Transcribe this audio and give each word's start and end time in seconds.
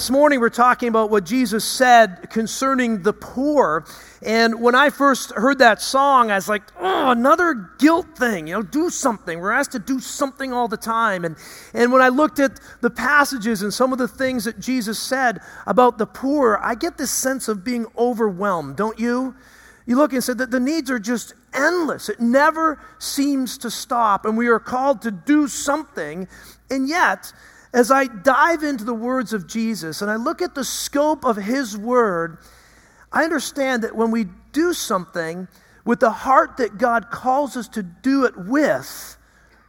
this 0.00 0.08
morning 0.08 0.40
we're 0.40 0.48
talking 0.48 0.88
about 0.88 1.10
what 1.10 1.24
Jesus 1.24 1.62
said 1.62 2.30
concerning 2.30 3.02
the 3.02 3.12
poor. 3.12 3.84
And 4.22 4.58
when 4.62 4.74
I 4.74 4.88
first 4.88 5.30
heard 5.32 5.58
that 5.58 5.82
song, 5.82 6.30
I 6.30 6.36
was 6.36 6.48
like, 6.48 6.62
oh, 6.78 7.10
another 7.10 7.68
guilt 7.78 8.16
thing. 8.16 8.46
You 8.46 8.54
know, 8.54 8.62
do 8.62 8.88
something. 8.88 9.38
We're 9.38 9.52
asked 9.52 9.72
to 9.72 9.78
do 9.78 10.00
something 10.00 10.54
all 10.54 10.68
the 10.68 10.78
time. 10.78 11.26
And, 11.26 11.36
and 11.74 11.92
when 11.92 12.00
I 12.00 12.08
looked 12.08 12.38
at 12.38 12.60
the 12.80 12.88
passages 12.88 13.60
and 13.60 13.74
some 13.74 13.92
of 13.92 13.98
the 13.98 14.08
things 14.08 14.44
that 14.44 14.58
Jesus 14.58 14.98
said 14.98 15.40
about 15.66 15.98
the 15.98 16.06
poor, 16.06 16.58
I 16.62 16.76
get 16.76 16.96
this 16.96 17.10
sense 17.10 17.46
of 17.46 17.62
being 17.62 17.84
overwhelmed, 17.98 18.76
don't 18.76 18.98
you? 18.98 19.34
You 19.84 19.96
look 19.96 20.14
and 20.14 20.24
say 20.24 20.32
that 20.32 20.50
the 20.50 20.60
needs 20.60 20.90
are 20.90 20.98
just 20.98 21.34
endless. 21.52 22.08
It 22.08 22.20
never 22.20 22.80
seems 22.98 23.58
to 23.58 23.70
stop. 23.70 24.24
And 24.24 24.38
we 24.38 24.48
are 24.48 24.60
called 24.60 25.02
to 25.02 25.10
do 25.10 25.46
something. 25.46 26.26
And 26.70 26.88
yet, 26.88 27.34
as 27.72 27.90
I 27.90 28.06
dive 28.06 28.62
into 28.62 28.84
the 28.84 28.94
words 28.94 29.32
of 29.32 29.46
Jesus 29.46 30.02
and 30.02 30.10
I 30.10 30.16
look 30.16 30.42
at 30.42 30.54
the 30.54 30.64
scope 30.64 31.24
of 31.24 31.36
his 31.36 31.76
word, 31.76 32.38
I 33.12 33.24
understand 33.24 33.84
that 33.84 33.94
when 33.94 34.10
we 34.10 34.26
do 34.52 34.72
something 34.72 35.48
with 35.84 36.00
the 36.00 36.10
heart 36.10 36.56
that 36.58 36.78
God 36.78 37.10
calls 37.10 37.56
us 37.56 37.68
to 37.68 37.82
do 37.82 38.24
it 38.24 38.36
with, 38.36 39.16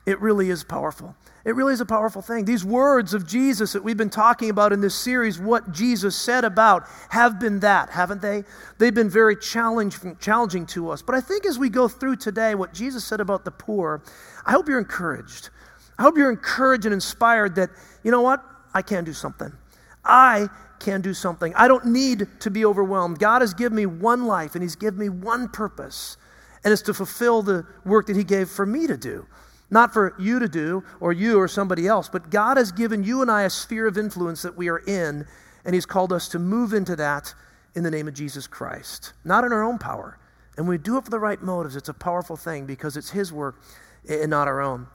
it 0.05 0.19
really 0.19 0.49
is 0.49 0.63
powerful. 0.63 1.15
It 1.43 1.55
really 1.55 1.73
is 1.73 1.81
a 1.81 1.85
powerful 1.85 2.21
thing. 2.21 2.45
These 2.45 2.63
words 2.63 3.15
of 3.15 3.27
Jesus 3.27 3.73
that 3.73 3.83
we've 3.83 3.97
been 3.97 4.11
talking 4.11 4.51
about 4.51 4.73
in 4.73 4.81
this 4.81 4.93
series, 4.93 5.39
what 5.39 5.71
Jesus 5.71 6.15
said 6.15 6.43
about, 6.43 6.83
have 7.09 7.39
been 7.39 7.59
that, 7.61 7.89
haven't 7.89 8.21
they? 8.21 8.43
They've 8.77 8.93
been 8.93 9.09
very 9.09 9.35
challenging, 9.35 10.17
challenging 10.19 10.67
to 10.67 10.91
us. 10.91 11.01
But 11.01 11.15
I 11.15 11.21
think 11.21 11.45
as 11.47 11.57
we 11.57 11.69
go 11.69 11.87
through 11.87 12.17
today, 12.17 12.53
what 12.53 12.73
Jesus 12.73 13.03
said 13.03 13.19
about 13.19 13.43
the 13.43 13.51
poor, 13.51 14.03
I 14.45 14.51
hope 14.51 14.67
you're 14.67 14.77
encouraged. 14.77 15.49
I 16.01 16.03
hope 16.03 16.17
you're 16.17 16.31
encouraged 16.31 16.85
and 16.85 16.95
inspired 16.95 17.53
that, 17.57 17.69
you 18.03 18.09
know 18.09 18.21
what? 18.21 18.43
I 18.73 18.81
can 18.81 19.03
do 19.03 19.13
something. 19.13 19.53
I 20.03 20.47
can 20.79 21.01
do 21.01 21.13
something. 21.13 21.53
I 21.53 21.67
don't 21.67 21.85
need 21.85 22.27
to 22.39 22.49
be 22.49 22.65
overwhelmed. 22.65 23.19
God 23.19 23.41
has 23.41 23.53
given 23.53 23.75
me 23.75 23.85
one 23.85 24.25
life 24.25 24.55
and 24.55 24.63
He's 24.63 24.75
given 24.75 24.99
me 24.99 25.09
one 25.09 25.47
purpose, 25.47 26.17
and 26.63 26.73
it's 26.73 26.81
to 26.83 26.95
fulfill 26.95 27.43
the 27.43 27.67
work 27.85 28.07
that 28.07 28.15
He 28.15 28.23
gave 28.23 28.49
for 28.49 28.65
me 28.65 28.87
to 28.87 28.97
do. 28.97 29.27
Not 29.69 29.93
for 29.93 30.15
you 30.17 30.39
to 30.39 30.47
do 30.47 30.83
or 30.99 31.13
you 31.13 31.37
or 31.37 31.47
somebody 31.47 31.87
else, 31.87 32.09
but 32.09 32.31
God 32.31 32.57
has 32.57 32.71
given 32.71 33.03
you 33.03 33.21
and 33.21 33.29
I 33.29 33.43
a 33.43 33.49
sphere 33.51 33.85
of 33.85 33.95
influence 33.95 34.41
that 34.41 34.57
we 34.57 34.69
are 34.69 34.79
in, 34.79 35.27
and 35.65 35.75
He's 35.75 35.85
called 35.85 36.11
us 36.11 36.27
to 36.29 36.39
move 36.39 36.73
into 36.73 36.95
that 36.95 37.31
in 37.75 37.83
the 37.83 37.91
name 37.91 38.07
of 38.07 38.15
Jesus 38.15 38.47
Christ. 38.47 39.13
Not 39.23 39.43
in 39.43 39.53
our 39.53 39.61
own 39.61 39.77
power. 39.77 40.17
And 40.57 40.67
we 40.67 40.79
do 40.79 40.97
it 40.97 41.03
for 41.03 41.11
the 41.11 41.19
right 41.19 41.43
motives, 41.43 41.75
it's 41.75 41.89
a 41.89 41.93
powerful 41.93 42.37
thing 42.37 42.65
because 42.65 42.97
it's 42.97 43.11
His 43.11 43.31
work 43.31 43.61
and 44.09 44.31
not 44.31 44.47
our 44.47 44.61
own. 44.61 44.87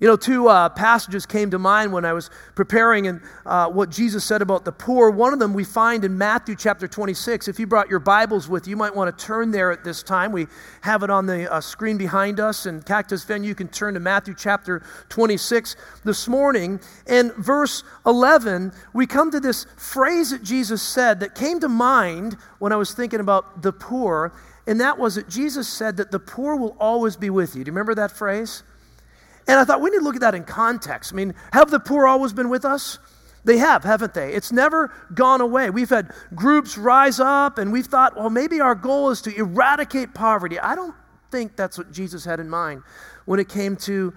You 0.00 0.06
know, 0.06 0.16
two 0.16 0.48
uh, 0.48 0.70
passages 0.70 1.26
came 1.26 1.50
to 1.50 1.58
mind 1.58 1.92
when 1.92 2.06
I 2.06 2.14
was 2.14 2.30
preparing 2.54 3.06
and 3.06 3.20
uh, 3.44 3.68
what 3.68 3.90
Jesus 3.90 4.24
said 4.24 4.40
about 4.40 4.64
the 4.64 4.72
poor. 4.72 5.10
One 5.10 5.34
of 5.34 5.38
them 5.38 5.52
we 5.52 5.62
find 5.62 6.06
in 6.06 6.16
Matthew 6.16 6.56
chapter 6.56 6.88
26. 6.88 7.48
If 7.48 7.60
you 7.60 7.66
brought 7.66 7.90
your 7.90 7.98
Bibles 7.98 8.48
with 8.48 8.66
you, 8.66 8.70
you 8.70 8.76
might 8.78 8.96
want 8.96 9.14
to 9.16 9.24
turn 9.24 9.50
there 9.50 9.70
at 9.70 9.84
this 9.84 10.02
time. 10.02 10.32
We 10.32 10.46
have 10.80 11.02
it 11.02 11.10
on 11.10 11.26
the 11.26 11.52
uh, 11.52 11.60
screen 11.60 11.98
behind 11.98 12.40
us. 12.40 12.64
And 12.64 12.84
Cactus 12.84 13.24
Venue, 13.24 13.48
you 13.48 13.54
can 13.54 13.68
turn 13.68 13.92
to 13.92 14.00
Matthew 14.00 14.34
chapter 14.34 14.82
26 15.10 15.76
this 16.02 16.26
morning. 16.26 16.80
And 17.06 17.34
verse 17.34 17.84
11, 18.06 18.72
we 18.94 19.06
come 19.06 19.30
to 19.30 19.38
this 19.38 19.66
phrase 19.76 20.30
that 20.30 20.42
Jesus 20.42 20.80
said 20.80 21.20
that 21.20 21.34
came 21.34 21.60
to 21.60 21.68
mind 21.68 22.38
when 22.58 22.72
I 22.72 22.76
was 22.76 22.94
thinking 22.94 23.20
about 23.20 23.60
the 23.60 23.72
poor. 23.72 24.32
And 24.66 24.80
that 24.80 24.98
was 24.98 25.16
that 25.16 25.28
Jesus 25.28 25.68
said 25.68 25.98
that 25.98 26.10
the 26.10 26.18
poor 26.18 26.56
will 26.56 26.74
always 26.80 27.16
be 27.16 27.28
with 27.28 27.54
you. 27.54 27.64
Do 27.64 27.68
you 27.68 27.72
remember 27.72 27.94
that 27.96 28.12
phrase? 28.12 28.62
And 29.48 29.58
I 29.58 29.64
thought 29.64 29.80
we 29.80 29.90
need 29.90 29.98
to 29.98 30.04
look 30.04 30.14
at 30.14 30.20
that 30.20 30.34
in 30.34 30.44
context. 30.44 31.12
I 31.12 31.16
mean, 31.16 31.34
have 31.52 31.70
the 31.70 31.80
poor 31.80 32.06
always 32.06 32.32
been 32.32 32.50
with 32.50 32.64
us? 32.64 32.98
They 33.44 33.58
have, 33.58 33.84
haven't 33.84 34.14
they? 34.14 34.34
It's 34.34 34.52
never 34.52 34.92
gone 35.14 35.40
away. 35.40 35.70
We've 35.70 35.88
had 35.88 36.12
groups 36.34 36.76
rise 36.76 37.18
up, 37.20 37.58
and 37.58 37.72
we've 37.72 37.86
thought, 37.86 38.16
well, 38.16 38.30
maybe 38.30 38.60
our 38.60 38.74
goal 38.74 39.10
is 39.10 39.22
to 39.22 39.34
eradicate 39.34 40.12
poverty. 40.14 40.58
I 40.58 40.74
don't 40.74 40.94
think 41.30 41.56
that's 41.56 41.78
what 41.78 41.90
Jesus 41.90 42.24
had 42.24 42.38
in 42.38 42.50
mind 42.50 42.82
when 43.24 43.40
it 43.40 43.48
came 43.48 43.76
to 43.76 44.12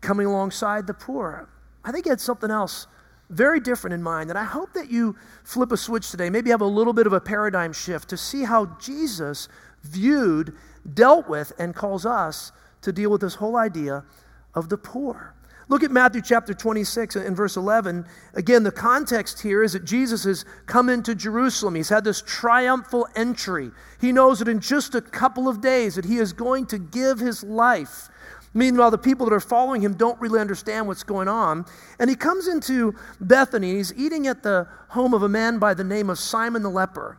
coming 0.00 0.26
alongside 0.26 0.86
the 0.86 0.94
poor. 0.94 1.48
I 1.84 1.92
think 1.92 2.06
he 2.06 2.10
had 2.10 2.20
something 2.20 2.50
else 2.50 2.88
very 3.30 3.60
different 3.60 3.94
in 3.94 4.02
mind. 4.02 4.30
And 4.30 4.38
I 4.38 4.44
hope 4.44 4.72
that 4.74 4.90
you 4.90 5.16
flip 5.44 5.72
a 5.72 5.76
switch 5.76 6.10
today, 6.10 6.30
maybe 6.30 6.50
have 6.50 6.60
a 6.60 6.66
little 6.66 6.92
bit 6.92 7.06
of 7.06 7.12
a 7.12 7.20
paradigm 7.20 7.72
shift 7.72 8.08
to 8.10 8.16
see 8.16 8.44
how 8.44 8.66
Jesus 8.80 9.48
viewed, 9.82 10.54
dealt 10.94 11.28
with, 11.28 11.52
and 11.58 11.74
calls 11.74 12.06
us 12.06 12.52
to 12.82 12.92
deal 12.92 13.10
with 13.10 13.20
this 13.20 13.34
whole 13.34 13.56
idea 13.56 14.04
of 14.56 14.68
the 14.68 14.78
poor. 14.78 15.34
Look 15.68 15.82
at 15.82 15.90
Matthew 15.90 16.22
chapter 16.22 16.54
26 16.54 17.16
and 17.16 17.36
verse 17.36 17.56
11. 17.56 18.06
Again, 18.34 18.62
the 18.62 18.70
context 18.70 19.42
here 19.42 19.64
is 19.64 19.72
that 19.72 19.84
Jesus 19.84 20.22
has 20.22 20.44
come 20.66 20.88
into 20.88 21.14
Jerusalem. 21.14 21.74
He's 21.74 21.88
had 21.88 22.04
this 22.04 22.22
triumphal 22.24 23.08
entry. 23.16 23.72
He 24.00 24.12
knows 24.12 24.38
that 24.38 24.48
in 24.48 24.60
just 24.60 24.94
a 24.94 25.00
couple 25.00 25.48
of 25.48 25.60
days 25.60 25.96
that 25.96 26.04
he 26.04 26.18
is 26.18 26.32
going 26.32 26.66
to 26.66 26.78
give 26.78 27.18
his 27.18 27.42
life. 27.42 28.08
Meanwhile, 28.54 28.92
the 28.92 28.98
people 28.98 29.26
that 29.26 29.34
are 29.34 29.40
following 29.40 29.82
him 29.82 29.94
don't 29.94 30.20
really 30.20 30.40
understand 30.40 30.86
what's 30.86 31.02
going 31.02 31.28
on. 31.28 31.66
And 31.98 32.08
he 32.08 32.16
comes 32.16 32.46
into 32.46 32.94
Bethany. 33.20 33.74
He's 33.74 33.92
eating 33.94 34.28
at 34.28 34.44
the 34.44 34.68
home 34.90 35.14
of 35.14 35.24
a 35.24 35.28
man 35.28 35.58
by 35.58 35.74
the 35.74 35.84
name 35.84 36.08
of 36.08 36.18
Simon 36.18 36.62
the 36.62 36.70
leper. 36.70 37.18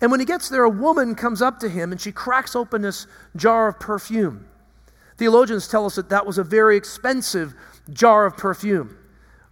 And 0.00 0.12
when 0.12 0.20
he 0.20 0.26
gets 0.26 0.48
there, 0.48 0.64
a 0.64 0.70
woman 0.70 1.16
comes 1.16 1.42
up 1.42 1.58
to 1.60 1.68
him 1.68 1.90
and 1.90 2.00
she 2.00 2.12
cracks 2.12 2.54
open 2.54 2.82
this 2.82 3.08
jar 3.34 3.68
of 3.68 3.80
perfume. 3.80 4.46
Theologians 5.16 5.68
tell 5.68 5.86
us 5.86 5.94
that 5.96 6.08
that 6.08 6.26
was 6.26 6.38
a 6.38 6.44
very 6.44 6.76
expensive 6.76 7.54
jar 7.92 8.26
of 8.26 8.36
perfume, 8.36 8.96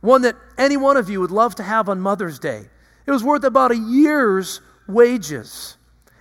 one 0.01 0.23
that 0.23 0.37
any 0.59 0.77
one 0.77 0.97
of 0.97 1.09
you 1.09 1.21
would 1.21 1.31
love 1.31 1.55
to 1.57 1.63
have 1.63 1.89
on 1.89 2.01
Mother's 2.01 2.39
Day. 2.39 2.65
It 3.07 3.11
was 3.11 3.23
worth 3.23 3.45
about 3.45 3.71
a 3.71 3.77
year's 3.77 4.61
wages. 4.89 5.77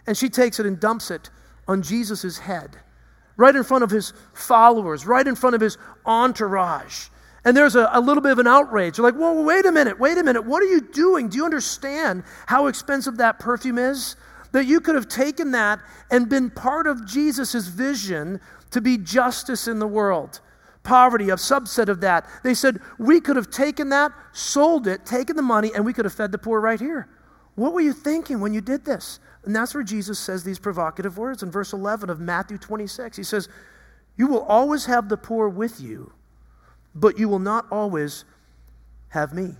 And 0.08 0.18
she 0.18 0.30
takes 0.30 0.60
it 0.60 0.66
and 0.66 0.80
dumps 0.80 1.12
it 1.12 1.30
on 1.68 1.82
Jesus' 1.82 2.40
head, 2.40 2.78
right 3.38 3.56
in 3.56 3.64
front 3.64 3.84
of 3.84 3.90
his 3.90 4.14
followers, 4.34 5.06
right 5.06 5.26
in 5.26 5.36
front 5.36 5.56
of 5.56 5.62
his 5.62 5.78
entourage. 6.06 7.08
And 7.44 7.58
there's 7.58 7.76
a, 7.76 7.90
a, 7.94 8.00
little 8.00 8.22
bit 8.22 8.32
of 8.32 8.40
an 8.40 8.48
outrage. 8.48 8.98
They're 8.98 9.06
like, 9.06 9.16
whoa, 9.16 9.42
wait 9.42 9.66
a 9.66 9.72
minute, 9.72 10.00
wait 10.00 10.18
a 10.18 10.24
minute. 10.24 10.46
What 10.46 10.62
are 10.62 10.68
you 10.68 10.82
doing? 10.82 11.28
Do 11.28 11.38
you 11.38 11.46
understand 11.46 12.24
how 12.46 12.68
expensive 12.68 13.18
that 13.18 13.40
perfume 13.40 13.80
is? 13.80 14.16
That 14.52 14.66
you 14.66 14.80
could 14.80 14.96
have 14.96 15.08
taken 15.08 15.52
that 15.52 15.80
and 16.12 16.30
been 16.30 16.50
part 16.50 16.86
of 16.86 17.08
Jesus' 17.08 17.68
vision 17.68 18.40
to 18.72 18.82
be 18.82 18.98
justice 18.98 19.68
in 19.68 19.80
the 19.80 19.88
world. 19.88 20.40
Poverty, 20.84 21.30
a 21.30 21.36
subset 21.36 21.90
of 21.90 22.02
that. 22.02 22.28
They 22.44 22.54
said, 22.54 22.80
we 22.98 23.22
could 23.22 23.36
have 23.36 23.52
taken 23.52 23.90
that, 23.90 24.12
sold 24.32 24.88
it, 24.88 25.06
taken 25.06 25.36
the 25.36 25.42
money, 25.44 25.72
and 25.76 25.86
we 25.86 25.94
could 25.94 26.06
have 26.06 26.14
fed 26.14 26.32
the 26.32 26.38
poor 26.38 26.60
right 26.60 26.80
here. 26.80 27.08
What 27.56 27.74
were 27.74 27.82
you 27.82 27.94
thinking 27.94 28.40
when 28.40 28.54
you 28.54 28.62
did 28.62 28.86
this? 28.86 29.20
And 29.44 29.56
that's 29.56 29.74
where 29.74 29.84
Jesus 29.84 30.18
says 30.18 30.44
these 30.44 30.60
provocative 30.60 31.18
words 31.18 31.44
in 31.44 31.52
verse 31.52 31.74
11 31.74 32.10
of 32.10 32.20
Matthew 32.20 32.58
26. 32.58 33.18
He 33.18 33.24
says, 33.24 33.50
You 34.18 34.28
will 34.28 34.44
always 34.44 34.86
have 34.86 35.10
the 35.10 35.18
poor 35.18 35.50
with 35.50 35.80
you, 35.80 36.14
but 36.96 37.20
you 37.20 37.28
will 37.28 37.40
not 37.40 37.66
always 37.72 38.26
have 39.10 39.34
me. 39.34 39.56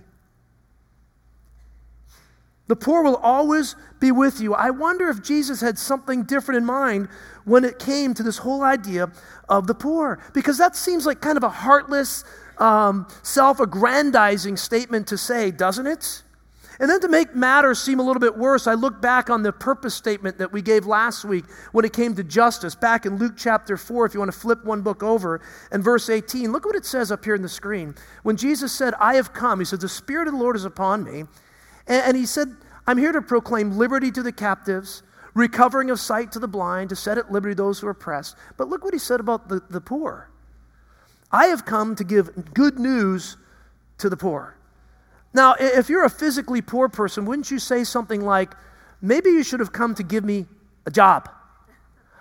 The 2.68 2.76
poor 2.76 3.02
will 3.02 3.16
always 3.16 3.74
be 4.00 4.12
with 4.12 4.40
you. 4.40 4.54
I 4.54 4.70
wonder 4.70 5.08
if 5.08 5.22
Jesus 5.22 5.60
had 5.60 5.78
something 5.78 6.22
different 6.22 6.58
in 6.58 6.64
mind 6.64 7.08
when 7.44 7.64
it 7.64 7.78
came 7.78 8.14
to 8.14 8.22
this 8.22 8.38
whole 8.38 8.62
idea 8.62 9.10
of 9.48 9.66
the 9.66 9.74
poor, 9.74 10.20
because 10.32 10.58
that 10.58 10.76
seems 10.76 11.04
like 11.04 11.20
kind 11.20 11.36
of 11.36 11.42
a 11.42 11.48
heartless, 11.48 12.24
um, 12.58 13.06
self 13.22 13.60
aggrandizing 13.60 14.56
statement 14.56 15.08
to 15.08 15.18
say, 15.18 15.50
doesn't 15.50 15.86
it? 15.86 16.22
And 16.80 16.90
then 16.90 17.00
to 17.00 17.08
make 17.08 17.34
matters 17.34 17.80
seem 17.80 18.00
a 18.00 18.02
little 18.02 18.20
bit 18.20 18.36
worse, 18.36 18.66
I 18.66 18.74
look 18.74 19.00
back 19.00 19.30
on 19.30 19.42
the 19.42 19.52
purpose 19.52 19.94
statement 19.94 20.38
that 20.38 20.52
we 20.52 20.62
gave 20.62 20.86
last 20.86 21.24
week 21.24 21.44
when 21.72 21.84
it 21.84 21.92
came 21.92 22.14
to 22.16 22.24
justice, 22.24 22.74
back 22.74 23.06
in 23.06 23.18
Luke 23.18 23.34
chapter 23.36 23.76
4, 23.76 24.06
if 24.06 24.14
you 24.14 24.20
want 24.20 24.32
to 24.32 24.38
flip 24.38 24.64
one 24.64 24.82
book 24.82 25.02
over, 25.02 25.40
and 25.70 25.84
verse 25.84 26.08
18. 26.08 26.50
Look 26.50 26.64
what 26.64 26.74
it 26.74 26.84
says 26.84 27.12
up 27.12 27.24
here 27.24 27.34
in 27.34 27.42
the 27.42 27.48
screen. 27.48 27.94
When 28.22 28.36
Jesus 28.36 28.72
said, 28.72 28.94
I 28.98 29.14
have 29.14 29.32
come, 29.32 29.58
he 29.58 29.64
said, 29.64 29.80
The 29.80 29.88
Spirit 29.88 30.26
of 30.26 30.34
the 30.34 30.40
Lord 30.40 30.56
is 30.56 30.64
upon 30.64 31.04
me. 31.04 31.24
And, 31.86 32.02
and 32.06 32.16
he 32.16 32.26
said, 32.26 32.56
I'm 32.86 32.98
here 32.98 33.12
to 33.12 33.22
proclaim 33.22 33.78
liberty 33.78 34.10
to 34.10 34.22
the 34.22 34.32
captives, 34.32 35.02
recovering 35.34 35.90
of 35.90 36.00
sight 36.00 36.32
to 36.32 36.38
the 36.38 36.48
blind, 36.48 36.90
to 36.90 36.96
set 36.96 37.18
at 37.18 37.30
liberty 37.30 37.54
those 37.54 37.80
who 37.80 37.86
are 37.86 37.90
oppressed. 37.90 38.36
But 38.56 38.68
look 38.68 38.84
what 38.84 38.92
he 38.92 38.98
said 38.98 39.20
about 39.20 39.48
the, 39.48 39.62
the 39.70 39.80
poor. 39.80 40.30
I 41.30 41.46
have 41.46 41.64
come 41.64 41.94
to 41.96 42.04
give 42.04 42.52
good 42.54 42.78
news 42.78 43.36
to 43.98 44.08
the 44.08 44.16
poor. 44.16 44.56
Now, 45.32 45.54
if 45.58 45.88
you're 45.88 46.04
a 46.04 46.10
physically 46.10 46.60
poor 46.60 46.88
person, 46.88 47.24
wouldn't 47.24 47.50
you 47.50 47.58
say 47.58 47.84
something 47.84 48.20
like, 48.20 48.54
maybe 49.00 49.30
you 49.30 49.42
should 49.42 49.60
have 49.60 49.72
come 49.72 49.94
to 49.94 50.02
give 50.02 50.24
me 50.24 50.46
a 50.84 50.90
job? 50.90 51.30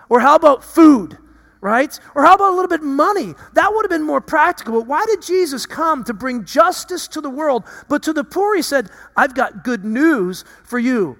Or 0.07 0.21
how 0.21 0.35
about 0.35 0.63
food? 0.63 1.17
Right? 1.61 1.97
Or 2.15 2.23
how 2.23 2.33
about 2.33 2.51
a 2.51 2.55
little 2.55 2.67
bit 2.67 2.81
money? 2.81 3.35
That 3.53 3.71
would 3.71 3.85
have 3.85 3.91
been 3.91 4.05
more 4.05 4.19
practical. 4.19 4.73
But 4.73 4.87
why 4.87 5.05
did 5.05 5.21
Jesus 5.21 5.65
come 5.67 6.03
to 6.05 6.13
bring 6.13 6.43
justice 6.43 7.07
to 7.09 7.21
the 7.21 7.29
world? 7.29 7.63
But 7.87 8.03
to 8.03 8.13
the 8.13 8.23
poor, 8.23 8.55
he 8.55 8.63
said, 8.63 8.89
I've 9.15 9.35
got 9.35 9.63
good 9.63 9.85
news 9.85 10.43
for 10.63 10.79
you. 10.79 11.17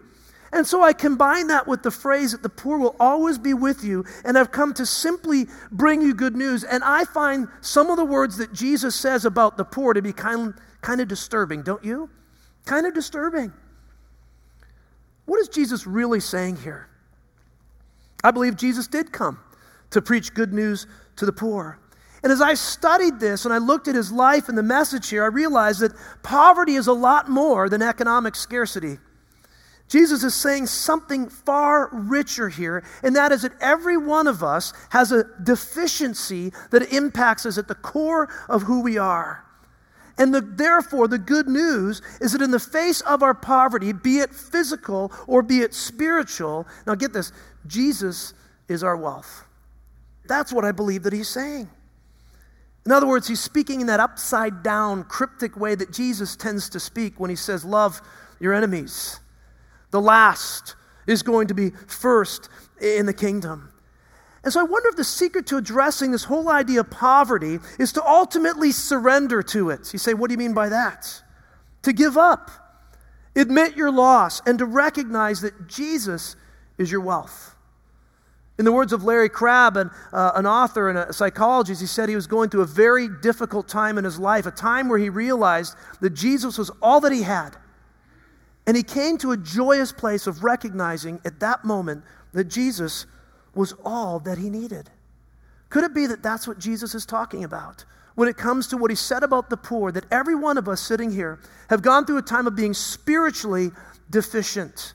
And 0.54 0.68
so 0.68 0.82
I 0.82 0.92
combine 0.92 1.48
that 1.48 1.68
with 1.68 1.84
the 1.84 1.92
phrase 1.92 2.34
that 2.34 2.44
the 2.44 2.50
poor 2.50 2.78
will 2.78 2.96
always 3.00 3.38
be 3.38 3.54
with 3.54 3.86
you, 3.86 4.04
and 4.26 4.38
I've 4.38 4.52
come 4.52 4.74
to 4.74 4.86
simply 4.86 5.48
bring 5.72 6.02
you 6.02 6.14
good 6.14 6.36
news. 6.36 6.66
And 6.66 6.84
I 6.84 7.06
find 7.06 7.48
some 7.62 7.90
of 7.90 7.96
the 7.96 8.04
words 8.04 8.36
that 8.38 8.52
Jesus 8.52 8.94
says 8.94 9.24
about 9.24 9.56
the 9.56 9.64
poor 9.64 9.94
to 9.94 10.02
be 10.02 10.12
kind, 10.12 10.54
kind 10.82 11.00
of 11.00 11.08
disturbing, 11.08 11.62
don't 11.62 11.86
you? 11.86 12.10
Kind 12.66 12.86
of 12.86 12.94
disturbing. 12.94 13.54
What 15.24 15.40
is 15.40 15.48
Jesus 15.48 15.88
really 15.88 16.20
saying 16.20 16.58
here? 16.58 16.90
I 18.22 18.32
believe 18.32 18.58
Jesus 18.58 18.88
did 18.88 19.14
come 19.14 19.40
to 19.92 20.02
preach 20.02 20.34
good 20.34 20.54
news 20.54 20.88
to 21.18 21.26
the 21.26 21.32
poor. 21.32 21.80
And 22.24 22.32
as 22.32 22.42
I 22.42 22.54
studied 22.54 23.20
this 23.20 23.46
and 23.46 23.54
I 23.54 23.58
looked 23.58 23.88
at 23.88 23.96
his 23.96 24.12
life 24.12 24.48
and 24.48 24.58
the 24.58 24.64
message 24.64 25.10
here, 25.10 25.24
I 25.24 25.28
realized 25.28 25.80
that 25.80 25.94
poverty 26.24 26.76
is 26.76 26.88
a 26.88 26.94
lot 26.94 27.30
more 27.30 27.68
than 27.70 27.82
economic 27.82 28.36
scarcity. 28.36 28.98
Jesus 29.88 30.24
is 30.24 30.34
saying 30.34 30.68
something 30.68 31.28
far 31.28 31.90
richer 31.92 32.48
here, 32.48 32.84
and 33.04 33.16
that 33.18 33.34
is 33.34 33.42
that 33.42 33.52
every 33.60 33.98
one 33.98 34.26
of 34.26 34.42
us 34.42 34.72
has 34.92 35.12
a 35.12 35.26
deficiency 35.44 36.54
that 36.70 36.94
impacts 36.94 37.46
us 37.46 37.58
at 37.58 37.68
the 37.68 37.76
core 37.76 38.30
of 38.48 38.62
who 38.64 38.82
we 38.82 38.98
are. 38.98 39.44
And 40.18 40.34
the, 40.34 40.40
therefore, 40.40 41.08
the 41.08 41.18
good 41.18 41.48
news 41.48 42.02
is 42.22 42.32
that 42.32 42.42
in 42.42 42.52
the 42.52 42.60
face 42.60 43.02
of 43.02 43.24
our 43.24 43.34
poverty, 43.34 43.92
be 43.92 44.20
it 44.20 44.34
physical 44.34 45.12
or 45.28 45.42
be 45.42 45.60
it 45.60 45.74
spiritual, 45.74 46.68
now 46.88 46.96
get 46.96 47.12
this, 47.12 47.34
Jesus 47.68 48.34
is 48.70 48.84
our 48.84 48.96
wealth. 48.96 49.46
That's 50.26 50.54
what 50.54 50.66
I 50.66 50.72
believe 50.72 51.04
that 51.04 51.14
he's 51.14 51.30
saying. 51.30 51.70
In 52.86 52.92
other 52.92 53.08
words, 53.08 53.28
he's 53.28 53.40
speaking 53.40 53.82
in 53.82 53.88
that 53.88 54.00
upside 54.00 54.64
down, 54.64 55.04
cryptic 55.04 55.56
way 55.56 55.76
that 55.76 55.92
Jesus 55.92 56.36
tends 56.36 56.70
to 56.70 56.80
speak 56.80 57.20
when 57.20 57.30
he 57.30 57.36
says, 57.36 57.64
Love 57.64 58.02
your 58.40 58.54
enemies. 58.54 59.20
The 59.92 60.02
last 60.02 60.76
is 61.06 61.22
going 61.22 61.48
to 61.48 61.54
be 61.54 61.72
first 61.88 62.50
in 62.82 63.06
the 63.06 63.14
kingdom. 63.14 63.72
And 64.44 64.52
so 64.52 64.60
I 64.60 64.64
wonder 64.64 64.90
if 64.90 64.96
the 64.96 65.04
secret 65.04 65.46
to 65.48 65.58
addressing 65.58 66.12
this 66.12 66.24
whole 66.24 66.50
idea 66.50 66.80
of 66.80 66.90
poverty 66.90 67.60
is 67.78 67.94
to 67.94 68.04
ultimately 68.04 68.72
surrender 68.72 69.44
to 69.44 69.70
it. 69.70 69.94
You 69.94 70.00
say, 70.00 70.16
what 70.16 70.30
do 70.30 70.34
you 70.34 70.40
mean 70.40 70.54
by 70.54 70.70
that? 70.70 71.22
To 71.84 71.94
give 71.94 72.18
up, 72.18 72.50
admit 73.36 73.78
your 73.78 73.92
loss, 73.92 74.42
and 74.48 74.58
to 74.58 74.66
recognize 74.66 75.42
that 75.42 75.68
Jesus 75.68 76.36
is 76.80 76.92
your 76.92 77.02
wealth. 77.02 77.51
In 78.62 78.66
the 78.66 78.72
words 78.72 78.94
of 78.94 79.04
Larry 79.04 79.28
Crabb, 79.28 79.76
an, 79.76 79.90
uh, 80.14 80.34
an 80.36 80.46
author 80.46 80.88
and 80.88 81.00
a 81.00 81.12
psychologist, 81.12 81.82
he 81.82 81.88
said 81.88 82.08
he 82.08 82.16
was 82.16 82.28
going 82.28 82.52
through 82.52 82.62
a 82.62 82.68
very 82.68 83.08
difficult 83.08 83.68
time 83.68 83.98
in 83.98 84.04
his 84.04 84.20
life, 84.20 84.46
a 84.46 84.52
time 84.52 84.88
where 84.88 85.00
he 85.00 85.10
realized 85.10 85.76
that 86.00 86.12
Jesus 86.12 86.60
was 86.60 86.70
all 86.80 87.02
that 87.02 87.12
he 87.12 87.24
had. 87.24 87.58
And 88.68 88.78
he 88.78 88.84
came 88.84 89.18
to 89.18 89.32
a 89.32 89.38
joyous 89.38 89.92
place 89.92 90.28
of 90.28 90.44
recognizing 90.44 91.20
at 91.26 91.40
that 91.40 91.66
moment 91.66 92.04
that 92.34 92.50
Jesus 92.50 93.08
was 93.56 93.74
all 93.84 94.20
that 94.20 94.38
he 94.38 94.52
needed. 94.52 94.92
Could 95.70 95.84
it 95.84 95.96
be 95.96 96.06
that 96.06 96.22
that's 96.22 96.48
what 96.48 96.60
Jesus 96.60 96.94
is 96.94 97.04
talking 97.04 97.44
about? 97.44 97.84
When 98.14 98.30
it 98.30 98.38
comes 98.38 98.68
to 98.68 98.78
what 98.78 98.92
he 98.92 98.96
said 98.96 99.24
about 99.24 99.50
the 99.50 99.58
poor, 99.58 99.92
that 99.92 100.06
every 100.12 100.36
one 100.36 100.60
of 100.60 100.70
us 100.70 100.82
sitting 100.82 101.10
here 101.10 101.40
have 101.72 101.82
gone 101.82 102.06
through 102.06 102.20
a 102.20 102.22
time 102.22 102.46
of 102.46 102.56
being 102.56 102.76
spiritually 102.76 103.72
deficient. 104.12 104.94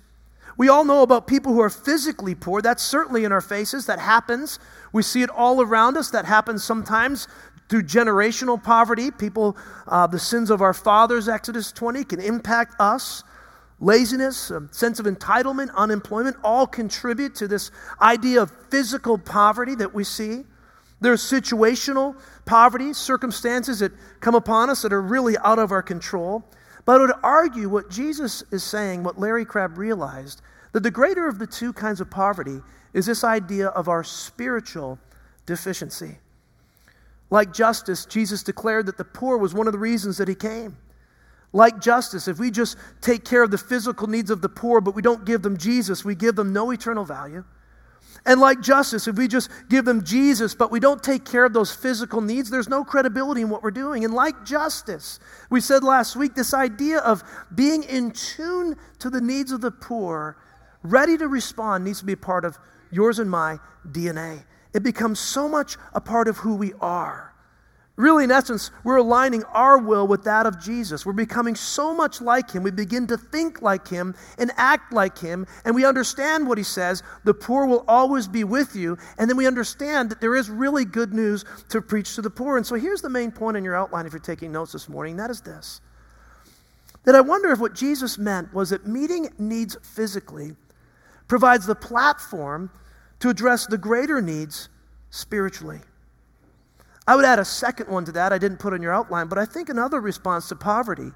We 0.57 0.69
all 0.69 0.85
know 0.85 1.03
about 1.03 1.27
people 1.27 1.53
who 1.53 1.61
are 1.61 1.71
physically 1.71 2.35
poor. 2.35 2.63
That's 2.63 2.83
certainly 2.83 3.25
in 3.25 3.33
our 3.33 3.41
faces. 3.41 3.87
That 3.87 3.99
happens. 3.99 4.59
We 4.93 5.03
see 5.03 5.23
it 5.23 5.31
all 5.31 5.61
around 5.61 5.97
us. 5.97 6.11
That 6.11 6.25
happens 6.25 6.65
sometimes 6.65 7.29
through 7.69 7.83
generational 7.83 8.63
poverty. 8.63 9.11
People, 9.11 9.57
uh, 9.87 10.07
the 10.07 10.19
sins 10.19 10.51
of 10.51 10.63
our 10.63 10.75
fathers, 10.75 11.29
Exodus 11.29 11.73
20, 11.73 12.05
can 12.05 12.21
impact 12.21 12.75
us. 12.81 13.23
Laziness, 13.79 14.51
a 14.51 14.67
sense 14.71 14.99
of 14.99 15.05
entitlement, 15.05 15.75
unemployment 15.75 16.37
all 16.43 16.67
contribute 16.67 17.35
to 17.35 17.47
this 17.47 17.71
idea 18.01 18.41
of 18.41 18.51
physical 18.71 19.19
poverty 19.19 19.75
that 19.75 19.93
we 19.93 20.03
see. 20.03 20.45
There's 21.03 21.23
situational 21.23 22.17
poverty, 22.47 22.95
circumstances 22.95 23.81
that 23.81 23.93
come 24.21 24.35
upon 24.35 24.71
us 24.71 24.81
that 24.81 24.95
are 24.95 25.03
really 25.03 25.37
out 25.39 25.59
of 25.59 25.73
our 25.73 25.83
control. 25.83 26.43
But 26.87 26.97
I 26.97 26.99
would 27.01 27.13
argue 27.23 27.69
what 27.69 27.91
Jesus 27.91 28.43
is 28.51 28.65
saying, 28.65 29.03
what 29.03 29.19
Larry 29.19 29.45
Crabb 29.45 29.77
realized, 29.77 30.41
that 30.73 30.83
the 30.83 30.91
greater 30.91 31.29
of 31.29 31.39
the 31.39 31.47
two 31.47 31.73
kinds 31.73 32.01
of 32.01 32.09
poverty 32.09 32.63
is 32.95 33.05
this 33.05 33.25
idea 33.25 33.69
of 33.69 33.89
our 33.89 34.05
spiritual 34.05 34.99
deficiency. 35.45 36.19
Like 37.29 37.53
justice, 37.53 38.07
Jesus 38.07 38.43
declared 38.43 38.87
that 38.87 38.97
the 38.97 39.05
poor 39.05 39.37
was 39.37 39.53
one 39.53 39.67
of 39.67 39.73
the 39.73 39.79
reasons 39.79 40.17
that 40.19 40.29
he 40.29 40.35
came. 40.35 40.77
Like 41.53 41.81
justice, 41.81 42.29
if 42.29 42.39
we 42.39 42.51
just 42.51 42.77
take 43.01 43.25
care 43.25 43.43
of 43.43 43.51
the 43.51 43.59
physical 43.59 44.07
needs 44.07 44.31
of 44.31 44.41
the 44.41 44.49
poor, 44.49 44.81
but 44.81 44.95
we 44.95 45.03
don't 45.03 45.25
give 45.25 45.43
them 45.43 45.57
Jesus, 45.57 46.05
we 46.05 46.15
give 46.15 46.37
them 46.37 46.53
no 46.53 46.71
eternal 46.71 47.05
value. 47.05 47.45
And 48.27 48.41
like 48.41 48.61
justice, 48.61 49.07
if 49.07 49.17
we 49.17 49.29
just 49.29 49.49
give 49.69 49.85
them 49.85 50.05
Jesus, 50.05 50.53
but 50.53 50.73
we 50.73 50.81
don't 50.81 51.01
take 51.01 51.25
care 51.25 51.45
of 51.45 51.53
those 51.53 51.73
physical 51.73 52.21
needs, 52.21 52.51
there's 52.51 52.69
no 52.69 52.85
credibility 52.85 53.43
in 53.43 53.49
what 53.49 53.63
we're 53.63 53.71
doing. 53.71 54.05
And 54.05 54.13
like 54.13 54.45
justice, 54.45 55.21
we 55.49 55.61
said 55.61 55.85
last 55.85 56.17
week, 56.17 56.35
this 56.35 56.53
idea 56.53 56.99
of 56.99 57.23
being 57.55 57.85
in 57.85 58.11
tune 58.11 58.77
to 58.99 59.11
the 59.11 59.21
needs 59.21 59.53
of 59.53 59.61
the 59.61 59.71
poor, 59.71 60.37
ready 60.83 61.17
to 61.17 61.29
respond, 61.29 61.85
needs 61.85 62.01
to 62.01 62.05
be 62.05 62.17
part 62.17 62.45
of 62.45 62.59
yours 62.91 63.21
and 63.21 63.31
my 63.31 63.61
DNA. 63.89 64.43
It 64.75 64.83
becomes 64.83 65.21
so 65.21 65.49
much 65.49 65.77
a 65.95 66.01
part 66.01 66.27
of 66.27 66.39
who 66.39 66.57
we 66.57 66.73
are. 66.81 67.33
Really, 67.97 68.25
in 68.25 68.31
essence, 68.31 68.71
we're 68.85 68.97
aligning 68.97 69.43
our 69.45 69.79
will 69.79 70.07
with 70.07 70.25
that 70.25 70.45
of 70.45 70.61
Jesus. 70.61 71.07
We're 71.07 71.15
becoming 71.15 71.55
so 71.55 71.95
much 71.95 72.21
like 72.21 72.51
Him. 72.51 72.63
We 72.63 72.71
begin 72.71 73.07
to 73.07 73.17
think 73.17 73.63
like 73.63 73.89
Him 73.89 74.15
and 74.37 74.51
act 74.59 74.93
like 74.93 75.17
Him, 75.17 75.47
and 75.65 75.75
we 75.75 75.87
understand 75.87 76.47
what 76.47 76.59
He 76.59 76.65
says 76.65 77.03
the 77.25 77.33
poor 77.33 77.65
will 77.67 77.87
always 77.89 78.29
be 78.29 78.45
with 78.45 78.77
you. 78.77 78.99
And 79.19 79.31
then 79.31 79.37
we 79.39 79.47
understand 79.47 80.11
that 80.11 80.21
there 80.21 80.37
is 80.37 80.51
really 80.51 80.85
good 80.85 81.15
news 81.15 81.47
to 81.71 81.81
preach 81.81 82.15
to 82.17 82.23
the 82.23 82.29
poor. 82.29 82.59
And 82.59 82.67
so 82.67 82.75
here's 82.75 83.01
the 83.01 83.09
main 83.09 83.33
point 83.33 83.57
in 83.57 83.65
your 83.65 83.75
outline 83.75 84.05
if 84.05 84.13
you're 84.13 84.21
taking 84.21 84.53
notes 84.53 84.73
this 84.73 84.91
morning 84.91 85.17
that 85.17 85.31
is 85.31 85.41
this 85.41 85.81
that 87.05 87.15
I 87.15 87.21
wonder 87.21 87.53
if 87.53 87.61
what 87.61 87.73
Jesus 87.73 88.19
meant 88.19 88.53
was 88.53 88.71
that 88.71 88.85
meeting 88.85 89.29
needs 89.39 89.77
physically 89.81 90.57
provides 91.29 91.65
the 91.65 91.75
platform 91.75 92.69
to 93.21 93.29
address 93.29 93.65
the 93.65 93.79
greater 93.79 94.21
needs 94.21 94.69
spiritually. 95.11 95.81
I 97.07 97.15
would 97.15 97.25
add 97.25 97.39
a 97.39 97.45
second 97.45 97.89
one 97.89 98.05
to 98.07 98.13
that 98.13 98.33
I 98.33 98.39
didn't 98.39 98.59
put 98.59 98.73
in 98.73 98.83
your 98.83 98.93
outline, 98.93 99.29
but 99.29 99.39
I 99.39 99.45
think 99.45 99.69
another 99.69 100.01
response 100.01 100.49
to 100.49 100.57
poverty 100.57 101.13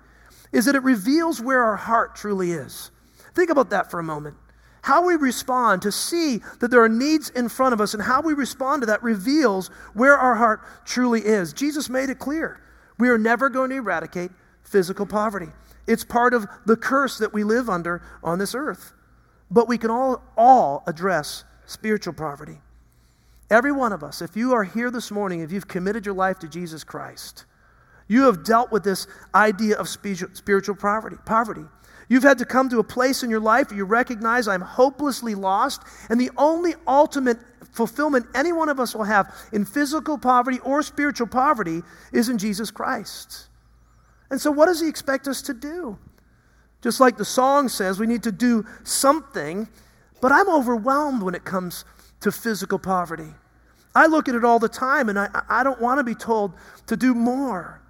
is 0.52 0.64
that 0.64 0.74
it 0.74 0.82
reveals 0.82 1.40
where 1.40 1.62
our 1.62 1.76
heart 1.76 2.14
truly 2.14 2.52
is. 2.52 2.90
Think 3.34 3.50
about 3.50 3.70
that 3.70 3.90
for 3.90 3.98
a 3.98 4.04
moment. 4.04 4.36
How 4.82 5.06
we 5.06 5.14
respond 5.14 5.82
to 5.82 5.92
see 5.92 6.40
that 6.60 6.70
there 6.70 6.82
are 6.82 6.88
needs 6.88 7.28
in 7.30 7.48
front 7.48 7.74
of 7.74 7.80
us 7.80 7.92
and 7.92 8.02
how 8.02 8.22
we 8.22 8.32
respond 8.32 8.82
to 8.82 8.86
that 8.86 9.02
reveals 9.02 9.68
where 9.94 10.16
our 10.16 10.34
heart 10.34 10.62
truly 10.86 11.20
is. 11.20 11.52
Jesus 11.52 11.90
made 11.90 12.08
it 12.08 12.18
clear. 12.18 12.60
We 12.98 13.08
are 13.08 13.18
never 13.18 13.50
going 13.50 13.70
to 13.70 13.76
eradicate 13.76 14.30
physical 14.62 15.06
poverty. 15.06 15.48
It's 15.86 16.04
part 16.04 16.32
of 16.34 16.46
the 16.66 16.76
curse 16.76 17.18
that 17.18 17.32
we 17.32 17.44
live 17.44 17.68
under 17.68 18.02
on 18.22 18.38
this 18.38 18.54
earth. 18.54 18.92
But 19.50 19.68
we 19.68 19.76
can 19.76 19.90
all, 19.90 20.22
all 20.36 20.82
address 20.86 21.44
spiritual 21.66 22.14
poverty. 22.14 22.60
Every 23.50 23.72
one 23.72 23.92
of 23.92 24.04
us, 24.04 24.22
if 24.22 24.36
you 24.36 24.52
are 24.52 24.62
here 24.62 24.90
this 24.90 25.10
morning, 25.10 25.40
if 25.40 25.50
you've 25.50 25.66
committed 25.66 26.06
your 26.06 26.14
life 26.14 26.38
to 26.38 26.48
Jesus 26.48 26.84
Christ, 26.84 27.46
you 28.06 28.22
have 28.22 28.44
dealt 28.44 28.70
with 28.70 28.84
this 28.84 29.08
idea 29.34 29.76
of 29.76 29.88
spiritual 29.88 30.76
poverty. 30.76 31.16
poverty. 31.26 31.64
You've 32.08 32.22
had 32.22 32.38
to 32.38 32.44
come 32.44 32.68
to 32.70 32.78
a 32.78 32.84
place 32.84 33.22
in 33.22 33.30
your 33.30 33.40
life 33.40 33.70
where 33.70 33.78
you 33.78 33.84
recognize 33.84 34.48
I'm 34.48 34.60
hopelessly 34.60 35.34
lost, 35.34 35.82
and 36.08 36.20
the 36.20 36.30
only 36.36 36.74
ultimate 36.86 37.38
fulfillment 37.72 38.26
any 38.34 38.52
one 38.52 38.68
of 38.68 38.80
us 38.80 38.94
will 38.94 39.04
have 39.04 39.32
in 39.52 39.64
physical 39.64 40.18
poverty 40.18 40.58
or 40.60 40.82
spiritual 40.82 41.28
poverty 41.28 41.82
is 42.12 42.28
in 42.28 42.38
Jesus 42.38 42.70
Christ. 42.70 43.48
And 44.28 44.40
so, 44.40 44.50
what 44.50 44.66
does 44.66 44.80
He 44.80 44.88
expect 44.88 45.28
us 45.28 45.42
to 45.42 45.54
do? 45.54 45.98
Just 46.82 46.98
like 46.98 47.16
the 47.16 47.24
song 47.24 47.68
says, 47.68 47.98
we 47.98 48.06
need 48.06 48.22
to 48.22 48.32
do 48.32 48.64
something, 48.84 49.68
but 50.20 50.32
I'm 50.32 50.48
overwhelmed 50.48 51.22
when 51.22 51.34
it 51.34 51.44
comes 51.44 51.84
to 52.20 52.32
physical 52.32 52.78
poverty. 52.78 53.34
I 53.94 54.06
look 54.06 54.28
at 54.28 54.34
it 54.34 54.44
all 54.44 54.58
the 54.58 54.68
time 54.68 55.08
and 55.08 55.18
I, 55.18 55.28
I 55.48 55.62
don't 55.62 55.80
want 55.80 55.98
to 55.98 56.04
be 56.04 56.14
told 56.14 56.52
to 56.86 56.96
do 56.96 57.14
more. 57.14 57.80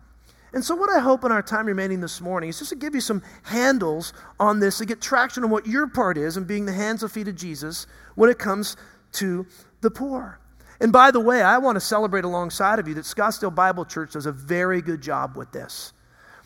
And 0.52 0.64
so, 0.64 0.74
what 0.74 0.90
I 0.90 0.98
hope 0.98 1.24
in 1.24 1.30
our 1.30 1.42
time 1.42 1.66
remaining 1.66 2.00
this 2.00 2.20
morning 2.20 2.50
is 2.50 2.58
just 2.58 2.70
to 2.70 2.76
give 2.76 2.94
you 2.94 3.00
some 3.00 3.22
handles 3.44 4.12
on 4.40 4.58
this 4.58 4.78
to 4.78 4.86
get 4.86 5.00
traction 5.00 5.44
on 5.44 5.50
what 5.50 5.66
your 5.66 5.86
part 5.86 6.18
is 6.18 6.36
in 6.36 6.44
being 6.44 6.66
the 6.66 6.72
hands 6.72 7.02
and 7.02 7.12
feet 7.12 7.28
of 7.28 7.36
Jesus 7.36 7.86
when 8.16 8.30
it 8.30 8.38
comes 8.38 8.76
to 9.12 9.46
the 9.80 9.90
poor. 9.90 10.40
And 10.80 10.92
by 10.92 11.10
the 11.10 11.20
way, 11.20 11.42
I 11.42 11.58
want 11.58 11.76
to 11.76 11.80
celebrate 11.80 12.24
alongside 12.24 12.78
of 12.78 12.88
you 12.88 12.94
that 12.94 13.04
Scottsdale 13.04 13.54
Bible 13.54 13.84
Church 13.84 14.14
does 14.14 14.26
a 14.26 14.32
very 14.32 14.82
good 14.82 15.02
job 15.02 15.36
with 15.36 15.52
this. 15.52 15.92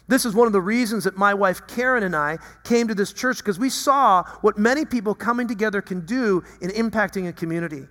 This 0.06 0.26
is 0.26 0.34
one 0.34 0.46
of 0.46 0.52
the 0.52 0.61
reasons 0.61 1.04
that 1.04 1.16
my 1.16 1.32
wife 1.32 1.66
Karen 1.66 2.02
and 2.02 2.14
I 2.14 2.38
came 2.62 2.88
to 2.88 2.94
this 2.94 3.12
church 3.12 3.38
because 3.38 3.58
we 3.58 3.70
saw 3.70 4.23
what 4.42 4.58
many 4.58 4.84
people 4.84 5.14
coming 5.14 5.49
together 5.49 5.80
can 5.80 6.04
do 6.04 6.42
in 6.61 6.70
impacting 6.70 7.28
a 7.28 7.32
community. 7.32 7.87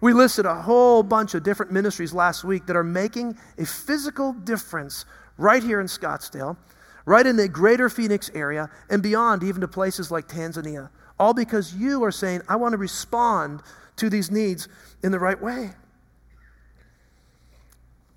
We 0.00 0.12
listed 0.12 0.46
a 0.46 0.54
whole 0.54 1.02
bunch 1.02 1.34
of 1.34 1.42
different 1.42 1.70
ministries 1.70 2.12
last 2.12 2.42
week 2.42 2.66
that 2.66 2.76
are 2.76 2.84
making 2.84 3.38
a 3.58 3.66
physical 3.66 4.32
difference 4.32 5.04
right 5.36 5.62
here 5.62 5.80
in 5.80 5.86
Scottsdale, 5.86 6.56
right 7.04 7.26
in 7.26 7.36
the 7.36 7.48
greater 7.48 7.88
Phoenix 7.88 8.30
area, 8.34 8.68
and 8.88 9.02
beyond, 9.02 9.42
even 9.42 9.60
to 9.60 9.68
places 9.68 10.10
like 10.10 10.26
Tanzania. 10.26 10.90
All 11.18 11.34
because 11.34 11.74
you 11.74 12.02
are 12.02 12.10
saying, 12.10 12.42
I 12.48 12.56
want 12.56 12.72
to 12.72 12.78
respond 12.78 13.62
to 13.96 14.08
these 14.08 14.30
needs 14.30 14.68
in 15.02 15.12
the 15.12 15.18
right 15.18 15.40
way. 15.40 15.70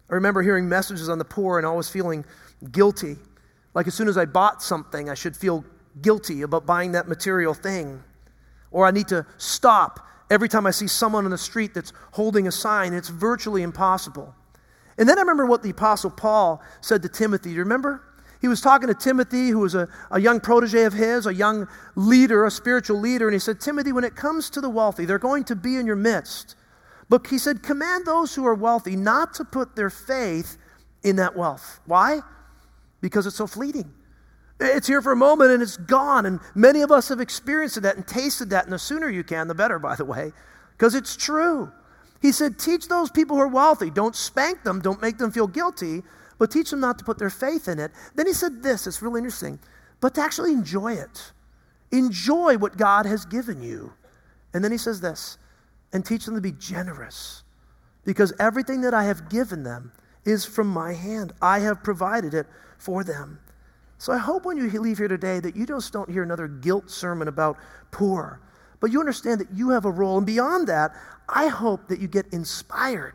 I 0.10 0.16
remember 0.16 0.42
hearing 0.42 0.70
messages 0.70 1.10
on 1.10 1.18
the 1.18 1.26
poor 1.26 1.58
and 1.58 1.68
always 1.68 1.90
feeling 1.90 2.24
guilty 2.72 3.18
Like 3.74 3.88
as 3.88 3.94
soon 3.96 4.08
as 4.08 4.18
I 4.18 4.26
bought 4.26 4.62
something, 4.62 5.10
I 5.10 5.16
should 5.16 5.36
feel 5.36 5.66
guilty 6.02 6.42
about 6.44 6.66
buying 6.66 6.92
that 6.94 7.08
material 7.08 7.54
thing. 7.54 8.04
Or 8.72 8.86
I 8.86 8.92
need 8.92 9.08
to 9.10 9.26
stop 9.38 10.08
every 10.30 10.50
time 10.50 10.66
I 10.66 10.72
see 10.72 10.88
someone 10.88 11.26
on 11.26 11.32
the 11.32 11.38
street 11.38 11.74
that's 11.74 11.94
holding 12.12 12.48
a 12.48 12.52
sign. 12.52 12.94
It's 12.94 13.10
virtually 13.10 13.64
impossible. 13.64 14.34
And 14.98 15.10
then 15.10 15.18
I 15.18 15.22
remember 15.22 15.46
what 15.46 15.64
the 15.64 15.72
Apostle 15.72 16.12
Paul 16.12 16.62
said 16.82 17.02
to 17.02 17.10
Timothy. 17.10 17.50
Do 17.50 17.56
you 17.56 17.60
remember? 17.60 18.04
He 18.42 18.48
was 18.48 18.62
talking 18.62 18.90
to 18.90 18.94
Timothy, 18.94 19.50
who 19.50 19.60
was 19.60 19.74
a, 19.74 19.88
a 20.12 20.20
young 20.20 20.40
protege 20.40 20.84
of 20.84 20.94
his, 20.94 21.26
a 21.26 21.34
young 21.34 21.68
leader, 21.96 22.46
a 22.46 22.52
spiritual 22.52 23.00
leader, 23.00 23.28
and 23.28 23.34
he 23.34 23.40
said, 23.40 23.60
Timothy, 23.62 23.94
when 23.94 24.04
it 24.04 24.16
comes 24.16 24.50
to 24.52 24.62
the 24.62 24.70
wealthy, 24.70 25.06
they're 25.06 25.18
going 25.18 25.46
to 25.46 25.56
be 25.56 25.78
in 25.78 25.88
your 25.88 25.96
midst. 25.96 26.56
But 27.10 27.26
he 27.28 27.38
said, 27.38 27.64
command 27.64 28.06
those 28.06 28.36
who 28.36 28.46
are 28.46 28.54
wealthy 28.54 28.96
not 28.96 29.34
to 29.36 29.46
put 29.46 29.76
their 29.76 29.90
faith 29.90 30.58
in 31.04 31.16
that 31.18 31.36
wealth. 31.38 31.80
Why? 31.86 32.20
Because 33.04 33.28
it's 33.28 33.36
so 33.36 33.48
fleeting. 33.48 33.94
It's 34.62 34.88
here 34.88 35.02
for 35.02 35.12
a 35.12 35.18
moment 35.18 35.52
and 35.52 35.62
it's 35.62 35.76
gone. 35.76 36.26
And 36.26 36.40
many 36.56 36.82
of 36.82 36.90
us 36.90 37.10
have 37.10 37.20
experienced 37.20 37.82
that 37.82 37.98
and 37.98 38.08
tasted 38.08 38.50
that. 38.52 38.64
And 38.64 38.72
the 38.72 38.80
sooner 38.80 39.10
you 39.10 39.26
can, 39.26 39.50
the 39.50 39.54
better, 39.54 39.78
by 39.78 39.96
the 39.96 40.06
way, 40.06 40.32
because 40.72 40.96
it's 40.96 41.18
true. 41.18 41.70
He 42.22 42.32
said, 42.32 42.58
Teach 42.58 42.88
those 42.88 43.12
people 43.12 43.36
who 43.36 43.42
are 43.42 43.48
wealthy. 43.50 43.90
Don't 43.90 44.16
spank 44.16 44.64
them, 44.64 44.80
don't 44.80 45.02
make 45.02 45.18
them 45.18 45.32
feel 45.32 45.48
guilty, 45.48 46.02
but 46.40 46.50
teach 46.50 46.72
them 46.72 46.80
not 46.80 46.98
to 47.00 47.04
put 47.04 47.20
their 47.20 47.30
faith 47.30 47.68
in 47.68 47.78
it. 47.78 47.92
Then 48.16 48.26
he 48.26 48.32
said 48.32 48.64
this, 48.64 48.88
it's 48.88 49.02
really 49.02 49.20
interesting, 49.20 49.60
but 50.00 50.16
to 50.16 50.22
actually 50.22 50.54
enjoy 50.54 50.94
it. 50.94 51.34
Enjoy 51.92 52.58
what 52.58 52.78
God 52.78 53.06
has 53.06 53.26
given 53.26 53.62
you. 53.62 53.92
And 54.54 54.64
then 54.64 54.72
he 54.72 54.78
says 54.78 55.02
this, 55.02 55.38
and 55.92 56.06
teach 56.06 56.26
them 56.26 56.36
to 56.36 56.42
be 56.42 56.54
generous, 56.54 57.44
because 58.06 58.32
everything 58.40 58.82
that 58.82 58.94
I 58.94 59.04
have 59.04 59.30
given 59.30 59.64
them 59.64 59.92
is 60.26 60.46
from 60.46 60.68
my 60.68 60.94
hand. 60.94 61.34
I 61.42 61.60
have 61.60 61.84
provided 61.84 62.34
it 62.34 62.48
for 62.78 63.04
them. 63.04 63.40
So 63.98 64.12
I 64.12 64.18
hope 64.18 64.46
when 64.46 64.58
you 64.58 64.70
leave 64.82 64.98
here 64.98 65.08
today 65.08 65.40
that 65.40 65.56
you 65.56 65.66
just 65.66 65.94
don't 65.94 66.10
hear 66.10 66.24
another 66.24 66.48
guilt 66.48 66.90
sermon 66.90 67.28
about 67.28 67.58
poor, 67.92 68.42
but 68.80 68.92
you 68.92 69.00
understand 69.00 69.40
that 69.40 69.52
you 69.54 69.70
have 69.70 69.86
a 69.86 69.92
role. 69.92 70.18
And 70.18 70.28
beyond 70.28 70.68
that, 70.68 70.92
I 71.30 71.48
hope 71.48 71.88
that 71.88 72.00
you 72.00 72.08
get 72.08 72.26
inspired. 72.34 73.14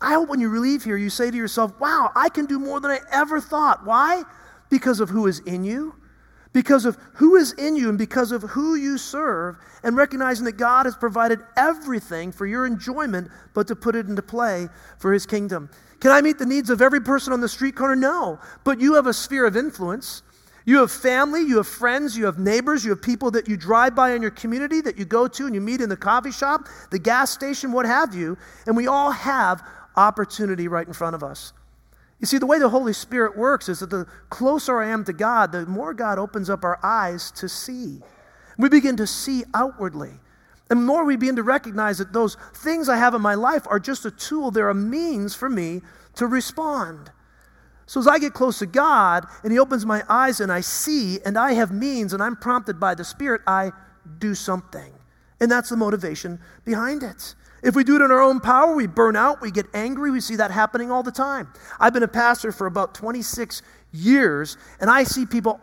I 0.00 0.14
hope 0.14 0.28
when 0.28 0.40
you 0.40 0.56
leave 0.58 0.84
here, 0.84 0.96
you 0.96 1.10
say 1.10 1.30
to 1.30 1.36
yourself, 1.36 1.78
wow, 1.80 2.10
I 2.14 2.28
can 2.28 2.46
do 2.46 2.58
more 2.58 2.80
than 2.80 2.90
I 2.92 3.00
ever 3.12 3.40
thought. 3.40 3.84
Why? 3.84 4.22
Because 4.70 5.00
of 5.00 5.08
who 5.08 5.26
is 5.26 5.40
in 5.40 5.64
you, 5.64 5.94
because 6.52 6.84
of 6.84 6.96
who 7.14 7.36
is 7.36 7.52
in 7.52 7.76
you, 7.76 7.88
and 7.88 7.98
because 7.98 8.32
of 8.32 8.42
who 8.42 8.76
you 8.76 8.98
serve, 8.98 9.56
and 9.82 9.96
recognizing 9.96 10.44
that 10.46 10.56
God 10.56 10.86
has 10.86 10.96
provided 10.96 11.40
everything 11.56 12.32
for 12.32 12.46
your 12.46 12.66
enjoyment, 12.66 13.30
but 13.52 13.66
to 13.68 13.76
put 13.76 13.94
it 13.94 14.06
into 14.06 14.22
play 14.22 14.68
for 14.98 15.12
His 15.12 15.26
kingdom. 15.26 15.70
Can 16.00 16.10
I 16.10 16.22
meet 16.22 16.38
the 16.38 16.46
needs 16.46 16.70
of 16.70 16.80
every 16.80 17.00
person 17.00 17.32
on 17.32 17.40
the 17.40 17.48
street 17.48 17.76
corner? 17.76 17.94
No. 17.94 18.38
But 18.64 18.80
you 18.80 18.94
have 18.94 19.06
a 19.06 19.12
sphere 19.12 19.46
of 19.46 19.56
influence. 19.56 20.22
You 20.64 20.78
have 20.78 20.90
family, 20.90 21.40
you 21.42 21.56
have 21.56 21.66
friends, 21.66 22.16
you 22.16 22.26
have 22.26 22.38
neighbors, 22.38 22.84
you 22.84 22.90
have 22.90 23.02
people 23.02 23.30
that 23.32 23.48
you 23.48 23.56
drive 23.56 23.94
by 23.94 24.12
in 24.12 24.22
your 24.22 24.30
community 24.30 24.80
that 24.82 24.98
you 24.98 25.04
go 25.04 25.26
to 25.26 25.46
and 25.46 25.54
you 25.54 25.60
meet 25.60 25.80
in 25.80 25.88
the 25.88 25.96
coffee 25.96 26.30
shop, 26.30 26.68
the 26.90 26.98
gas 26.98 27.30
station, 27.30 27.72
what 27.72 27.86
have 27.86 28.14
you. 28.14 28.36
And 28.66 28.76
we 28.76 28.86
all 28.86 29.10
have 29.10 29.62
opportunity 29.96 30.68
right 30.68 30.86
in 30.86 30.92
front 30.92 31.14
of 31.14 31.22
us. 31.22 31.52
You 32.20 32.26
see, 32.26 32.38
the 32.38 32.46
way 32.46 32.58
the 32.58 32.68
Holy 32.68 32.92
Spirit 32.92 33.36
works 33.36 33.68
is 33.68 33.80
that 33.80 33.90
the 33.90 34.06
closer 34.28 34.80
I 34.80 34.88
am 34.90 35.04
to 35.04 35.12
God, 35.12 35.52
the 35.52 35.64
more 35.64 35.94
God 35.94 36.18
opens 36.18 36.50
up 36.50 36.64
our 36.64 36.78
eyes 36.82 37.30
to 37.32 37.48
see. 37.48 38.00
We 38.58 38.68
begin 38.68 38.96
to 38.98 39.06
see 39.06 39.44
outwardly. 39.54 40.12
And 40.70 40.80
the 40.80 40.84
more 40.84 41.04
we 41.04 41.16
begin 41.16 41.36
to 41.36 41.42
recognize 41.42 41.98
that 41.98 42.12
those 42.12 42.36
things 42.54 42.88
I 42.88 42.96
have 42.96 43.14
in 43.14 43.20
my 43.20 43.34
life 43.34 43.66
are 43.68 43.80
just 43.80 44.06
a 44.06 44.10
tool, 44.10 44.50
they're 44.50 44.68
a 44.68 44.74
means 44.74 45.34
for 45.34 45.50
me 45.50 45.82
to 46.14 46.26
respond. 46.26 47.10
So 47.86 47.98
as 47.98 48.06
I 48.06 48.20
get 48.20 48.34
close 48.34 48.60
to 48.60 48.66
God 48.66 49.26
and 49.42 49.52
He 49.52 49.58
opens 49.58 49.84
my 49.84 50.04
eyes 50.08 50.40
and 50.40 50.52
I 50.52 50.60
see 50.60 51.18
and 51.26 51.36
I 51.36 51.54
have 51.54 51.72
means 51.72 52.12
and 52.12 52.22
I'm 52.22 52.36
prompted 52.36 52.78
by 52.78 52.94
the 52.94 53.04
Spirit, 53.04 53.42
I 53.48 53.72
do 54.18 54.32
something. 54.34 54.92
And 55.40 55.50
that's 55.50 55.70
the 55.70 55.76
motivation 55.76 56.38
behind 56.64 57.02
it. 57.02 57.34
If 57.62 57.74
we 57.74 57.82
do 57.82 57.96
it 57.96 58.02
in 58.02 58.12
our 58.12 58.22
own 58.22 58.38
power, 58.40 58.74
we 58.74 58.86
burn 58.86 59.16
out, 59.16 59.40
we 59.40 59.50
get 59.50 59.66
angry. 59.74 60.10
We 60.10 60.20
see 60.20 60.36
that 60.36 60.52
happening 60.52 60.90
all 60.90 61.02
the 61.02 61.10
time. 61.10 61.52
I've 61.78 61.92
been 61.92 62.04
a 62.04 62.08
pastor 62.08 62.52
for 62.52 62.66
about 62.66 62.94
26 62.94 63.62
years, 63.92 64.56
and 64.80 64.88
I 64.88 65.02
see 65.02 65.26
people 65.26 65.60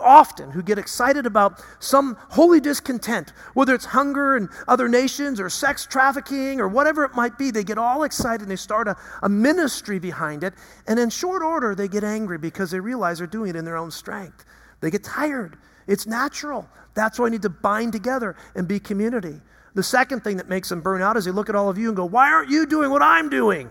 often 0.00 0.50
who 0.50 0.62
get 0.62 0.78
excited 0.78 1.26
about 1.26 1.62
some 1.78 2.16
holy 2.30 2.60
discontent, 2.60 3.32
whether 3.54 3.74
it's 3.74 3.84
hunger 3.84 4.36
in 4.36 4.48
other 4.66 4.88
nations 4.88 5.40
or 5.40 5.48
sex 5.48 5.86
trafficking 5.86 6.60
or 6.60 6.68
whatever 6.68 7.04
it 7.04 7.14
might 7.14 7.38
be. 7.38 7.50
They 7.50 7.64
get 7.64 7.78
all 7.78 8.02
excited 8.02 8.42
and 8.42 8.50
they 8.50 8.56
start 8.56 8.88
a, 8.88 8.96
a 9.22 9.28
ministry 9.28 9.98
behind 9.98 10.44
it. 10.44 10.54
And 10.86 10.98
in 10.98 11.10
short 11.10 11.42
order, 11.42 11.74
they 11.74 11.88
get 11.88 12.04
angry 12.04 12.38
because 12.38 12.70
they 12.70 12.80
realize 12.80 13.18
they're 13.18 13.26
doing 13.26 13.50
it 13.50 13.56
in 13.56 13.64
their 13.64 13.76
own 13.76 13.90
strength. 13.90 14.44
They 14.80 14.90
get 14.90 15.04
tired. 15.04 15.58
It's 15.86 16.06
natural. 16.06 16.68
That's 16.94 17.18
why 17.18 17.24
we 17.24 17.30
need 17.30 17.42
to 17.42 17.48
bind 17.48 17.92
together 17.92 18.36
and 18.54 18.66
be 18.66 18.80
community. 18.80 19.40
The 19.74 19.82
second 19.82 20.24
thing 20.24 20.38
that 20.38 20.48
makes 20.48 20.68
them 20.68 20.80
burn 20.80 21.02
out 21.02 21.16
is 21.16 21.24
they 21.24 21.30
look 21.30 21.48
at 21.48 21.54
all 21.54 21.68
of 21.68 21.78
you 21.78 21.88
and 21.88 21.96
go, 21.96 22.04
Why 22.04 22.32
aren't 22.32 22.50
you 22.50 22.66
doing 22.66 22.90
what 22.90 23.02
I'm 23.02 23.28
doing? 23.28 23.70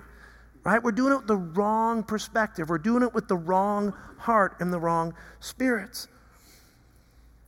Right? 0.67 0.83
We're 0.83 0.91
doing 0.91 1.13
it 1.13 1.19
with 1.19 1.27
the 1.27 1.37
wrong 1.37 2.03
perspective. 2.03 2.67
We're 2.67 2.77
doing 2.77 3.01
it 3.01 3.13
with 3.13 3.29
the 3.29 3.37
wrong 3.37 3.93
heart 4.17 4.57
and 4.59 4.73
the 4.73 4.79
wrong 4.79 5.13
spirits. 5.39 6.09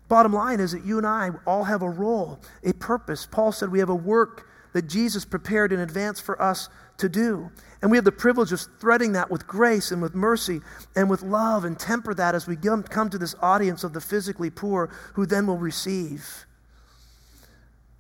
Bottom 0.08 0.32
line 0.32 0.62
is 0.62 0.72
that 0.72 0.86
you 0.86 0.98
and 0.98 1.06
I 1.06 1.32
all 1.46 1.66
have 1.66 1.82
a 1.82 1.90
role, 1.90 2.40
a 2.64 2.72
purpose. 2.72 3.28
Paul 3.30 3.52
said 3.52 3.74
we 3.74 3.80
have 3.80 3.90
a 3.90 3.96
work 3.96 4.48
that 4.72 4.88
Jesus 4.88 5.26
prepared 5.26 5.74
in 5.74 5.82
advance 5.82 6.22
for 6.22 6.42
us 6.42 6.70
to 6.96 7.10
do. 7.10 7.52
And 7.82 7.92
we 7.92 7.98
have 7.98 8.06
the 8.06 8.12
privilege 8.14 8.54
of 8.54 8.62
threading 8.80 9.12
that 9.12 9.30
with 9.30 9.46
grace 9.46 9.92
and 9.92 10.02
with 10.02 10.16
mercy 10.16 10.62
and 10.96 11.10
with 11.10 11.22
love 11.22 11.66
and 11.66 11.78
temper 11.78 12.14
that 12.14 12.36
as 12.36 12.48
we 12.48 12.56
come 12.56 13.10
to 13.10 13.18
this 13.18 13.36
audience 13.42 13.84
of 13.84 13.92
the 13.92 14.00
physically 14.00 14.50
poor 14.50 14.90
who 15.16 15.26
then 15.26 15.46
will 15.46 15.58
receive. 15.58 16.46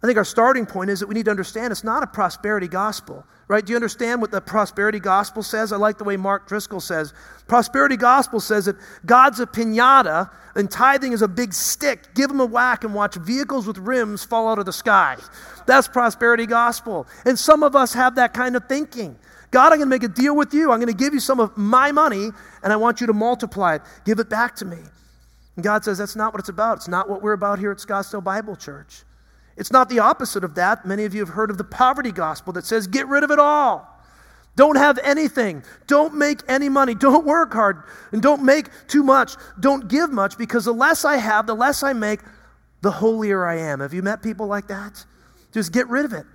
I 0.01 0.08
think 0.08 0.18
our 0.18 0.25
starting 0.25 0.65
point 0.65 0.89
is 0.89 1.01
that 1.01 1.08
we 1.08 1.15
need 1.15 1.25
to 1.25 1.32
understand 1.32 1.72
it's 1.72 1.84
not 1.84 2.03
a 2.03 2.08
prosperity 2.08 2.70
gospel, 2.70 3.25
right? 3.50 3.65
Do 3.65 3.72
you 3.72 3.75
understand 3.75 4.22
what 4.22 4.32
the 4.32 4.39
prosperity 4.39 5.00
gospel 5.00 5.44
says? 5.44 5.74
I 5.74 5.77
like 5.77 5.98
the 5.98 6.06
way 6.06 6.15
Mark 6.15 6.48
Driscoll 6.48 6.79
says. 6.79 7.13
Prosperity 7.48 7.98
gospel 7.98 8.39
says 8.39 8.65
that 8.65 8.77
God's 9.06 9.41
a 9.41 9.46
pinata 9.46 10.29
and 10.56 10.72
tithing 10.72 11.12
is 11.12 11.22
a 11.22 11.27
big 11.27 11.53
stick. 11.53 12.15
Give 12.15 12.29
them 12.29 12.39
a 12.39 12.46
whack 12.46 12.86
and 12.86 12.94
watch 12.94 13.15
vehicles 13.15 13.68
with 13.68 13.77
rims 13.77 14.24
fall 14.24 14.48
out 14.48 14.58
of 14.58 14.65
the 14.65 14.72
sky. 14.72 15.18
That's 15.68 15.89
prosperity 15.89 16.46
gospel. 16.46 17.06
And 17.25 17.38
some 17.38 17.62
of 17.62 17.75
us 17.75 17.94
have 17.94 18.15
that 18.15 18.34
kind 18.34 18.56
of 18.56 18.70
thinking. 18.70 19.18
God, 19.51 19.74
I'm 19.74 19.79
going 19.79 19.89
to 19.89 19.96
make 19.96 20.03
a 20.03 20.08
deal 20.08 20.36
with 20.36 20.53
you. 20.53 20.72
I'm 20.72 20.79
going 20.79 20.96
to 20.96 20.98
give 20.98 21.13
you 21.13 21.20
some 21.20 21.41
of 21.41 21.58
my 21.58 21.91
money 21.91 22.29
and 22.63 22.72
I 22.72 22.77
want 22.77 23.01
you 23.01 23.08
to 23.08 23.13
multiply 23.13 23.75
it. 23.75 23.82
Give 24.06 24.20
it 24.20 24.29
back 24.29 24.56
to 24.58 24.65
me. 24.65 24.77
And 25.58 25.63
God 25.63 25.84
says 25.84 25.98
that's 25.98 26.15
not 26.15 26.32
what 26.32 26.39
it's 26.39 26.48
about. 26.48 26.77
It's 26.77 26.88
not 26.88 27.10
what 27.10 27.22
we're 27.22 27.34
about 27.34 27.60
here 27.60 27.72
at 27.72 27.79
Scottsdale 27.79 28.24
Bible 28.24 28.56
Church. 28.56 29.03
It's 29.60 29.72
not 29.72 29.89
the 29.89 30.00
opposite 30.00 30.46
of 30.46 30.56
that. 30.56 30.86
Many 30.86 31.04
of 31.04 31.13
you 31.13 31.20
have 31.20 31.30
heard 31.30 31.51
of 31.51 31.58
the 31.58 31.66
poverty 31.66 32.13
gospel 32.13 32.54
that 32.54 32.66
says, 32.66 32.88
get 32.88 33.08
rid 33.08 33.24
of 33.24 33.30
it 33.30 33.39
all. 33.39 33.88
Don't 34.56 34.78
have 34.78 34.98
anything. 35.04 35.63
Don't 35.86 36.16
make 36.16 36.42
any 36.48 36.70
money. 36.70 36.96
Don't 36.96 37.25
work 37.25 37.54
hard. 37.54 37.84
And 38.13 38.22
don't 38.22 38.44
make 38.44 38.70
too 38.88 39.04
much. 39.04 39.36
Don't 39.60 39.89
give 39.89 40.12
much 40.12 40.38
because 40.38 40.66
the 40.66 40.74
less 40.74 41.04
I 41.04 41.18
have, 41.18 41.46
the 41.46 41.56
less 41.56 41.84
I 41.84 41.92
make, 41.92 42.22
the 42.82 42.89
holier 42.89 43.46
I 43.46 43.58
am. 43.58 43.82
Have 43.82 43.94
you 43.94 44.01
met 44.01 44.24
people 44.24 44.48
like 44.48 44.68
that? 44.68 45.06
Just 45.51 45.74
get 45.74 45.88
rid 45.89 46.06
of 46.06 46.13
it. 46.13 46.25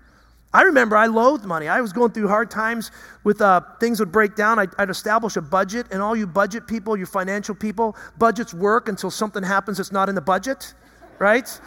I 0.52 0.62
remember 0.62 0.97
I 0.97 1.07
loathed 1.07 1.47
money. 1.47 1.66
I 1.66 1.81
was 1.81 1.93
going 1.93 2.12
through 2.12 2.28
hard 2.28 2.50
times 2.50 2.90
with 3.25 3.40
uh, 3.40 3.62
things 3.81 4.00
would 4.00 4.12
break 4.12 4.37
down. 4.37 4.59
I'd, 4.59 4.71
I'd, 4.78 4.90
establish 4.90 5.37
a 5.37 5.43
budget, 5.43 5.87
and 5.90 6.00
all 6.00 6.14
you 6.14 6.28
budget 6.28 6.69
people, 6.69 6.97
you 6.97 7.07
financial 7.07 7.57
people, 7.57 7.97
budgets 8.19 8.54
work 8.54 8.88
until 8.88 9.11
something 9.11 9.43
happens 9.43 9.78
that's 9.78 9.90
not 9.90 10.09
in 10.09 10.14
the 10.14 10.21
budget, 10.21 10.75
right? 11.19 11.61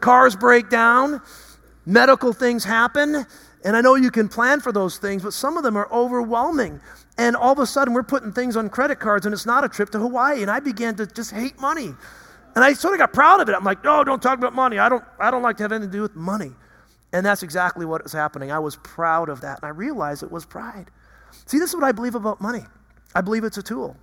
Cars 0.00 0.36
break 0.36 0.70
down, 0.70 1.20
medical 1.86 2.32
things 2.32 2.64
happen, 2.64 3.26
and 3.64 3.76
I 3.76 3.80
know 3.80 3.94
you 3.94 4.10
can 4.10 4.28
plan 4.28 4.60
for 4.60 4.72
those 4.72 4.98
things, 4.98 5.22
but 5.22 5.32
some 5.32 5.56
of 5.56 5.62
them 5.62 5.76
are 5.76 5.90
overwhelming. 5.92 6.80
And 7.18 7.36
all 7.36 7.52
of 7.52 7.58
a 7.58 7.66
sudden, 7.66 7.92
we're 7.92 8.02
putting 8.02 8.32
things 8.32 8.56
on 8.56 8.70
credit 8.70 8.98
cards, 8.98 9.26
and 9.26 9.34
it's 9.34 9.44
not 9.44 9.64
a 9.64 9.68
trip 9.68 9.90
to 9.90 9.98
Hawaii. 9.98 10.40
And 10.40 10.50
I 10.50 10.60
began 10.60 10.96
to 10.96 11.06
just 11.06 11.30
hate 11.30 11.60
money. 11.60 11.94
And 12.54 12.64
I 12.64 12.72
sort 12.72 12.94
of 12.94 12.98
got 12.98 13.12
proud 13.12 13.40
of 13.40 13.48
it. 13.48 13.54
I'm 13.54 13.64
like, 13.64 13.84
no, 13.84 14.02
don't 14.02 14.22
talk 14.22 14.38
about 14.38 14.54
money. 14.54 14.78
I 14.78 14.88
don't, 14.88 15.04
I 15.18 15.30
don't 15.30 15.42
like 15.42 15.58
to 15.58 15.64
have 15.64 15.72
anything 15.72 15.90
to 15.90 15.96
do 15.98 16.02
with 16.02 16.16
money. 16.16 16.52
And 17.12 17.26
that's 17.26 17.42
exactly 17.42 17.84
what 17.84 18.02
was 18.02 18.12
happening. 18.12 18.50
I 18.50 18.58
was 18.58 18.76
proud 18.76 19.28
of 19.28 19.42
that, 19.42 19.58
and 19.62 19.66
I 19.66 19.70
realized 19.70 20.22
it 20.22 20.32
was 20.32 20.46
pride. 20.46 20.90
See, 21.46 21.58
this 21.58 21.70
is 21.70 21.76
what 21.76 21.84
I 21.84 21.92
believe 21.92 22.14
about 22.14 22.40
money 22.40 22.62
I 23.14 23.20
believe 23.20 23.42
it's 23.42 23.58
a 23.58 23.62
tool. 23.62 23.96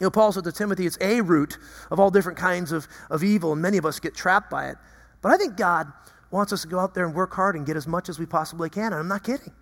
You 0.00 0.06
know, 0.06 0.10
Paul 0.10 0.32
said 0.32 0.42
to 0.44 0.50
Timothy, 0.50 0.86
it's 0.86 0.98
a 1.00 1.20
root 1.20 1.56
of 1.92 2.00
all 2.00 2.10
different 2.10 2.36
kinds 2.36 2.72
of, 2.72 2.88
of 3.10 3.22
evil, 3.22 3.52
and 3.52 3.62
many 3.62 3.78
of 3.78 3.86
us 3.86 4.00
get 4.00 4.12
trapped 4.12 4.50
by 4.50 4.68
it. 4.70 4.76
But 5.24 5.32
I 5.32 5.38
think 5.38 5.56
God 5.56 5.90
wants 6.30 6.52
us 6.52 6.60
to 6.62 6.68
go 6.68 6.78
out 6.78 6.92
there 6.92 7.06
and 7.06 7.14
work 7.14 7.32
hard 7.32 7.56
and 7.56 7.64
get 7.64 7.78
as 7.78 7.86
much 7.86 8.10
as 8.10 8.18
we 8.18 8.26
possibly 8.26 8.68
can. 8.68 8.92
And 8.92 8.96
I'm 8.96 9.08
not 9.08 9.24
kidding. 9.24 9.54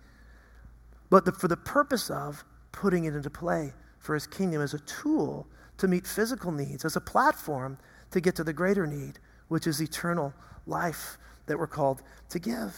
But 1.09 1.23
the, 1.23 1.31
for 1.31 1.47
the 1.47 1.55
purpose 1.55 2.09
of 2.09 2.43
putting 2.73 3.05
it 3.05 3.15
into 3.15 3.29
play 3.29 3.71
for 3.97 4.13
his 4.13 4.27
kingdom 4.27 4.61
as 4.61 4.73
a 4.73 4.79
tool 4.79 5.47
to 5.77 5.87
meet 5.87 6.05
physical 6.05 6.51
needs, 6.51 6.83
as 6.83 6.97
a 6.97 7.01
platform 7.01 7.77
to 8.11 8.19
get 8.19 8.35
to 8.35 8.43
the 8.43 8.51
greater 8.51 8.85
need, 8.85 9.19
which 9.47 9.65
is 9.65 9.81
eternal 9.81 10.33
life 10.67 11.17
that 11.45 11.57
we're 11.57 11.65
called 11.65 12.01
to 12.27 12.39
give. 12.39 12.75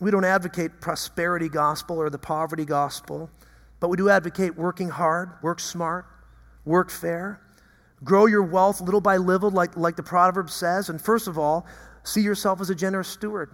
We 0.00 0.12
don't 0.12 0.24
advocate 0.24 0.80
prosperity 0.80 1.48
gospel 1.48 1.98
or 1.98 2.10
the 2.10 2.18
poverty 2.18 2.64
gospel, 2.64 3.28
but 3.80 3.88
we 3.88 3.96
do 3.96 4.08
advocate 4.08 4.56
working 4.56 4.90
hard, 4.90 5.30
work 5.42 5.58
smart, 5.58 6.06
work 6.64 6.92
fair, 6.92 7.40
grow 8.02 8.26
your 8.26 8.42
wealth 8.42 8.80
little 8.80 9.00
by 9.00 9.16
little, 9.16 9.50
like, 9.50 9.76
like 9.76 9.96
the 9.96 10.02
proverb 10.02 10.50
says. 10.50 10.88
And 10.88 11.00
first 11.00 11.28
of 11.28 11.38
all, 11.38 11.66
see 12.02 12.20
yourself 12.20 12.60
as 12.60 12.70
a 12.70 12.74
generous 12.74 13.08
steward. 13.08 13.50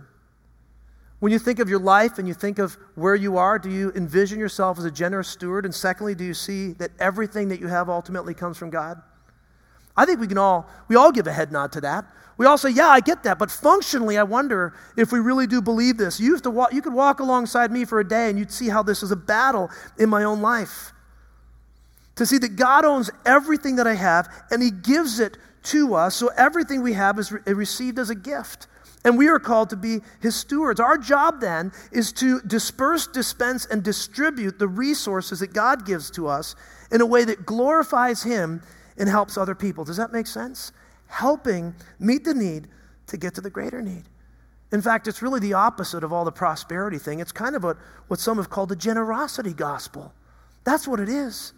When 1.21 1.33
you 1.33 1.39
think 1.39 1.59
of 1.59 1.69
your 1.69 1.79
life 1.79 2.19
and 2.19 2.27
you 2.27 2.33
think 2.33 2.59
of 2.59 2.79
where 2.95 3.15
you 3.15 3.37
are, 3.37 3.59
do 3.59 3.71
you 3.71 3.93
envision 3.95 4.39
yourself 4.39 4.79
as 4.79 4.87
a 4.87 4.91
generous 4.91 5.29
steward? 5.29 5.67
And 5.67 5.75
secondly, 5.75 6.15
do 6.15 6.25
you 6.25 6.33
see 6.33 6.73
that 6.75 6.93
everything 6.99 7.49
that 7.49 7.61
you 7.61 7.67
have 7.67 7.91
ultimately 7.91 8.33
comes 8.33 8.57
from 8.57 8.71
God? 8.71 9.01
I 9.97 10.07
think 10.07 10.19
we 10.19 10.27
can 10.27 10.39
all, 10.39 10.67
we 10.89 10.97
all 10.97 11.13
give 11.13 11.27
a 11.27 11.33
head 11.33 11.53
nod 11.53 11.73
to 11.73 11.81
that. 11.83 12.07
We 12.39 12.47
all 12.47 12.57
say, 12.57 12.71
yeah, 12.71 12.89
I 12.89 13.01
get 13.01 13.23
that. 13.25 13.39
But 13.39 13.51
functionally, 13.51 14.17
I 14.17 14.23
wonder 14.23 14.73
if 14.97 15.13
we 15.13 15.19
really 15.19 15.47
do 15.47 15.61
believe 15.61 15.99
this. 15.99 16.19
You, 16.19 16.31
used 16.31 16.45
to 16.45 16.51
walk, 16.51 16.73
you 16.73 16.81
could 16.81 16.95
walk 16.95 17.21
alongside 17.21 17.71
me 17.71 17.85
for 17.85 18.01
a 18.01 18.09
day 18.09 18.31
and 18.31 18.39
you'd 18.39 18.51
see 18.51 18.71
how 18.71 18.83
this 18.83 19.03
is 19.03 19.11
a 19.11 19.17
battle 19.17 19.69
in 19.99 20.09
my 20.09 20.25
own 20.25 20.41
life. 20.41 20.95
To 22.21 22.27
see 22.27 22.37
that 22.37 22.55
God 22.57 22.85
owns 22.85 23.11
everything 23.25 23.77
that 23.77 23.87
I 23.87 23.95
have 23.95 24.29
and 24.51 24.63
He 24.63 24.71
gives 24.71 25.21
it 25.21 25.39
to 25.63 25.95
us. 25.95 26.15
So 26.15 26.29
everything 26.37 26.83
we 26.83 26.93
have 26.93 27.19
is 27.19 27.33
re- 27.33 27.41
received 27.47 27.99
as 27.99 28.11
a 28.11 28.15
gift. 28.15 28.67
And 29.07 29.17
we 29.17 29.29
are 29.29 29.39
called 29.39 29.71
to 29.71 29.77
be 29.77 30.01
his 30.21 30.37
stewards. 30.37 30.81
Our 30.81 30.99
job 30.99 31.41
then 31.41 31.73
is 31.93 32.13
to 32.13 32.43
disperse, 32.43 33.07
dispense, 33.07 33.65
and 33.65 33.83
distribute 33.83 34.59
the 34.59 34.69
resources 34.69 35.41
that 35.41 35.55
God 35.55 35.87
gives 35.87 36.11
to 36.11 36.29
us 36.29 36.57
in 36.93 37.01
a 37.01 37.07
way 37.07 37.25
that 37.25 37.47
glorifies 37.47 38.23
him 38.23 38.61
and 38.99 39.09
helps 39.09 39.39
other 39.39 39.55
people. 39.55 39.87
Does 39.87 39.97
that 39.97 40.13
make 40.13 40.27
sense? 40.27 40.73
Helping 41.07 41.75
meet 41.99 42.25
the 42.25 42.35
need 42.35 42.69
to 43.07 43.17
get 43.17 43.35
to 43.37 43.41
the 43.41 43.49
greater 43.49 43.81
need. 43.81 44.05
In 44.73 44.83
fact, 44.83 45.09
it's 45.09 45.23
really 45.23 45.41
the 45.41 45.55
opposite 45.55 46.05
of 46.05 46.13
all 46.13 46.27
the 46.27 46.33
prosperity 46.33 46.99
thing. 46.99 47.19
It's 47.19 47.33
kind 47.33 47.57
of 47.57 47.65
a, 47.65 47.79
what 48.09 48.21
some 48.21 48.37
have 48.37 48.51
called 48.51 48.69
the 48.69 48.77
generosity 48.77 49.55
gospel. 49.55 50.13
That's 50.65 50.87
what 50.87 51.01
it 51.01 51.09
is. 51.09 51.55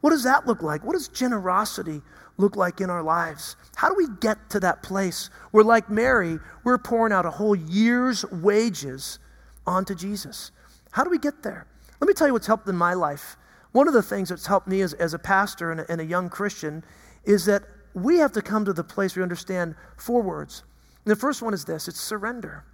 What 0.00 0.10
does 0.10 0.24
that 0.24 0.46
look 0.46 0.62
like? 0.62 0.84
What 0.84 0.94
does 0.94 1.08
generosity 1.08 2.00
look 2.38 2.56
like 2.56 2.80
in 2.80 2.90
our 2.90 3.02
lives? 3.02 3.56
How 3.76 3.88
do 3.88 3.94
we 3.94 4.06
get 4.20 4.50
to 4.50 4.60
that 4.60 4.82
place 4.82 5.30
where, 5.50 5.64
like 5.64 5.90
Mary, 5.90 6.38
we're 6.64 6.78
pouring 6.78 7.12
out 7.12 7.26
a 7.26 7.30
whole 7.30 7.54
year's 7.54 8.24
wages 8.30 9.18
onto 9.66 9.94
Jesus? 9.94 10.52
How 10.90 11.04
do 11.04 11.10
we 11.10 11.18
get 11.18 11.42
there? 11.42 11.66
Let 12.00 12.08
me 12.08 12.14
tell 12.14 12.26
you 12.26 12.32
what's 12.32 12.46
helped 12.46 12.68
in 12.68 12.76
my 12.76 12.94
life. 12.94 13.36
One 13.72 13.86
of 13.86 13.94
the 13.94 14.02
things 14.02 14.30
that's 14.30 14.46
helped 14.46 14.66
me 14.66 14.80
as, 14.80 14.94
as 14.94 15.14
a 15.14 15.18
pastor 15.18 15.70
and 15.70 15.80
a, 15.80 15.90
and 15.90 16.00
a 16.00 16.04
young 16.04 16.28
Christian 16.28 16.82
is 17.24 17.44
that 17.44 17.62
we 17.94 18.16
have 18.18 18.32
to 18.32 18.42
come 18.42 18.64
to 18.64 18.72
the 18.72 18.84
place 18.84 19.14
where 19.14 19.20
we 19.20 19.24
understand 19.24 19.74
four 19.96 20.22
words. 20.22 20.62
And 21.04 21.12
the 21.12 21.16
first 21.16 21.42
one 21.42 21.54
is 21.54 21.64
this 21.64 21.88
it's 21.88 22.00
surrender. 22.00 22.64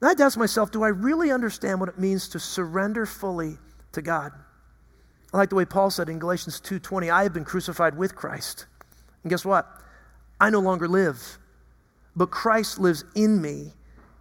And 0.00 0.06
I 0.06 0.10
had 0.10 0.18
to 0.18 0.24
ask 0.24 0.38
myself, 0.38 0.70
do 0.70 0.82
I 0.82 0.88
really 0.88 1.30
understand 1.30 1.80
what 1.80 1.88
it 1.88 1.98
means 1.98 2.28
to 2.28 2.38
surrender 2.38 3.06
fully 3.06 3.58
to 3.92 4.02
God? 4.02 4.32
I 5.34 5.36
like 5.36 5.48
the 5.50 5.56
way 5.56 5.64
Paul 5.64 5.90
said 5.90 6.08
in 6.08 6.20
Galatians 6.20 6.60
2:20, 6.60 7.10
I 7.10 7.24
have 7.24 7.32
been 7.32 7.44
crucified 7.44 7.96
with 7.96 8.14
Christ. 8.14 8.66
And 9.24 9.30
guess 9.30 9.44
what? 9.44 9.66
I 10.40 10.48
no 10.48 10.60
longer 10.60 10.86
live, 10.86 11.38
but 12.14 12.30
Christ 12.30 12.78
lives 12.78 13.04
in 13.16 13.42
me. 13.42 13.74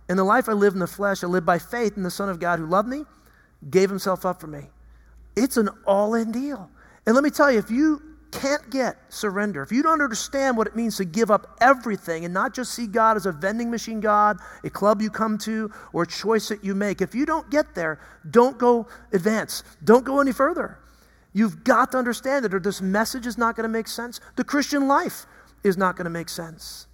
And 0.10 0.18
the 0.18 0.24
life 0.24 0.50
I 0.50 0.54
live 0.54 0.74
in 0.74 0.80
the 0.80 0.88
flesh, 0.88 1.24
I 1.24 1.28
live 1.28 1.46
by 1.46 1.60
faith 1.60 1.98
in 1.98 2.04
the 2.04 2.10
Son 2.10 2.30
of 2.30 2.40
God 2.40 2.58
who 2.58 2.66
loved 2.66 2.90
me, 2.90 3.06
gave 3.70 3.92
himself 3.92 4.26
up 4.26 4.42
for 4.42 4.48
me. 4.48 4.72
It's 5.36 5.56
an 5.56 5.70
all-in 5.86 6.32
deal. 6.32 6.70
And 7.06 7.14
let 7.14 7.24
me 7.24 7.30
tell 7.30 7.52
you, 7.52 7.60
if 7.60 7.70
you 7.70 8.02
can't 8.32 8.72
get 8.72 8.98
surrender, 9.10 9.62
if 9.62 9.72
you 9.72 9.84
don't 9.84 10.02
understand 10.02 10.58
what 10.58 10.66
it 10.66 10.76
means 10.76 10.98
to 10.98 11.06
give 11.06 11.30
up 11.30 11.56
everything 11.62 12.26
and 12.26 12.34
not 12.34 12.56
just 12.56 12.74
see 12.74 12.88
God 12.88 13.18
as 13.18 13.28
a 13.28 13.32
vending 13.32 13.70
machine 13.70 14.00
God, 14.00 14.40
a 14.64 14.70
club 14.72 15.00
you 15.00 15.12
come 15.12 15.38
to, 15.40 15.72
or 15.94 16.04
a 16.04 16.08
choice 16.08 16.48
that 16.50 16.64
you 16.64 16.74
make, 16.74 17.02
if 17.02 17.14
you 17.14 17.28
don't 17.28 17.50
get 17.52 17.76
there, 17.76 18.00
don't 18.32 18.58
go 18.58 18.88
advance. 19.12 19.64
Don't 19.84 20.04
go 20.04 20.20
any 20.20 20.32
further. 20.32 20.80
You've 21.34 21.64
got 21.64 21.92
to 21.92 21.98
understand 21.98 22.46
it, 22.46 22.54
or 22.54 22.60
this 22.60 22.82
message 22.82 23.26
is 23.26 23.38
not 23.38 23.56
going 23.56 23.64
to 23.64 23.70
make 23.70 23.88
sense. 23.88 24.20
The 24.36 24.44
Christian 24.44 24.88
life 24.88 25.26
is 25.64 25.78
not 25.78 25.96
going 25.96 26.06
to 26.06 26.12
make 26.12 26.30
sense. 26.30 26.88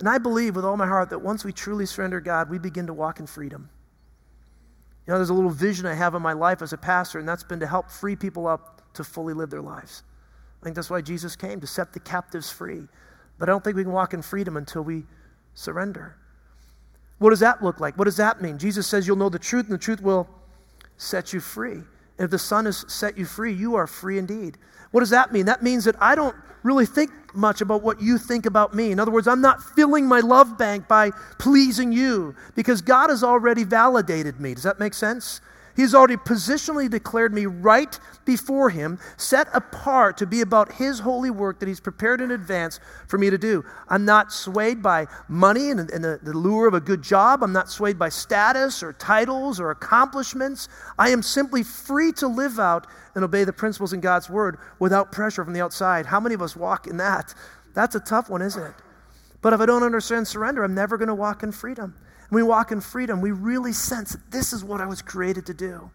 And 0.00 0.08
I 0.08 0.18
believe 0.18 0.56
with 0.56 0.64
all 0.64 0.76
my 0.76 0.86
heart 0.86 1.10
that 1.10 1.20
once 1.20 1.44
we 1.44 1.52
truly 1.52 1.86
surrender 1.86 2.20
God, 2.20 2.50
we 2.50 2.58
begin 2.58 2.86
to 2.86 2.94
walk 2.94 3.20
in 3.20 3.26
freedom. 3.26 3.68
You 5.06 5.12
know, 5.12 5.18
there's 5.18 5.30
a 5.30 5.34
little 5.34 5.50
vision 5.50 5.84
I 5.84 5.94
have 5.94 6.14
in 6.14 6.22
my 6.22 6.32
life 6.32 6.62
as 6.62 6.72
a 6.72 6.78
pastor, 6.78 7.18
and 7.18 7.28
that's 7.28 7.42
been 7.42 7.60
to 7.60 7.66
help 7.66 7.90
free 7.90 8.16
people 8.16 8.46
up 8.46 8.82
to 8.94 9.04
fully 9.04 9.34
live 9.34 9.50
their 9.50 9.62
lives. 9.62 10.02
I 10.60 10.64
think 10.64 10.76
that's 10.76 10.90
why 10.90 11.02
Jesus 11.02 11.36
came, 11.36 11.60
to 11.60 11.66
set 11.66 11.92
the 11.92 12.00
captives 12.00 12.50
free. 12.50 12.88
But 13.38 13.48
I 13.48 13.52
don't 13.52 13.62
think 13.62 13.76
we 13.76 13.82
can 13.82 13.92
walk 13.92 14.14
in 14.14 14.22
freedom 14.22 14.56
until 14.56 14.82
we 14.82 15.04
surrender. 15.54 16.16
What 17.18 17.30
does 17.30 17.40
that 17.40 17.62
look 17.62 17.78
like? 17.78 17.98
What 17.98 18.04
does 18.04 18.16
that 18.16 18.40
mean? 18.40 18.58
Jesus 18.58 18.86
says 18.86 19.06
you'll 19.06 19.16
know 19.16 19.28
the 19.28 19.38
truth, 19.38 19.66
and 19.66 19.74
the 19.74 19.78
truth 19.78 20.00
will 20.00 20.28
set 20.96 21.32
you 21.32 21.40
free. 21.40 21.82
If 22.22 22.30
the 22.30 22.38
Son 22.38 22.66
has 22.66 22.84
set 22.88 23.18
you 23.18 23.24
free, 23.24 23.52
you 23.52 23.74
are 23.74 23.86
free 23.86 24.18
indeed. 24.18 24.58
What 24.90 25.00
does 25.00 25.10
that 25.10 25.32
mean? 25.32 25.46
That 25.46 25.62
means 25.62 25.84
that 25.84 25.96
I 26.00 26.14
don't 26.14 26.36
really 26.62 26.86
think 26.86 27.10
much 27.34 27.60
about 27.60 27.82
what 27.82 28.00
you 28.00 28.18
think 28.18 28.46
about 28.46 28.74
me. 28.74 28.92
In 28.92 29.00
other 29.00 29.10
words, 29.10 29.26
I'm 29.26 29.40
not 29.40 29.62
filling 29.62 30.06
my 30.06 30.20
love 30.20 30.58
bank 30.58 30.86
by 30.86 31.10
pleasing 31.38 31.92
you 31.92 32.34
because 32.54 32.82
God 32.82 33.10
has 33.10 33.24
already 33.24 33.64
validated 33.64 34.38
me. 34.38 34.54
Does 34.54 34.62
that 34.64 34.78
make 34.78 34.94
sense? 34.94 35.40
He's 35.74 35.94
already 35.94 36.16
positionally 36.16 36.90
declared 36.90 37.32
me 37.32 37.46
right 37.46 37.98
before 38.24 38.70
Him, 38.70 38.98
set 39.16 39.48
apart 39.54 40.18
to 40.18 40.26
be 40.26 40.40
about 40.40 40.72
His 40.72 40.98
holy 41.00 41.30
work 41.30 41.60
that 41.60 41.68
He's 41.68 41.80
prepared 41.80 42.20
in 42.20 42.30
advance 42.30 42.80
for 43.08 43.18
me 43.18 43.30
to 43.30 43.38
do. 43.38 43.64
I'm 43.88 44.04
not 44.04 44.32
swayed 44.32 44.82
by 44.82 45.06
money 45.28 45.70
and, 45.70 45.90
and 45.90 46.04
the, 46.04 46.20
the 46.22 46.36
lure 46.36 46.68
of 46.68 46.74
a 46.74 46.80
good 46.80 47.02
job. 47.02 47.42
I'm 47.42 47.52
not 47.52 47.70
swayed 47.70 47.98
by 47.98 48.08
status 48.08 48.82
or 48.82 48.92
titles 48.92 49.60
or 49.60 49.70
accomplishments. 49.70 50.68
I 50.98 51.10
am 51.10 51.22
simply 51.22 51.62
free 51.62 52.12
to 52.12 52.28
live 52.28 52.58
out 52.58 52.86
and 53.14 53.24
obey 53.24 53.44
the 53.44 53.52
principles 53.52 53.92
in 53.92 54.00
God's 54.00 54.28
Word 54.28 54.58
without 54.78 55.12
pressure 55.12 55.44
from 55.44 55.54
the 55.54 55.62
outside. 55.62 56.06
How 56.06 56.20
many 56.20 56.34
of 56.34 56.42
us 56.42 56.56
walk 56.56 56.86
in 56.86 56.98
that? 56.98 57.34
That's 57.74 57.94
a 57.94 58.00
tough 58.00 58.28
one, 58.28 58.42
isn't 58.42 58.62
it? 58.62 58.74
But 59.42 59.52
if 59.52 59.60
I 59.60 59.66
don't 59.66 59.82
understand 59.82 60.26
surrender, 60.26 60.64
I'm 60.64 60.74
never 60.74 60.96
going 60.96 61.08
to 61.08 61.14
walk 61.14 61.42
in 61.42 61.52
freedom. 61.52 61.94
When 62.30 62.44
we 62.44 62.48
walk 62.48 62.72
in 62.72 62.80
freedom, 62.80 63.20
we 63.20 63.32
really 63.32 63.72
sense 63.72 64.16
this 64.30 64.52
is 64.52 64.64
what 64.64 64.80
I 64.80 64.86
was 64.86 65.02
created 65.02 65.44
to 65.46 65.54
do. 65.54 65.90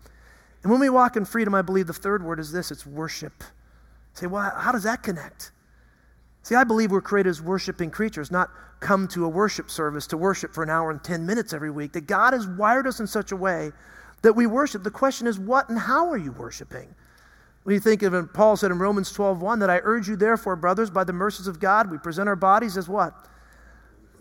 And 0.61 0.71
when 0.71 0.81
we 0.81 0.89
walk 0.89 1.15
in 1.15 1.25
freedom, 1.25 1.55
I 1.55 1.61
believe 1.61 1.87
the 1.87 1.93
third 1.93 2.23
word 2.23 2.39
is 2.39 2.51
this 2.51 2.71
it's 2.71 2.85
worship. 2.85 3.33
You 3.39 3.45
say, 4.13 4.27
well, 4.27 4.51
how 4.55 4.71
does 4.71 4.83
that 4.83 5.01
connect? 5.01 5.51
See, 6.43 6.55
I 6.55 6.63
believe 6.63 6.91
we're 6.91 7.01
created 7.01 7.29
as 7.29 7.41
worshiping 7.41 7.89
creatures, 7.89 8.31
not 8.31 8.49
come 8.79 9.07
to 9.09 9.25
a 9.25 9.29
worship 9.29 9.69
service 9.69 10.07
to 10.07 10.17
worship 10.17 10.53
for 10.53 10.63
an 10.63 10.69
hour 10.69 10.91
and 10.91 11.03
10 11.03 11.25
minutes 11.25 11.53
every 11.53 11.71
week. 11.71 11.93
That 11.93 12.07
God 12.07 12.33
has 12.33 12.47
wired 12.47 12.85
us 12.85 12.99
in 12.99 13.07
such 13.07 13.31
a 13.31 13.35
way 13.35 13.71
that 14.21 14.33
we 14.33 14.45
worship. 14.45 14.83
The 14.83 14.91
question 14.91 15.27
is, 15.27 15.39
what 15.39 15.69
and 15.69 15.79
how 15.79 16.09
are 16.09 16.17
you 16.17 16.31
worshiping? 16.33 16.93
When 17.63 17.73
you 17.73 17.79
think 17.79 18.01
of 18.01 18.13
it, 18.13 18.33
Paul 18.33 18.55
said 18.55 18.71
in 18.71 18.79
Romans 18.79 19.11
12, 19.11 19.41
1, 19.41 19.59
that 19.59 19.69
I 19.69 19.79
urge 19.83 20.07
you, 20.07 20.15
therefore, 20.15 20.55
brothers, 20.55 20.89
by 20.89 21.03
the 21.03 21.13
mercies 21.13 21.47
of 21.47 21.59
God, 21.59 21.91
we 21.91 21.97
present 21.97 22.29
our 22.29 22.35
bodies 22.35 22.77
as 22.77 22.87
what? 22.87 23.13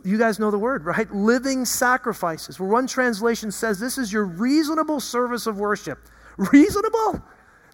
You 0.06 0.18
guys 0.18 0.38
know 0.38 0.50
the 0.50 0.58
word, 0.58 0.84
right? 0.84 1.10
Living 1.12 1.64
sacrifices. 1.64 2.60
Where 2.60 2.68
one 2.68 2.86
translation 2.86 3.50
says 3.50 3.80
this 3.80 3.98
is 3.98 4.12
your 4.12 4.24
reasonable 4.24 5.00
service 5.00 5.46
of 5.46 5.58
worship. 5.58 5.98
Reasonable? 6.36 7.22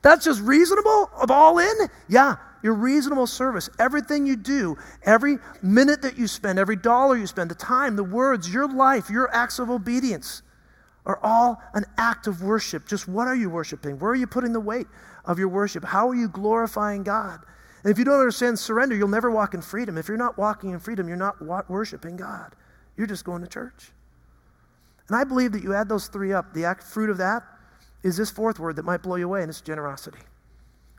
That's 0.02 0.24
just 0.24 0.40
reasonable? 0.40 1.10
Of 1.20 1.30
all 1.30 1.58
in? 1.58 1.74
Yeah, 2.08 2.36
your 2.62 2.74
reasonable 2.74 3.26
service. 3.26 3.68
Everything 3.78 4.26
you 4.26 4.36
do, 4.36 4.78
every 5.04 5.38
minute 5.62 6.00
that 6.02 6.16
you 6.16 6.26
spend, 6.26 6.58
every 6.58 6.76
dollar 6.76 7.16
you 7.16 7.26
spend, 7.26 7.50
the 7.50 7.54
time, 7.54 7.96
the 7.96 8.04
words, 8.04 8.52
your 8.52 8.66
life, 8.66 9.10
your 9.10 9.32
acts 9.34 9.58
of 9.58 9.68
obedience 9.68 10.42
are 11.04 11.18
all 11.22 11.60
an 11.74 11.84
act 11.98 12.26
of 12.26 12.42
worship. 12.42 12.86
Just 12.86 13.08
what 13.08 13.28
are 13.28 13.34
you 13.34 13.50
worshiping? 13.50 13.98
Where 13.98 14.12
are 14.12 14.16
you 14.16 14.26
putting 14.26 14.52
the 14.52 14.60
weight 14.60 14.86
of 15.24 15.38
your 15.38 15.48
worship? 15.48 15.84
How 15.84 16.08
are 16.08 16.14
you 16.14 16.28
glorifying 16.28 17.02
God? 17.02 17.40
And 17.82 17.90
if 17.90 17.98
you 17.98 18.04
don't 18.04 18.18
understand 18.18 18.58
surrender, 18.58 18.94
you'll 18.94 19.08
never 19.08 19.30
walk 19.30 19.54
in 19.54 19.62
freedom. 19.62 19.98
If 19.98 20.08
you're 20.08 20.16
not 20.16 20.38
walking 20.38 20.70
in 20.70 20.78
freedom, 20.78 21.08
you're 21.08 21.16
not 21.16 21.40
worshiping 21.68 22.16
God. 22.16 22.54
You're 22.96 23.06
just 23.06 23.24
going 23.24 23.42
to 23.42 23.48
church. 23.48 23.90
And 25.08 25.16
I 25.16 25.24
believe 25.24 25.52
that 25.52 25.62
you 25.62 25.74
add 25.74 25.88
those 25.88 26.06
three 26.06 26.32
up. 26.32 26.54
The 26.54 26.64
act, 26.64 26.84
fruit 26.84 27.10
of 27.10 27.18
that 27.18 27.42
is 28.02 28.16
this 28.16 28.30
fourth 28.30 28.58
word 28.58 28.76
that 28.76 28.84
might 28.84 29.02
blow 29.02 29.16
you 29.16 29.26
away, 29.26 29.42
and 29.42 29.50
it's 29.50 29.60
generosity. 29.60 30.20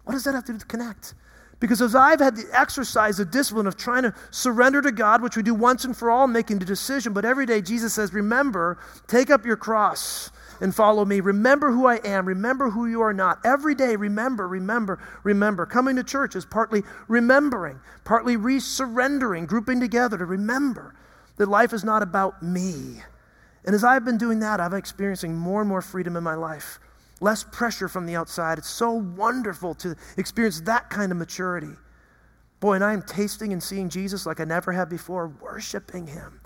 What 0.04 0.14
does 0.14 0.24
that 0.26 0.34
have 0.34 0.44
to 0.46 0.52
do 0.52 0.56
with 0.56 0.68
connect? 0.68 1.14
Because 1.60 1.82
as 1.82 1.96
I've 1.96 2.20
had 2.20 2.36
the 2.36 2.46
exercise, 2.52 3.18
the 3.18 3.26
discipline 3.26 3.68
of 3.68 3.78
trying 3.78 4.04
to 4.04 4.14
surrender 4.32 4.82
to 4.82 4.92
God, 4.92 5.22
which 5.22 5.38
we 5.38 5.44
do 5.44 5.54
once 5.54 5.86
and 5.86 5.96
for 5.96 6.12
all, 6.12 6.28
making 6.28 6.60
the 6.60 6.66
decision, 6.66 7.14
but 7.14 7.24
every 7.24 7.46
day 7.46 7.62
Jesus 7.62 7.94
says, 7.94 8.14
remember, 8.14 8.78
take 9.08 9.30
up 9.30 9.46
your 9.46 9.56
cross 9.56 10.32
and 10.62 10.74
follow 10.74 11.06
me. 11.06 11.20
Remember 11.20 11.72
who 11.72 11.86
I 11.86 11.96
am. 11.98 12.26
Remember 12.26 12.70
who 12.70 12.88
you 12.88 13.02
are 13.02 13.14
not. 13.14 13.40
Every 13.46 13.76
day, 13.76 13.96
remember, 13.96 14.48
remember, 14.48 15.00
remember. 15.24 15.66
Coming 15.66 15.96
to 15.96 16.04
church 16.04 16.36
is 16.36 16.46
partly 16.46 16.84
remembering, 17.08 17.80
partly 18.04 18.38
resurrendering, 18.38 19.48
grouping 19.48 19.80
together 19.80 20.18
to 20.18 20.26
remember 20.26 20.96
that 21.38 21.50
life 21.50 21.74
is 21.74 21.84
not 21.84 22.04
about 22.04 22.42
me. 22.44 23.02
And 23.66 23.74
as 23.74 23.84
I've 23.84 24.06
been 24.06 24.18
doing 24.18 24.40
that, 24.40 24.60
I'm 24.60 24.74
experiencing 24.74 25.36
more 25.36 25.62
and 25.62 25.70
more 25.70 25.82
freedom 25.82 26.16
in 26.16 26.24
my 26.24 26.36
life, 26.36 26.80
less 27.22 27.44
pressure 27.44 27.88
from 27.88 28.06
the 28.06 28.16
outside. 28.16 28.58
It's 28.58 28.70
so 28.70 28.92
wonderful 28.92 29.74
to 29.76 29.96
experience 30.18 30.62
that 30.62 30.90
kind 30.90 31.12
of 31.12 31.18
maturity. 31.18 31.76
Boy, 32.60 32.74
and 32.76 32.84
I 32.84 32.94
am 32.94 33.02
tasting 33.02 33.52
and 33.52 33.62
seeing 33.62 33.90
Jesus 33.90 34.26
like 34.26 34.40
I 34.40 34.46
never 34.46 34.72
have 34.72 34.90
before, 34.90 35.28
worshiping 35.28 36.08
Him 36.08 36.40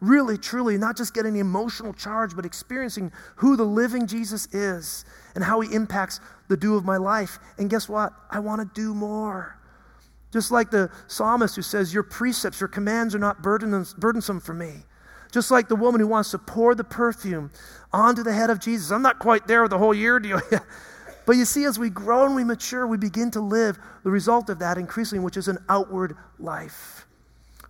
really, 0.00 0.38
truly, 0.38 0.78
not 0.78 0.96
just 0.96 1.14
getting 1.14 1.34
the 1.34 1.40
emotional 1.40 1.92
charge, 1.92 2.34
but 2.34 2.46
experiencing 2.46 3.12
who 3.36 3.56
the 3.56 3.64
living 3.64 4.06
Jesus 4.06 4.46
is 4.52 5.04
and 5.34 5.44
how 5.44 5.60
he 5.60 5.74
impacts 5.74 6.20
the 6.48 6.56
do 6.56 6.76
of 6.76 6.84
my 6.84 6.96
life. 6.96 7.38
And 7.58 7.70
guess 7.70 7.88
what? 7.88 8.12
I 8.30 8.40
want 8.40 8.60
to 8.60 8.80
do 8.80 8.94
more. 8.94 9.58
Just 10.32 10.50
like 10.50 10.70
the 10.70 10.90
psalmist 11.08 11.56
who 11.56 11.62
says, 11.62 11.92
Your 11.92 12.02
precepts, 12.02 12.60
your 12.60 12.68
commands 12.68 13.14
are 13.14 13.18
not 13.18 13.42
burdensome 13.42 14.40
for 14.40 14.54
me. 14.54 14.84
Just 15.32 15.50
like 15.50 15.68
the 15.68 15.76
woman 15.76 16.00
who 16.00 16.06
wants 16.08 16.30
to 16.32 16.38
pour 16.38 16.74
the 16.74 16.84
perfume 16.84 17.50
onto 17.92 18.22
the 18.22 18.32
head 18.32 18.50
of 18.50 18.60
Jesus. 18.60 18.90
I'm 18.90 19.02
not 19.02 19.18
quite 19.18 19.46
there 19.46 19.62
with 19.62 19.70
the 19.70 19.78
whole 19.78 19.94
year 19.94 20.18
deal. 20.18 20.40
But 21.30 21.36
you 21.36 21.44
see, 21.44 21.64
as 21.64 21.78
we 21.78 21.90
grow 21.90 22.26
and 22.26 22.34
we 22.34 22.42
mature, 22.42 22.88
we 22.88 22.96
begin 22.96 23.30
to 23.32 23.40
live 23.40 23.78
the 24.02 24.10
result 24.10 24.50
of 24.50 24.58
that 24.58 24.78
increasingly, 24.78 25.24
which 25.24 25.36
is 25.36 25.46
an 25.46 25.58
outward 25.68 26.16
life. 26.40 27.06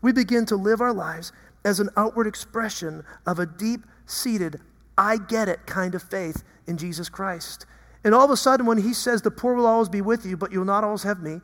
We 0.00 0.12
begin 0.12 0.46
to 0.46 0.56
live 0.56 0.80
our 0.80 0.94
lives 0.94 1.32
as 1.64 1.80
an 1.80 1.90
outward 1.96 2.26
expression 2.26 3.04
of 3.26 3.38
a 3.38 3.46
deep 3.46 3.80
seated, 4.06 4.60
I 4.96 5.16
get 5.16 5.48
it 5.48 5.66
kind 5.66 5.94
of 5.94 6.02
faith 6.02 6.42
in 6.66 6.76
Jesus 6.76 7.08
Christ. 7.08 7.66
And 8.04 8.14
all 8.14 8.24
of 8.24 8.30
a 8.30 8.36
sudden, 8.36 8.66
when 8.66 8.78
he 8.78 8.94
says, 8.94 9.22
The 9.22 9.30
poor 9.30 9.54
will 9.54 9.66
always 9.66 9.88
be 9.88 10.00
with 10.00 10.24
you, 10.24 10.36
but 10.36 10.52
you'll 10.52 10.64
not 10.64 10.84
always 10.84 11.02
have 11.02 11.20
me, 11.20 11.40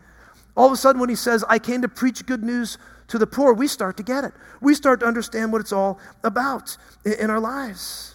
all 0.57 0.67
of 0.67 0.73
a 0.73 0.77
sudden, 0.77 1.01
when 1.01 1.11
he 1.11 1.17
says, 1.17 1.45
I 1.49 1.59
came 1.59 1.83
to 1.83 1.89
preach 1.89 2.25
good 2.25 2.43
news 2.43 2.79
to 3.09 3.19
the 3.19 3.27
poor, 3.27 3.53
we 3.53 3.69
start 3.69 3.97
to 3.99 4.03
get 4.03 4.25
it. 4.25 4.33
We 4.61 4.75
start 4.75 5.01
to 5.01 5.07
understand 5.07 5.53
what 5.53 5.61
it's 5.61 5.73
all 5.73 6.01
about 6.25 6.77
in 7.05 7.29
our 7.29 7.41
lives. 7.41 8.15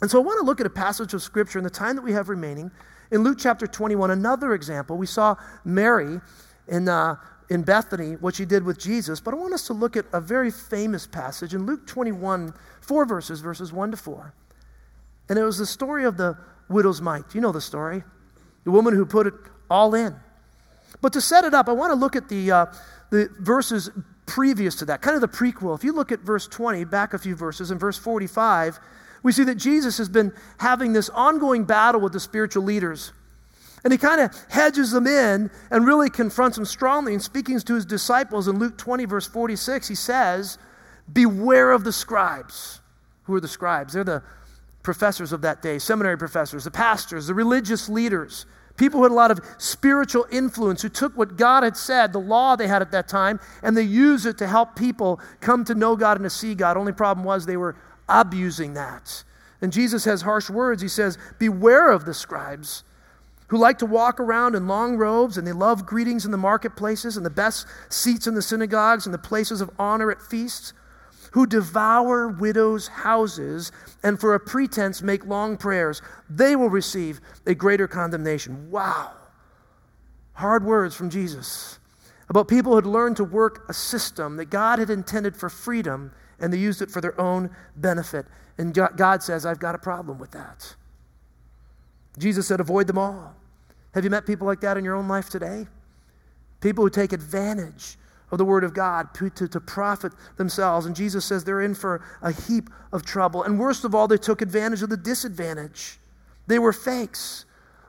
And 0.00 0.10
so 0.10 0.20
I 0.20 0.24
want 0.24 0.40
to 0.40 0.44
look 0.44 0.60
at 0.60 0.66
a 0.66 0.70
passage 0.70 1.14
of 1.14 1.22
Scripture 1.22 1.58
in 1.58 1.64
the 1.64 1.70
time 1.70 1.94
that 1.94 2.02
we 2.02 2.12
have 2.12 2.28
remaining 2.28 2.72
in 3.12 3.22
Luke 3.22 3.36
chapter 3.38 3.66
21, 3.66 4.10
another 4.10 4.54
example, 4.54 4.96
we 4.96 5.06
saw 5.06 5.36
Mary 5.66 6.18
in, 6.66 6.88
uh, 6.88 7.16
in 7.52 7.62
Bethany, 7.62 8.14
what 8.14 8.34
she 8.34 8.46
did 8.46 8.64
with 8.64 8.78
Jesus, 8.78 9.20
but 9.20 9.34
I 9.34 9.36
want 9.36 9.52
us 9.52 9.66
to 9.66 9.74
look 9.74 9.94
at 9.94 10.06
a 10.14 10.22
very 10.22 10.50
famous 10.50 11.06
passage 11.06 11.52
in 11.52 11.66
Luke 11.66 11.86
21, 11.86 12.54
four 12.80 13.04
verses, 13.04 13.40
verses 13.40 13.70
1 13.74 13.90
to 13.90 13.96
4. 13.98 14.32
And 15.28 15.38
it 15.38 15.44
was 15.44 15.58
the 15.58 15.66
story 15.66 16.06
of 16.06 16.16
the 16.16 16.38
widow's 16.70 17.02
mite. 17.02 17.34
You 17.34 17.42
know 17.42 17.52
the 17.52 17.60
story. 17.60 18.04
The 18.64 18.70
woman 18.70 18.94
who 18.94 19.04
put 19.04 19.26
it 19.26 19.34
all 19.68 19.94
in. 19.94 20.16
But 21.02 21.12
to 21.12 21.20
set 21.20 21.44
it 21.44 21.52
up, 21.52 21.68
I 21.68 21.72
want 21.72 21.90
to 21.90 21.94
look 21.94 22.16
at 22.16 22.30
the, 22.30 22.50
uh, 22.50 22.66
the 23.10 23.28
verses 23.38 23.90
previous 24.24 24.74
to 24.76 24.86
that, 24.86 25.02
kind 25.02 25.14
of 25.14 25.20
the 25.20 25.28
prequel. 25.28 25.76
If 25.76 25.84
you 25.84 25.92
look 25.92 26.10
at 26.10 26.20
verse 26.20 26.46
20, 26.46 26.84
back 26.84 27.12
a 27.12 27.18
few 27.18 27.36
verses, 27.36 27.70
in 27.70 27.78
verse 27.78 27.98
45, 27.98 28.80
we 29.22 29.30
see 29.30 29.44
that 29.44 29.56
Jesus 29.56 29.98
has 29.98 30.08
been 30.08 30.32
having 30.58 30.94
this 30.94 31.10
ongoing 31.10 31.64
battle 31.64 32.00
with 32.00 32.14
the 32.14 32.20
spiritual 32.20 32.62
leaders. 32.62 33.12
And 33.84 33.92
he 33.92 33.98
kind 33.98 34.20
of 34.20 34.34
hedges 34.48 34.92
them 34.92 35.06
in 35.06 35.50
and 35.70 35.86
really 35.86 36.08
confronts 36.08 36.56
them 36.56 36.64
strongly. 36.64 37.14
And 37.14 37.22
speaking 37.22 37.58
to 37.58 37.74
his 37.74 37.84
disciples 37.84 38.46
in 38.46 38.58
Luke 38.58 38.78
20, 38.78 39.04
verse 39.06 39.26
46, 39.26 39.88
he 39.88 39.94
says, 39.94 40.58
Beware 41.12 41.72
of 41.72 41.82
the 41.82 41.92
scribes. 41.92 42.80
Who 43.24 43.34
are 43.34 43.40
the 43.40 43.48
scribes? 43.48 43.94
They're 43.94 44.04
the 44.04 44.22
professors 44.82 45.32
of 45.32 45.42
that 45.42 45.62
day, 45.62 45.78
seminary 45.78 46.18
professors, 46.18 46.64
the 46.64 46.70
pastors, 46.70 47.26
the 47.26 47.34
religious 47.34 47.88
leaders, 47.88 48.46
people 48.76 48.98
who 48.98 49.04
had 49.04 49.12
a 49.12 49.14
lot 49.14 49.30
of 49.30 49.40
spiritual 49.58 50.26
influence, 50.30 50.82
who 50.82 50.88
took 50.88 51.16
what 51.16 51.36
God 51.36 51.62
had 51.62 51.76
said, 51.76 52.12
the 52.12 52.18
law 52.18 52.56
they 52.56 52.66
had 52.66 52.82
at 52.82 52.90
that 52.92 53.08
time, 53.08 53.38
and 53.62 53.76
they 53.76 53.82
used 53.82 54.26
it 54.26 54.38
to 54.38 54.46
help 54.46 54.76
people 54.76 55.20
come 55.40 55.64
to 55.64 55.74
know 55.74 55.96
God 55.96 56.16
and 56.16 56.24
to 56.24 56.30
see 56.30 56.54
God. 56.54 56.76
Only 56.76 56.92
problem 56.92 57.24
was 57.24 57.46
they 57.46 57.56
were 57.56 57.76
abusing 58.08 58.74
that. 58.74 59.24
And 59.60 59.72
Jesus 59.72 60.04
has 60.04 60.22
harsh 60.22 60.50
words. 60.50 60.82
He 60.82 60.88
says, 60.88 61.16
Beware 61.38 61.90
of 61.90 62.04
the 62.04 62.14
scribes 62.14 62.82
who 63.52 63.58
like 63.58 63.76
to 63.76 63.84
walk 63.84 64.18
around 64.18 64.54
in 64.54 64.66
long 64.66 64.96
robes 64.96 65.36
and 65.36 65.46
they 65.46 65.52
love 65.52 65.84
greetings 65.84 66.24
in 66.24 66.30
the 66.30 66.38
marketplaces 66.38 67.18
and 67.18 67.26
the 67.26 67.28
best 67.28 67.66
seats 67.90 68.26
in 68.26 68.32
the 68.32 68.40
synagogues 68.40 69.04
and 69.04 69.12
the 69.12 69.18
places 69.18 69.60
of 69.60 69.68
honor 69.78 70.10
at 70.10 70.22
feasts, 70.22 70.72
who 71.32 71.44
devour 71.44 72.28
widows' 72.28 72.88
houses 72.88 73.70
and 74.02 74.18
for 74.18 74.34
a 74.34 74.40
pretense 74.40 75.02
make 75.02 75.26
long 75.26 75.58
prayers. 75.58 76.00
They 76.30 76.56
will 76.56 76.70
receive 76.70 77.20
a 77.46 77.54
greater 77.54 77.86
condemnation. 77.86 78.70
Wow. 78.70 79.12
Hard 80.32 80.64
words 80.64 80.94
from 80.94 81.10
Jesus 81.10 81.78
about 82.30 82.48
people 82.48 82.72
who 82.72 82.76
had 82.76 82.86
learned 82.86 83.18
to 83.18 83.24
work 83.24 83.66
a 83.68 83.74
system 83.74 84.38
that 84.38 84.46
God 84.46 84.78
had 84.78 84.88
intended 84.88 85.36
for 85.36 85.50
freedom 85.50 86.10
and 86.40 86.50
they 86.50 86.56
used 86.56 86.80
it 86.80 86.90
for 86.90 87.02
their 87.02 87.20
own 87.20 87.50
benefit. 87.76 88.24
And 88.56 88.72
God 88.72 89.22
says, 89.22 89.44
I've 89.44 89.60
got 89.60 89.74
a 89.74 89.78
problem 89.78 90.18
with 90.18 90.30
that. 90.30 90.74
Jesus 92.18 92.46
said, 92.46 92.60
avoid 92.60 92.86
them 92.86 92.96
all. 92.96 93.36
Have 93.94 94.04
you 94.04 94.10
met 94.10 94.26
people 94.26 94.46
like 94.46 94.60
that 94.60 94.76
in 94.76 94.84
your 94.84 94.94
own 94.94 95.08
life 95.08 95.28
today? 95.28 95.66
People 96.60 96.84
who 96.84 96.90
take 96.90 97.12
advantage 97.12 97.96
of 98.30 98.38
the 98.38 98.44
Word 98.44 98.64
of 98.64 98.72
God 98.72 99.12
to, 99.14 99.28
to, 99.30 99.60
profit 99.60 100.12
themselves. 100.36 100.86
And 100.86 100.96
Jesus 100.96 101.24
says 101.24 101.44
they're 101.44 101.60
in 101.60 101.74
for 101.74 102.02
a 102.22 102.32
heap 102.32 102.70
of 102.90 103.04
trouble. 103.04 103.42
And 103.42 103.58
worst 103.58 103.84
of 103.84 103.94
all, 103.94 104.08
they 104.08 104.16
took 104.16 104.40
advantage 104.40 104.82
of 104.82 104.88
the 104.88 104.96
disadvantage. 104.96 105.98
They 106.46 106.58
were 106.58 106.72
fakes. 106.72 107.44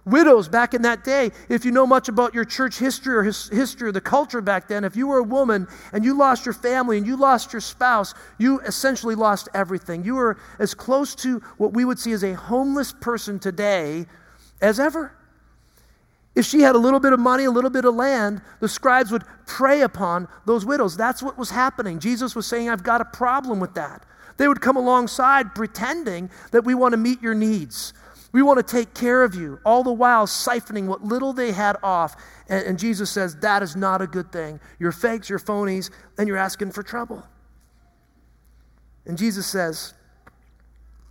Widows 0.05 0.49
back 0.49 0.73
in 0.73 0.81
that 0.81 1.05
day, 1.05 1.31
if 1.47 1.63
you 1.63 1.71
know 1.71 1.87
much 1.87 2.09
about 2.09 2.33
your 2.33 2.43
church 2.43 2.77
history 2.77 3.15
or 3.15 3.23
his, 3.23 3.47
history 3.47 3.87
or 3.87 3.93
the 3.93 4.01
culture 4.01 4.41
back 4.41 4.67
then, 4.67 4.83
if 4.83 4.97
you 4.97 5.07
were 5.07 5.19
a 5.19 5.23
woman 5.23 5.65
and 5.93 6.03
you 6.03 6.17
lost 6.17 6.45
your 6.45 6.51
family 6.51 6.97
and 6.97 7.07
you 7.07 7.15
lost 7.15 7.53
your 7.53 7.61
spouse, 7.61 8.13
you 8.37 8.59
essentially 8.61 9.15
lost 9.15 9.47
everything. 9.53 10.03
You 10.03 10.15
were 10.15 10.37
as 10.59 10.73
close 10.73 11.15
to 11.15 11.39
what 11.55 11.71
we 11.71 11.85
would 11.85 11.99
see 11.99 12.11
as 12.11 12.25
a 12.25 12.33
homeless 12.33 12.91
person 12.91 13.39
today 13.39 14.05
as 14.61 14.77
ever. 14.77 15.13
If 16.35 16.45
she 16.45 16.61
had 16.61 16.75
a 16.75 16.79
little 16.79 16.99
bit 16.99 17.13
of 17.13 17.19
money, 17.19 17.45
a 17.45 17.51
little 17.51 17.69
bit 17.69 17.85
of 17.85 17.93
land, 17.93 18.41
the 18.59 18.67
scribes 18.67 19.11
would 19.11 19.23
prey 19.45 19.81
upon 19.81 20.27
those 20.45 20.65
widows. 20.65 20.97
That's 20.97 21.21
what 21.21 21.37
was 21.37 21.51
happening. 21.51 21.99
Jesus 21.99 22.35
was 22.35 22.47
saying, 22.47 22.69
I've 22.69 22.83
got 22.83 23.01
a 23.01 23.05
problem 23.05 23.59
with 23.59 23.75
that. 23.75 24.05
They 24.37 24.47
would 24.47 24.61
come 24.61 24.75
alongside 24.75 25.53
pretending 25.53 26.31
that 26.51 26.65
we 26.65 26.73
want 26.73 26.93
to 26.93 26.97
meet 26.97 27.21
your 27.21 27.35
needs. 27.35 27.93
We 28.31 28.41
want 28.41 28.57
to 28.57 28.63
take 28.63 28.95
care 28.95 29.23
of 29.23 29.35
you, 29.35 29.59
all 29.63 29.83
the 29.83 29.93
while 29.93 30.25
siphoning 30.25 30.87
what 30.87 31.03
little 31.03 31.33
they 31.33 31.51
had 31.51 31.77
off. 31.83 32.15
And, 32.49 32.65
and 32.65 32.79
Jesus 32.79 33.11
says, 33.11 33.35
that 33.37 33.61
is 33.61 33.75
not 33.75 34.01
a 34.01 34.07
good 34.07 34.31
thing. 34.31 34.59
You're 34.79 34.91
fakes, 34.91 35.29
you're 35.29 35.37
phonies, 35.37 35.91
and 36.17 36.27
you're 36.27 36.37
asking 36.37 36.71
for 36.71 36.81
trouble. 36.81 37.23
And 39.05 39.19
Jesus 39.19 39.45
says, 39.45 39.93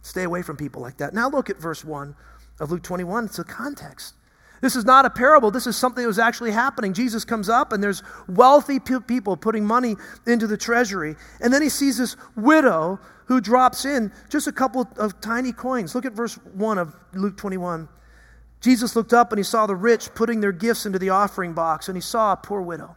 stay 0.00 0.24
away 0.24 0.42
from 0.42 0.56
people 0.56 0.82
like 0.82 0.96
that. 0.96 1.14
Now 1.14 1.28
look 1.28 1.48
at 1.48 1.58
verse 1.58 1.84
1 1.84 2.16
of 2.58 2.72
Luke 2.72 2.82
21. 2.82 3.26
It's 3.26 3.38
a 3.38 3.44
context. 3.44 4.14
This 4.62 4.76
is 4.76 4.84
not 4.84 5.04
a 5.04 5.10
parable. 5.10 5.50
This 5.50 5.66
is 5.66 5.76
something 5.76 6.02
that 6.02 6.08
was 6.08 6.20
actually 6.20 6.52
happening. 6.52 6.94
Jesus 6.94 7.24
comes 7.24 7.48
up, 7.48 7.72
and 7.72 7.82
there's 7.82 8.04
wealthy 8.28 8.78
people 8.78 9.36
putting 9.36 9.66
money 9.66 9.96
into 10.24 10.46
the 10.46 10.56
treasury. 10.56 11.16
And 11.40 11.52
then 11.52 11.62
he 11.62 11.68
sees 11.68 11.98
this 11.98 12.16
widow 12.36 13.00
who 13.26 13.40
drops 13.40 13.84
in 13.84 14.12
just 14.28 14.46
a 14.46 14.52
couple 14.52 14.88
of 14.96 15.20
tiny 15.20 15.50
coins. 15.52 15.96
Look 15.96 16.06
at 16.06 16.12
verse 16.12 16.36
1 16.54 16.78
of 16.78 16.94
Luke 17.12 17.36
21. 17.36 17.88
Jesus 18.60 18.94
looked 18.94 19.12
up 19.12 19.32
and 19.32 19.38
he 19.40 19.42
saw 19.42 19.66
the 19.66 19.74
rich 19.74 20.14
putting 20.14 20.40
their 20.40 20.52
gifts 20.52 20.86
into 20.86 21.00
the 21.00 21.10
offering 21.10 21.54
box, 21.54 21.88
and 21.88 21.96
he 21.96 22.00
saw 22.00 22.32
a 22.32 22.36
poor 22.36 22.62
widow. 22.62 22.94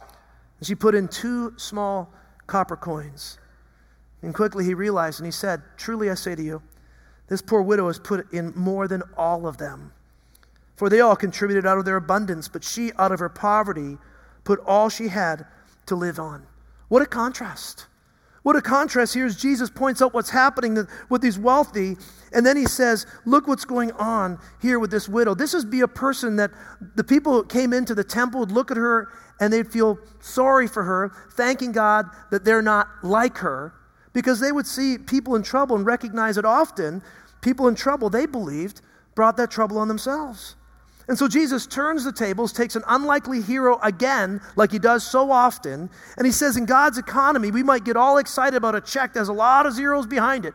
And 0.00 0.66
she 0.66 0.74
put 0.74 0.94
in 0.94 1.08
two 1.08 1.54
small 1.56 2.12
copper 2.46 2.76
coins. 2.76 3.38
And 4.20 4.34
quickly 4.34 4.66
he 4.66 4.74
realized 4.74 5.18
and 5.18 5.26
he 5.26 5.32
said, 5.32 5.62
Truly 5.78 6.10
I 6.10 6.14
say 6.14 6.34
to 6.34 6.42
you, 6.42 6.60
this 7.28 7.40
poor 7.40 7.62
widow 7.62 7.86
has 7.86 7.98
put 7.98 8.30
in 8.34 8.52
more 8.54 8.86
than 8.86 9.02
all 9.16 9.46
of 9.46 9.56
them. 9.56 9.92
For 10.80 10.88
they 10.88 11.02
all 11.02 11.14
contributed 11.14 11.66
out 11.66 11.76
of 11.76 11.84
their 11.84 11.96
abundance, 11.96 12.48
but 12.48 12.64
she, 12.64 12.90
out 12.96 13.12
of 13.12 13.18
her 13.18 13.28
poverty, 13.28 13.98
put 14.44 14.60
all 14.60 14.88
she 14.88 15.08
had 15.08 15.44
to 15.84 15.94
live 15.94 16.18
on. 16.18 16.46
What 16.88 17.02
a 17.02 17.06
contrast. 17.06 17.84
What 18.44 18.56
a 18.56 18.62
contrast 18.62 19.12
here 19.12 19.26
as 19.26 19.36
Jesus 19.36 19.68
points 19.68 20.00
out 20.00 20.14
what's 20.14 20.30
happening 20.30 20.78
with 21.10 21.20
these 21.20 21.38
wealthy, 21.38 21.98
and 22.32 22.46
then 22.46 22.56
he 22.56 22.64
says, 22.64 23.04
Look 23.26 23.46
what's 23.46 23.66
going 23.66 23.92
on 23.92 24.38
here 24.62 24.78
with 24.78 24.90
this 24.90 25.06
widow. 25.06 25.34
This 25.34 25.52
would 25.52 25.70
be 25.70 25.82
a 25.82 25.86
person 25.86 26.36
that 26.36 26.50
the 26.94 27.04
people 27.04 27.34
who 27.34 27.44
came 27.44 27.74
into 27.74 27.94
the 27.94 28.02
temple 28.02 28.40
would 28.40 28.50
look 28.50 28.70
at 28.70 28.78
her 28.78 29.08
and 29.38 29.52
they'd 29.52 29.70
feel 29.70 29.98
sorry 30.20 30.66
for 30.66 30.82
her, 30.84 31.12
thanking 31.32 31.72
God 31.72 32.06
that 32.30 32.46
they're 32.46 32.62
not 32.62 32.88
like 33.02 33.36
her, 33.36 33.74
because 34.14 34.40
they 34.40 34.50
would 34.50 34.66
see 34.66 34.96
people 34.96 35.34
in 35.34 35.42
trouble 35.42 35.76
and 35.76 35.84
recognize 35.84 36.38
it 36.38 36.46
often. 36.46 37.02
People 37.42 37.68
in 37.68 37.74
trouble, 37.74 38.08
they 38.08 38.24
believed, 38.24 38.80
brought 39.14 39.36
that 39.36 39.50
trouble 39.50 39.76
on 39.76 39.86
themselves. 39.86 40.56
And 41.10 41.18
so 41.18 41.26
Jesus 41.26 41.66
turns 41.66 42.04
the 42.04 42.12
tables, 42.12 42.52
takes 42.52 42.76
an 42.76 42.84
unlikely 42.86 43.42
hero 43.42 43.80
again, 43.82 44.40
like 44.54 44.70
he 44.70 44.78
does 44.78 45.04
so 45.04 45.32
often, 45.32 45.90
and 46.16 46.24
he 46.24 46.30
says, 46.30 46.56
In 46.56 46.66
God's 46.66 46.98
economy, 46.98 47.50
we 47.50 47.64
might 47.64 47.82
get 47.82 47.96
all 47.96 48.18
excited 48.18 48.56
about 48.56 48.76
a 48.76 48.80
check 48.80 49.12
that 49.12 49.18
has 49.18 49.28
a 49.28 49.32
lot 49.32 49.66
of 49.66 49.72
zeros 49.72 50.06
behind 50.06 50.46
it. 50.46 50.54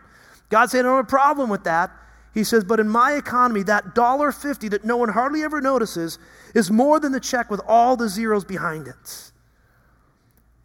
God 0.50 0.68
said, 0.68 0.80
I 0.80 0.84
don't 0.84 0.96
have 0.96 1.06
a 1.08 1.10
problem 1.10 1.50
with 1.50 1.66
that. 1.66 1.92
He 2.34 2.46
says, 2.46 2.64
But 2.64 2.80
in 2.80 2.88
my 2.88 3.16
economy, 3.16 3.64
that 3.64 3.96
dollar 3.96 4.32
fifty 4.32 4.70
that 4.70 4.86
no 4.86 4.96
one 4.96 5.10
hardly 5.10 5.44
ever 5.44 5.60
notices 5.60 6.20
is 6.54 6.72
more 6.72 7.02
than 7.02 7.12
the 7.12 7.20
check 7.20 7.52
with 7.52 7.60
all 7.68 7.98
the 7.98 8.08
zeros 8.08 8.46
behind 8.46 8.88
it. 8.88 9.32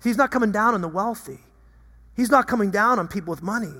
He's 0.05 0.17
not 0.17 0.31
coming 0.31 0.53
down 0.53 0.75
on 0.75 0.83
the 0.83 0.89
wealthy, 0.89 1.41
he's 2.15 2.31
not 2.31 2.47
coming 2.47 2.71
down 2.71 3.01
on 3.01 3.09
people 3.09 3.33
with 3.33 3.43
money. 3.43 3.75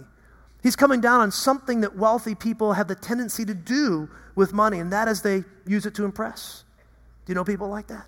He's 0.63 0.77
coming 0.77 1.01
down 1.01 1.21
on 1.21 1.31
something 1.31 1.81
that 1.81 1.97
wealthy 1.97 2.35
people 2.35 2.75
have 2.75 2.89
the 2.89 2.95
tendency 2.95 3.45
to 3.45 3.55
do 3.55 4.11
with 4.35 4.53
money, 4.53 4.79
and 4.79 4.93
that 4.93 5.09
is 5.09 5.23
they 5.23 5.45
use 5.67 5.87
it 5.87 5.95
to 5.95 6.05
impress. 6.05 6.65
Do 7.25 7.31
you 7.31 7.35
know 7.35 7.45
people 7.45 7.69
like 7.69 7.87
that? 7.89 8.07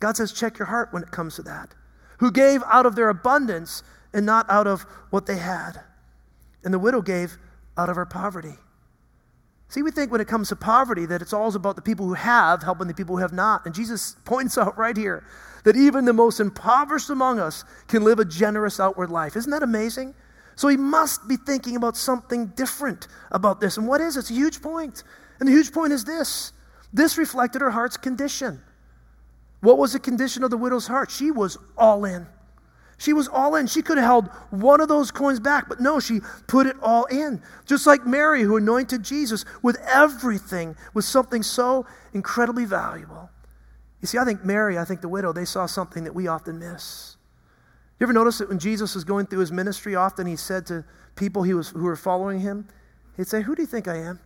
God 0.00 0.16
says, 0.16 0.32
check 0.32 0.58
your 0.58 0.66
heart 0.66 0.92
when 0.92 1.02
it 1.02 1.10
comes 1.10 1.36
to 1.36 1.42
that. 1.42 1.74
Who 2.18 2.30
gave 2.30 2.62
out 2.70 2.86
of 2.86 2.96
their 2.96 3.08
abundance 3.08 3.82
and 4.12 4.26
not 4.26 4.50
out 4.50 4.66
of 4.66 4.82
what 5.10 5.26
they 5.26 5.38
had. 5.38 5.80
And 6.64 6.72
the 6.72 6.78
widow 6.78 7.00
gave 7.02 7.38
out 7.76 7.88
of 7.88 7.96
her 7.96 8.06
poverty. 8.06 8.54
See, 9.68 9.82
we 9.82 9.90
think 9.90 10.12
when 10.12 10.20
it 10.20 10.28
comes 10.28 10.50
to 10.50 10.56
poverty 10.56 11.06
that 11.06 11.22
it's 11.22 11.32
all 11.32 11.54
about 11.56 11.76
the 11.76 11.82
people 11.82 12.06
who 12.06 12.14
have 12.14 12.62
helping 12.62 12.88
the 12.88 12.94
people 12.94 13.16
who 13.16 13.22
have 13.22 13.32
not. 13.32 13.64
And 13.64 13.74
Jesus 13.74 14.16
points 14.24 14.58
out 14.58 14.76
right 14.76 14.96
here 14.96 15.24
that 15.64 15.76
even 15.76 16.04
the 16.04 16.12
most 16.12 16.40
impoverished 16.40 17.08
among 17.08 17.38
us 17.38 17.64
can 17.88 18.04
live 18.04 18.18
a 18.18 18.24
generous 18.24 18.78
outward 18.80 19.10
life. 19.10 19.36
Isn't 19.36 19.50
that 19.50 19.62
amazing? 19.62 20.14
So 20.56 20.68
he 20.68 20.76
must 20.76 21.28
be 21.28 21.36
thinking 21.36 21.76
about 21.76 21.96
something 21.96 22.48
different 22.48 23.08
about 23.30 23.60
this. 23.60 23.76
And 23.76 23.86
what 23.86 24.00
is 24.00 24.16
it? 24.16 24.20
It's 24.20 24.30
a 24.30 24.34
huge 24.34 24.62
point. 24.62 25.02
And 25.40 25.48
the 25.48 25.52
huge 25.52 25.72
point 25.72 25.92
is 25.92 26.04
this 26.04 26.52
this 26.92 27.16
reflected 27.16 27.62
her 27.62 27.70
heart's 27.70 27.96
condition. 27.96 28.60
What 29.60 29.78
was 29.78 29.92
the 29.92 30.00
condition 30.00 30.44
of 30.44 30.50
the 30.50 30.56
widow's 30.56 30.86
heart? 30.86 31.10
She 31.10 31.30
was 31.30 31.56
all 31.78 32.04
in. 32.04 32.26
She 32.98 33.12
was 33.12 33.26
all 33.28 33.56
in. 33.56 33.66
She 33.66 33.82
could 33.82 33.96
have 33.98 34.06
held 34.06 34.28
one 34.50 34.80
of 34.80 34.88
those 34.88 35.10
coins 35.10 35.40
back, 35.40 35.68
but 35.68 35.80
no, 35.80 35.98
she 35.98 36.20
put 36.46 36.66
it 36.66 36.76
all 36.82 37.04
in. 37.06 37.42
Just 37.66 37.86
like 37.86 38.06
Mary, 38.06 38.42
who 38.42 38.56
anointed 38.56 39.02
Jesus 39.02 39.44
with 39.62 39.76
everything, 39.92 40.76
with 40.94 41.04
something 41.04 41.42
so 41.42 41.86
incredibly 42.12 42.64
valuable. 42.64 43.30
You 44.00 44.06
see, 44.06 44.18
I 44.18 44.24
think 44.24 44.44
Mary, 44.44 44.78
I 44.78 44.84
think 44.84 45.00
the 45.00 45.08
widow, 45.08 45.32
they 45.32 45.44
saw 45.44 45.66
something 45.66 46.04
that 46.04 46.14
we 46.14 46.28
often 46.28 46.58
miss. 46.58 47.16
You 48.02 48.06
ever 48.06 48.14
notice 48.14 48.38
that 48.38 48.48
when 48.48 48.58
Jesus 48.58 48.96
was 48.96 49.04
going 49.04 49.26
through 49.26 49.38
his 49.38 49.52
ministry, 49.52 49.94
often 49.94 50.26
he 50.26 50.34
said 50.34 50.66
to 50.66 50.84
people 51.14 51.44
he 51.44 51.54
was, 51.54 51.68
who 51.68 51.84
were 51.84 51.94
following 51.94 52.40
him, 52.40 52.66
he'd 53.16 53.28
say, 53.28 53.42
Who 53.42 53.54
do 53.54 53.62
you 53.62 53.66
think 53.68 53.86
I 53.86 53.96
am? 53.96 54.18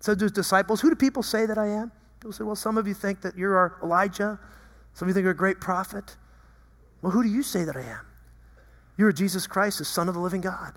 Said 0.00 0.18
to 0.18 0.24
his 0.24 0.32
disciples, 0.32 0.80
Who 0.80 0.90
do 0.90 0.96
people 0.96 1.22
say 1.22 1.46
that 1.46 1.56
I 1.56 1.68
am? 1.68 1.92
People 2.18 2.32
say, 2.32 2.42
Well, 2.42 2.56
some 2.56 2.76
of 2.76 2.88
you 2.88 2.94
think 2.94 3.20
that 3.20 3.38
you're 3.38 3.56
our 3.56 3.78
Elijah. 3.80 4.40
Some 4.94 5.06
of 5.06 5.10
you 5.10 5.14
think 5.14 5.22
you're 5.22 5.30
a 5.30 5.36
great 5.36 5.60
prophet. 5.60 6.16
Well, 7.00 7.12
who 7.12 7.22
do 7.22 7.28
you 7.28 7.44
say 7.44 7.62
that 7.62 7.76
I 7.76 7.82
am? 7.82 8.04
You 8.96 9.06
are 9.06 9.12
Jesus 9.12 9.46
Christ, 9.46 9.78
the 9.78 9.84
Son 9.84 10.08
of 10.08 10.14
the 10.14 10.20
living 10.20 10.40
God. 10.40 10.72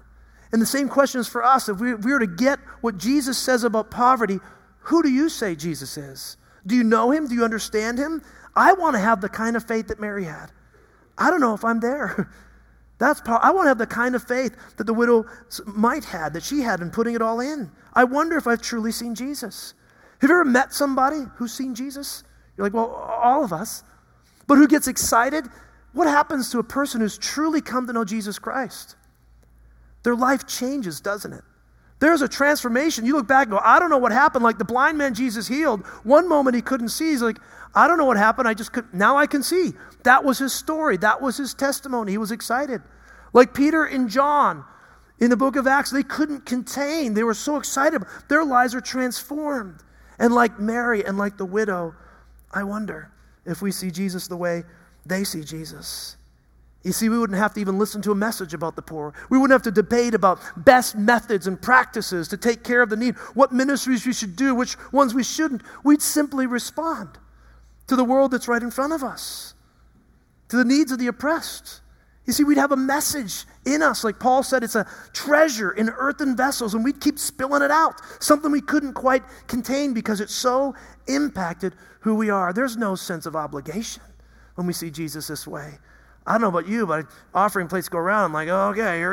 And 0.52 0.62
the 0.62 0.68
same 0.68 0.88
question 0.88 1.20
is 1.20 1.28
for 1.28 1.44
us. 1.44 1.68
If 1.68 1.80
we, 1.80 1.96
if 1.96 2.06
we 2.06 2.12
were 2.12 2.20
to 2.20 2.28
get 2.28 2.60
what 2.82 3.00
Jesus 3.00 3.40
says 3.40 3.64
about 3.64 3.90
poverty, 3.90 4.40
who 4.82 5.02
do 5.02 5.10
you 5.10 5.30
say 5.30 5.56
Jesus 5.56 5.98
is? 5.98 6.38
Do 6.68 6.76
you 6.76 6.84
know 6.84 7.10
him? 7.10 7.28
Do 7.28 7.34
you 7.34 7.44
understand 7.44 7.98
him? 7.98 8.22
I 8.56 8.74
want 8.74 8.94
to 8.94 9.00
have 9.00 9.20
the 9.20 9.30
kind 9.30 9.56
of 9.56 9.68
faith 9.68 9.88
that 9.88 10.00
Mary 10.00 10.26
had. 10.26 10.52
I 11.18 11.30
don't 11.30 11.42
know 11.42 11.54
if 11.54 11.64
I'm 11.64 11.80
there. 11.80 12.30
That's 12.98 13.20
power. 13.22 13.40
I 13.42 13.52
want 13.52 13.66
to 13.66 13.70
have 13.70 13.78
the 13.78 13.88
kind 13.88 14.16
of 14.16 14.24
faith 14.24 14.56
that 14.78 14.86
the 14.86 14.94
widow 14.94 15.26
might 15.66 16.06
had, 16.06 16.34
that 16.34 16.44
she 16.44 16.62
had 16.62 16.80
in 16.80 16.92
putting 16.92 17.16
it 17.16 17.22
all 17.22 17.40
in. 17.42 17.72
I 17.94 18.06
wonder 18.06 18.38
if 18.38 18.48
I've 18.48 18.62
truly 18.62 18.92
seen 18.92 19.16
Jesus. 19.16 19.74
Have 20.20 20.30
you 20.30 20.36
ever 20.36 20.46
met 20.46 20.74
somebody 20.74 21.24
who's 21.36 21.54
seen 21.54 21.76
Jesus? 21.76 22.24
You're 22.56 22.66
like, 22.66 22.74
well, 22.74 22.90
all 22.90 23.44
of 23.44 23.52
us. 23.52 23.84
But 24.48 24.56
who 24.58 24.68
gets 24.68 24.88
excited 24.88 25.46
what 25.96 26.08
happens 26.08 26.50
to 26.52 26.60
a 26.60 26.64
person 26.64 27.00
who's 27.00 27.18
truly 27.18 27.62
come 27.62 27.88
to 27.88 27.94
know 27.94 28.04
Jesus 28.04 28.38
Christ? 28.38 28.98
Their 30.04 30.16
life 30.16 30.46
changes, 30.46 31.00
doesn't 31.00 31.32
it? 31.32 31.44
There's 32.06 32.22
a 32.22 32.28
transformation. 32.28 33.04
You 33.04 33.16
look 33.16 33.28
back 33.28 33.48
and 33.48 33.54
go, 33.54 33.62
I 33.64 33.80
don't 33.80 33.90
know 33.90 33.98
what 33.98 34.12
happened. 34.12 34.44
Like 34.44 34.60
the 34.60 34.64
blind 34.64 34.96
man 34.96 35.16
Jesus 35.16 35.48
healed. 35.48 35.84
One 36.04 36.30
moment 36.30 36.56
he 36.56 36.62
couldn't 36.62 36.90
see. 36.90 37.10
He's 37.10 37.24
like, 37.24 37.40
I 37.74 37.88
don't 37.88 37.98
know 37.98 38.06
what 38.06 38.16
happened. 38.16 38.48
I 38.48 38.54
just 38.54 38.72
could. 38.72 38.94
Now 38.94 39.18
I 39.18 39.26
can 39.26 39.42
see. 39.42 39.74
That 40.04 40.24
was 40.24 40.38
his 40.38 40.54
story. 40.54 40.98
That 40.98 41.20
was 41.20 41.36
his 41.36 41.56
testimony. 41.56 42.12
He 42.12 42.20
was 42.20 42.32
excited. 42.32 42.84
Like 43.34 43.56
Peter 43.56 43.86
and 43.86 44.08
John 44.08 44.64
in 45.20 45.32
the 45.32 45.36
book 45.36 45.56
of 45.56 45.66
Acts, 45.66 45.90
they 45.90 46.04
couldn't 46.04 46.46
contain. 46.46 47.16
They 47.16 47.24
were 47.24 47.34
so 47.34 47.58
excited. 47.58 48.04
Their 48.30 48.46
lives 48.46 48.76
are 48.76 48.82
transformed. 48.82 49.82
And 50.20 50.32
like 50.32 50.60
Mary 50.60 51.04
and 51.04 51.18
like 51.18 51.38
the 51.38 51.46
widow, 51.46 51.96
I 52.52 52.66
wonder 52.66 53.12
if 53.48 53.64
we 53.64 53.72
see 53.72 53.90
Jesus 53.90 54.28
the 54.28 54.38
way 54.38 54.64
they 55.08 55.24
see 55.24 55.44
Jesus. 55.44 56.18
You 56.86 56.92
see, 56.92 57.10
we 57.10 57.18
wouldn't 57.18 57.40
have 57.40 57.56
to 57.56 57.60
even 57.60 57.80
listen 57.80 58.04
to 58.04 58.12
a 58.12 58.16
message 58.16 58.54
about 58.54 58.76
the 58.76 58.82
poor. 58.84 59.12
We 59.32 59.40
wouldn't 59.40 59.56
have 59.56 59.64
to 59.64 59.72
debate 59.72 60.14
about 60.14 60.40
best 60.56 60.96
methods 60.96 61.48
and 61.48 61.60
practices 61.60 62.28
to 62.28 62.38
take 62.38 62.64
care 62.64 62.84
of 62.84 62.92
the 62.92 62.96
need, 62.96 63.16
what 63.34 63.52
ministries 63.52 64.06
we 64.06 64.14
should 64.14 64.36
do, 64.36 64.54
which 64.54 64.78
ones 64.92 65.16
we 65.16 65.24
shouldn't. 65.24 65.64
We'd 65.84 66.04
simply 66.04 66.46
respond 66.46 67.18
to 67.88 67.96
the 67.96 68.04
world 68.04 68.30
that's 68.30 68.48
right 68.48 68.62
in 68.62 68.70
front 68.70 68.94
of 68.94 69.04
us, 69.04 69.56
to 70.50 70.58
the 70.58 70.64
needs 70.64 70.92
of 70.92 71.00
the 71.00 71.08
oppressed. 71.08 71.82
You 72.28 72.34
see, 72.34 72.44
we'd 72.44 72.60
have 72.60 72.72
a 72.72 72.78
message 72.78 73.46
in 73.66 73.82
us. 73.82 74.04
Like 74.04 74.20
Paul 74.20 74.44
said, 74.44 74.64
it's 74.64 74.76
a 74.76 74.88
treasure 75.12 75.72
in 75.72 75.90
earthen 75.90 76.38
vessels, 76.38 76.76
and 76.76 76.84
we'd 76.84 77.02
keep 77.02 77.18
spilling 77.18 77.64
it 77.64 77.72
out. 77.72 78.00
Something 78.22 78.52
we 78.52 78.62
couldn't 78.62 78.94
quite 78.94 79.24
contain 79.48 79.96
because 79.96 80.22
it 80.22 80.30
so 80.30 80.76
impacted 81.08 81.74
who 82.02 82.14
we 82.14 82.30
are. 82.30 82.54
There's 82.54 82.78
no 82.78 82.94
sense 82.94 83.26
of 83.26 83.36
obligation 83.36 84.04
when 84.54 84.68
we 84.68 84.74
see 84.74 84.92
Jesus 84.92 85.26
this 85.26 85.48
way. 85.48 85.80
I 86.28 86.34
don't 86.34 86.42
know 86.42 86.48
about 86.48 86.68
you, 86.68 86.88
but 86.88 87.06
offering 87.34 87.68
plates 87.68 87.88
go 87.88 88.00
around. 88.00 88.26
I'm 88.26 88.34
like, 88.34 88.48
oh, 88.50 88.70
okay, 88.70 89.04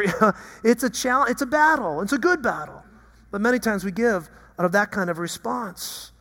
it's 0.64 0.82
a 0.82 0.90
challenge, 0.90 1.30
it's 1.30 1.42
a 1.42 1.46
battle, 1.46 2.00
it's 2.00 2.12
a 2.12 2.18
good 2.18 2.42
battle. 2.42 2.82
But 3.30 3.40
many 3.40 3.58
times 3.58 3.84
we 3.84 3.92
give 3.92 4.30
out 4.58 4.64
of 4.64 4.72
that 4.72 4.90
kind 4.90 5.10
of 5.10 5.18
response. 5.18 6.12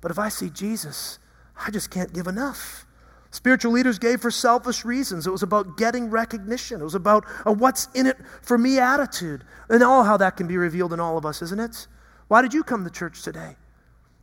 But 0.00 0.10
if 0.10 0.18
I 0.18 0.28
see 0.28 0.48
Jesus, 0.48 1.18
I 1.58 1.70
just 1.70 1.90
can't 1.90 2.12
give 2.12 2.26
enough. 2.26 2.86
Spiritual 3.32 3.72
leaders 3.72 3.98
gave 3.98 4.20
for 4.20 4.30
selfish 4.30 4.84
reasons. 4.84 5.26
It 5.26 5.30
was 5.30 5.42
about 5.42 5.76
getting 5.76 6.10
recognition. 6.10 6.80
It 6.80 6.84
was 6.84 6.96
about 6.96 7.24
a 7.46 7.52
what's 7.52 7.88
in 7.94 8.06
it 8.06 8.16
for 8.42 8.58
me 8.58 8.78
attitude. 8.78 9.44
And 9.68 9.82
all 9.82 10.02
how 10.02 10.16
that 10.16 10.36
can 10.36 10.48
be 10.48 10.56
revealed 10.56 10.92
in 10.92 11.00
all 11.00 11.16
of 11.16 11.24
us, 11.24 11.40
isn't 11.42 11.60
it? 11.60 11.86
Why 12.28 12.42
did 12.42 12.52
you 12.52 12.64
come 12.64 12.82
to 12.84 12.90
church 12.90 13.22
today? 13.22 13.56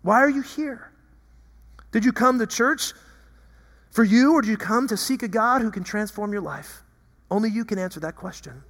Why 0.01 0.17
are 0.17 0.30
you 0.30 0.41
here? 0.41 0.91
Did 1.91 2.03
you 2.03 2.12
come 2.12 2.38
to 2.39 2.47
church 2.47 2.93
for 3.91 4.04
you, 4.04 4.34
or 4.34 4.41
do 4.41 4.50
you 4.50 4.58
come 4.58 4.88
to 4.88 4.97
seek 4.97 5.23
a 5.23 5.28
God 5.28 5.62
who 5.62 5.71
can 5.71 5.84
transform 5.84 6.32
your 6.32 6.41
life? 6.41 6.84
Only 7.30 7.50
you 7.50 7.65
can 7.65 7.80
answer 7.80 8.00
that 8.02 8.15
question. 8.15 8.63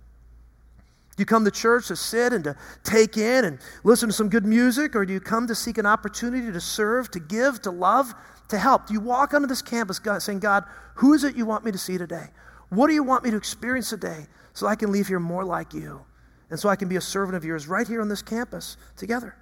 Do 1.15 1.21
you 1.21 1.25
come 1.25 1.45
to 1.45 1.51
church 1.51 1.87
to 1.87 1.95
sit 1.95 2.31
and 2.31 2.43
to 2.43 2.55
take 2.83 3.17
in 3.17 3.45
and 3.45 3.59
listen 3.83 4.09
to 4.09 4.13
some 4.13 4.29
good 4.29 4.45
music, 4.45 4.95
or 4.95 5.05
do 5.05 5.13
you 5.13 5.19
come 5.19 5.47
to 5.47 5.55
seek 5.55 5.79
an 5.79 5.85
opportunity 5.85 6.51
to 6.51 6.61
serve, 6.61 7.09
to 7.11 7.19
give, 7.19 7.61
to 7.63 7.71
love, 7.71 8.13
to 8.49 8.57
help? 8.57 8.87
Do 8.87 8.93
you 8.93 8.99
walk 8.99 9.33
onto 9.33 9.47
this 9.47 9.61
campus 9.61 9.99
saying, 10.19 10.39
God, 10.39 10.63
who 10.95 11.13
is 11.13 11.23
it 11.23 11.35
you 11.35 11.45
want 11.45 11.65
me 11.65 11.71
to 11.71 11.77
see 11.77 11.97
today? 11.97 12.27
What 12.69 12.87
do 12.87 12.93
you 12.93 13.03
want 13.03 13.23
me 13.23 13.31
to 13.31 13.37
experience 13.37 13.89
today 13.89 14.27
so 14.53 14.67
I 14.67 14.75
can 14.75 14.91
leave 14.91 15.07
here 15.07 15.19
more 15.19 15.43
like 15.43 15.73
you? 15.73 16.01
And 16.49 16.59
so 16.59 16.69
I 16.69 16.75
can 16.75 16.87
be 16.87 16.95
a 16.95 17.01
servant 17.01 17.35
of 17.35 17.43
yours 17.43 17.67
right 17.67 17.87
here 17.87 18.01
on 18.01 18.09
this 18.09 18.21
campus 18.21 18.77
together. 18.95 19.35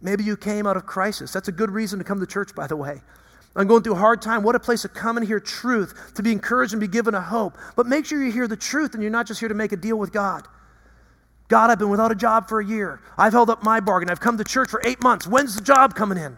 Maybe 0.00 0.22
you 0.22 0.36
came 0.36 0.66
out 0.66 0.76
of 0.76 0.86
crisis. 0.86 1.32
That's 1.32 1.48
a 1.48 1.52
good 1.52 1.70
reason 1.70 1.98
to 1.98 2.04
come 2.04 2.20
to 2.20 2.26
church, 2.26 2.54
by 2.54 2.66
the 2.66 2.76
way. 2.76 3.02
I'm 3.56 3.68
going 3.68 3.82
through 3.82 3.94
a 3.94 3.98
hard 3.98 4.20
time. 4.20 4.42
What 4.42 4.56
a 4.56 4.60
place 4.60 4.82
to 4.82 4.88
come 4.88 5.16
and 5.16 5.26
hear 5.26 5.38
truth, 5.38 6.12
to 6.14 6.22
be 6.22 6.32
encouraged 6.32 6.72
and 6.72 6.80
be 6.80 6.88
given 6.88 7.14
a 7.14 7.20
hope. 7.20 7.56
But 7.76 7.86
make 7.86 8.04
sure 8.04 8.22
you 8.22 8.32
hear 8.32 8.48
the 8.48 8.56
truth 8.56 8.94
and 8.94 9.02
you're 9.02 9.12
not 9.12 9.26
just 9.26 9.38
here 9.38 9.48
to 9.48 9.54
make 9.54 9.72
a 9.72 9.76
deal 9.76 9.96
with 9.96 10.12
God. 10.12 10.48
God, 11.48 11.70
I've 11.70 11.78
been 11.78 11.90
without 11.90 12.10
a 12.10 12.16
job 12.16 12.48
for 12.48 12.60
a 12.60 12.64
year. 12.64 13.00
I've 13.16 13.32
held 13.32 13.50
up 13.50 13.62
my 13.62 13.78
bargain. 13.78 14.10
I've 14.10 14.20
come 14.20 14.38
to 14.38 14.44
church 14.44 14.70
for 14.70 14.80
eight 14.84 15.02
months. 15.02 15.26
When's 15.26 15.54
the 15.54 15.60
job 15.60 15.94
coming 15.94 16.18
in? 16.18 16.36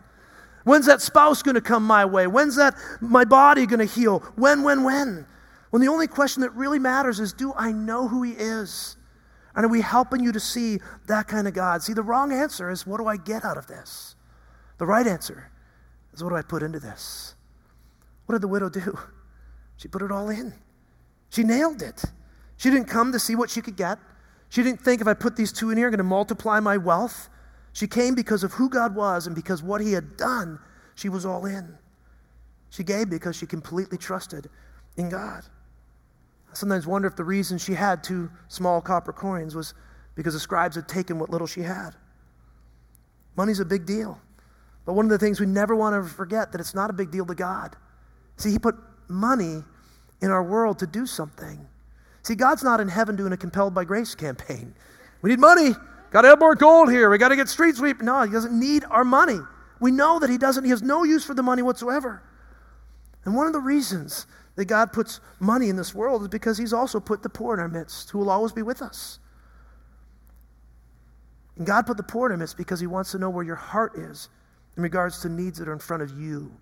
When's 0.64 0.86
that 0.86 1.00
spouse 1.00 1.42
going 1.42 1.54
to 1.54 1.60
come 1.60 1.84
my 1.84 2.04
way? 2.04 2.26
When's 2.26 2.56
that 2.56 2.74
my 3.00 3.24
body 3.24 3.66
going 3.66 3.86
to 3.86 3.92
heal? 3.92 4.18
When, 4.34 4.62
when, 4.62 4.82
when? 4.82 5.26
When 5.70 5.80
the 5.80 5.88
only 5.88 6.08
question 6.08 6.42
that 6.42 6.50
really 6.54 6.78
matters 6.78 7.20
is 7.20 7.32
do 7.32 7.54
I 7.56 7.72
know 7.72 8.08
who 8.08 8.22
He 8.24 8.32
is? 8.32 8.96
And 9.54 9.64
are 9.64 9.68
we 9.68 9.80
helping 9.80 10.22
you 10.22 10.32
to 10.32 10.40
see 10.40 10.80
that 11.06 11.28
kind 11.28 11.48
of 11.48 11.54
God? 11.54 11.82
See, 11.82 11.94
the 11.94 12.02
wrong 12.02 12.32
answer 12.32 12.68
is 12.68 12.86
what 12.86 12.98
do 12.98 13.06
I 13.06 13.16
get 13.16 13.44
out 13.44 13.56
of 13.56 13.68
this? 13.68 14.16
The 14.78 14.86
right 14.86 15.06
answer 15.06 15.50
is 16.16 16.24
what 16.24 16.30
do 16.30 16.36
I 16.36 16.42
put 16.42 16.62
into 16.62 16.80
this? 16.80 17.34
What 18.26 18.34
did 18.34 18.42
the 18.42 18.48
widow 18.48 18.68
do? 18.68 18.98
She 19.76 19.88
put 19.88 20.00
it 20.00 20.10
all 20.10 20.30
in. 20.30 20.54
She 21.28 21.44
nailed 21.44 21.82
it. 21.82 22.02
She 22.56 22.70
didn't 22.70 22.88
come 22.88 23.12
to 23.12 23.18
see 23.18 23.36
what 23.36 23.50
she 23.50 23.60
could 23.60 23.76
get. 23.76 23.98
She 24.48 24.62
didn't 24.62 24.80
think 24.80 25.02
if 25.02 25.06
I 25.06 25.12
put 25.12 25.36
these 25.36 25.52
two 25.52 25.70
in 25.70 25.76
here, 25.76 25.88
I'm 25.88 25.90
going 25.90 25.98
to 25.98 26.04
multiply 26.04 26.60
my 26.60 26.78
wealth. 26.78 27.28
She 27.74 27.86
came 27.86 28.14
because 28.14 28.42
of 28.42 28.54
who 28.54 28.70
God 28.70 28.94
was 28.94 29.26
and 29.26 29.36
because 29.36 29.62
what 29.62 29.82
He 29.82 29.92
had 29.92 30.16
done, 30.16 30.58
she 30.94 31.10
was 31.10 31.26
all 31.26 31.44
in. 31.44 31.76
She 32.70 32.82
gave 32.84 33.10
because 33.10 33.36
she 33.36 33.46
completely 33.46 33.98
trusted 33.98 34.48
in 34.96 35.10
God. 35.10 35.44
I 36.50 36.54
sometimes 36.54 36.86
wonder 36.86 37.06
if 37.06 37.16
the 37.16 37.24
reason 37.24 37.58
she 37.58 37.74
had 37.74 38.02
two 38.02 38.30
small 38.48 38.80
copper 38.80 39.12
coins 39.12 39.54
was 39.54 39.74
because 40.14 40.32
the 40.32 40.40
scribes 40.40 40.76
had 40.76 40.88
taken 40.88 41.18
what 41.18 41.28
little 41.28 41.46
she 41.46 41.60
had. 41.60 41.90
Money's 43.36 43.60
a 43.60 43.64
big 43.66 43.84
deal. 43.84 44.18
But 44.86 44.94
one 44.94 45.04
of 45.04 45.10
the 45.10 45.18
things 45.18 45.40
we 45.40 45.46
never 45.46 45.74
want 45.74 46.02
to 46.02 46.08
forget 46.08 46.52
that 46.52 46.60
it's 46.60 46.74
not 46.74 46.88
a 46.88 46.92
big 46.92 47.10
deal 47.10 47.26
to 47.26 47.34
God. 47.34 47.76
See, 48.36 48.50
He 48.50 48.58
put 48.58 48.76
money 49.08 49.62
in 50.22 50.30
our 50.30 50.42
world 50.42 50.78
to 50.78 50.86
do 50.86 51.04
something. 51.04 51.66
See, 52.22 52.36
God's 52.36 52.62
not 52.62 52.80
in 52.80 52.88
heaven 52.88 53.16
doing 53.16 53.32
a 53.32 53.36
compelled 53.36 53.74
by 53.74 53.84
grace 53.84 54.14
campaign. 54.14 54.74
We 55.22 55.30
need 55.30 55.40
money. 55.40 55.72
Got 56.10 56.22
to 56.22 56.28
have 56.28 56.38
more 56.38 56.54
gold 56.54 56.90
here. 56.90 57.10
We 57.10 57.18
got 57.18 57.28
to 57.28 57.36
get 57.36 57.48
street 57.48 57.76
sweep. 57.76 58.00
No, 58.00 58.22
He 58.22 58.30
doesn't 58.30 58.58
need 58.58 58.84
our 58.88 59.04
money. 59.04 59.40
We 59.80 59.90
know 59.90 60.20
that 60.20 60.30
He 60.30 60.38
doesn't. 60.38 60.64
He 60.64 60.70
has 60.70 60.82
no 60.82 61.02
use 61.02 61.24
for 61.24 61.34
the 61.34 61.42
money 61.42 61.62
whatsoever. 61.62 62.22
And 63.24 63.34
one 63.34 63.48
of 63.48 63.52
the 63.52 63.60
reasons 63.60 64.26
that 64.54 64.66
God 64.66 64.92
puts 64.92 65.20
money 65.40 65.68
in 65.68 65.76
this 65.76 65.94
world 65.94 66.22
is 66.22 66.28
because 66.28 66.56
He's 66.56 66.72
also 66.72 67.00
put 67.00 67.24
the 67.24 67.28
poor 67.28 67.54
in 67.54 67.60
our 67.60 67.68
midst 67.68 68.10
who 68.10 68.18
will 68.18 68.30
always 68.30 68.52
be 68.52 68.62
with 68.62 68.82
us. 68.82 69.18
And 71.56 71.66
God 71.66 71.86
put 71.86 71.96
the 71.96 72.02
poor 72.04 72.26
in 72.26 72.32
our 72.32 72.38
midst 72.38 72.56
because 72.56 72.78
He 72.78 72.86
wants 72.86 73.10
to 73.12 73.18
know 73.18 73.30
where 73.30 73.44
your 73.44 73.56
heart 73.56 73.96
is 73.98 74.28
in 74.76 74.82
regards 74.82 75.20
to 75.20 75.28
needs 75.28 75.58
that 75.58 75.68
are 75.68 75.72
in 75.72 75.78
front 75.78 76.02
of 76.02 76.10
you. 76.18 76.52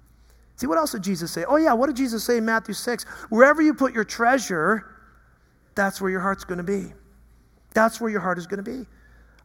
See, 0.57 0.67
what 0.67 0.79
else 0.79 0.93
did 0.93 1.03
Jesus 1.03 1.33
say? 1.33 1.45
Oh, 1.45 1.57
yeah, 1.57 1.73
what 1.73 1.87
did 1.87 1.97
Jesus 1.97 2.23
say 2.23 2.37
in 2.39 2.45
Matthew 2.45 2.75
6? 2.75 3.05
Wherever 3.29 3.61
you 3.61 3.75
put 3.75 3.93
your 3.93 4.05
treasure, 4.05 4.85
that's 5.75 6.01
where 6.01 6.11
your 6.11 6.21
heart's 6.21 6.45
going 6.45 6.59
to 6.59 6.65
be. 6.65 6.93
That's 7.75 8.01
where 8.01 8.11
your 8.11 8.21
heart 8.21 8.39
is 8.39 8.47
going 8.47 8.63
to 8.65 8.71
be. 8.71 8.87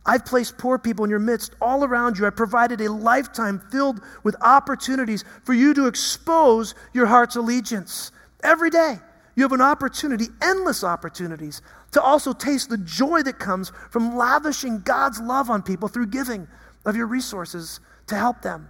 I've 0.05 0.25
placed 0.25 0.57
poor 0.57 0.77
people 0.77 1.03
in 1.03 1.09
your 1.09 1.19
midst 1.19 1.55
all 1.61 1.83
around 1.83 2.17
you. 2.17 2.25
I 2.25 2.29
provided 2.29 2.79
a 2.81 2.91
lifetime 2.91 3.61
filled 3.71 4.01
with 4.23 4.35
opportunities 4.41 5.23
for 5.43 5.53
you 5.53 5.73
to 5.73 5.87
expose 5.87 6.73
your 6.93 7.05
heart's 7.05 7.35
allegiance. 7.35 8.11
Every 8.43 8.69
day, 8.69 8.99
you 9.35 9.43
have 9.43 9.51
an 9.51 9.61
opportunity, 9.61 10.27
endless 10.41 10.83
opportunities, 10.83 11.61
to 11.91 12.01
also 12.01 12.33
taste 12.33 12.69
the 12.69 12.77
joy 12.77 13.23
that 13.23 13.39
comes 13.39 13.71
from 13.89 14.15
lavishing 14.15 14.81
God's 14.81 15.19
love 15.19 15.49
on 15.49 15.63
people 15.63 15.89
through 15.89 16.07
giving 16.07 16.47
of 16.85 16.95
your 16.95 17.07
resources 17.07 17.79
to 18.09 18.15
help 18.15 18.41
them, 18.41 18.69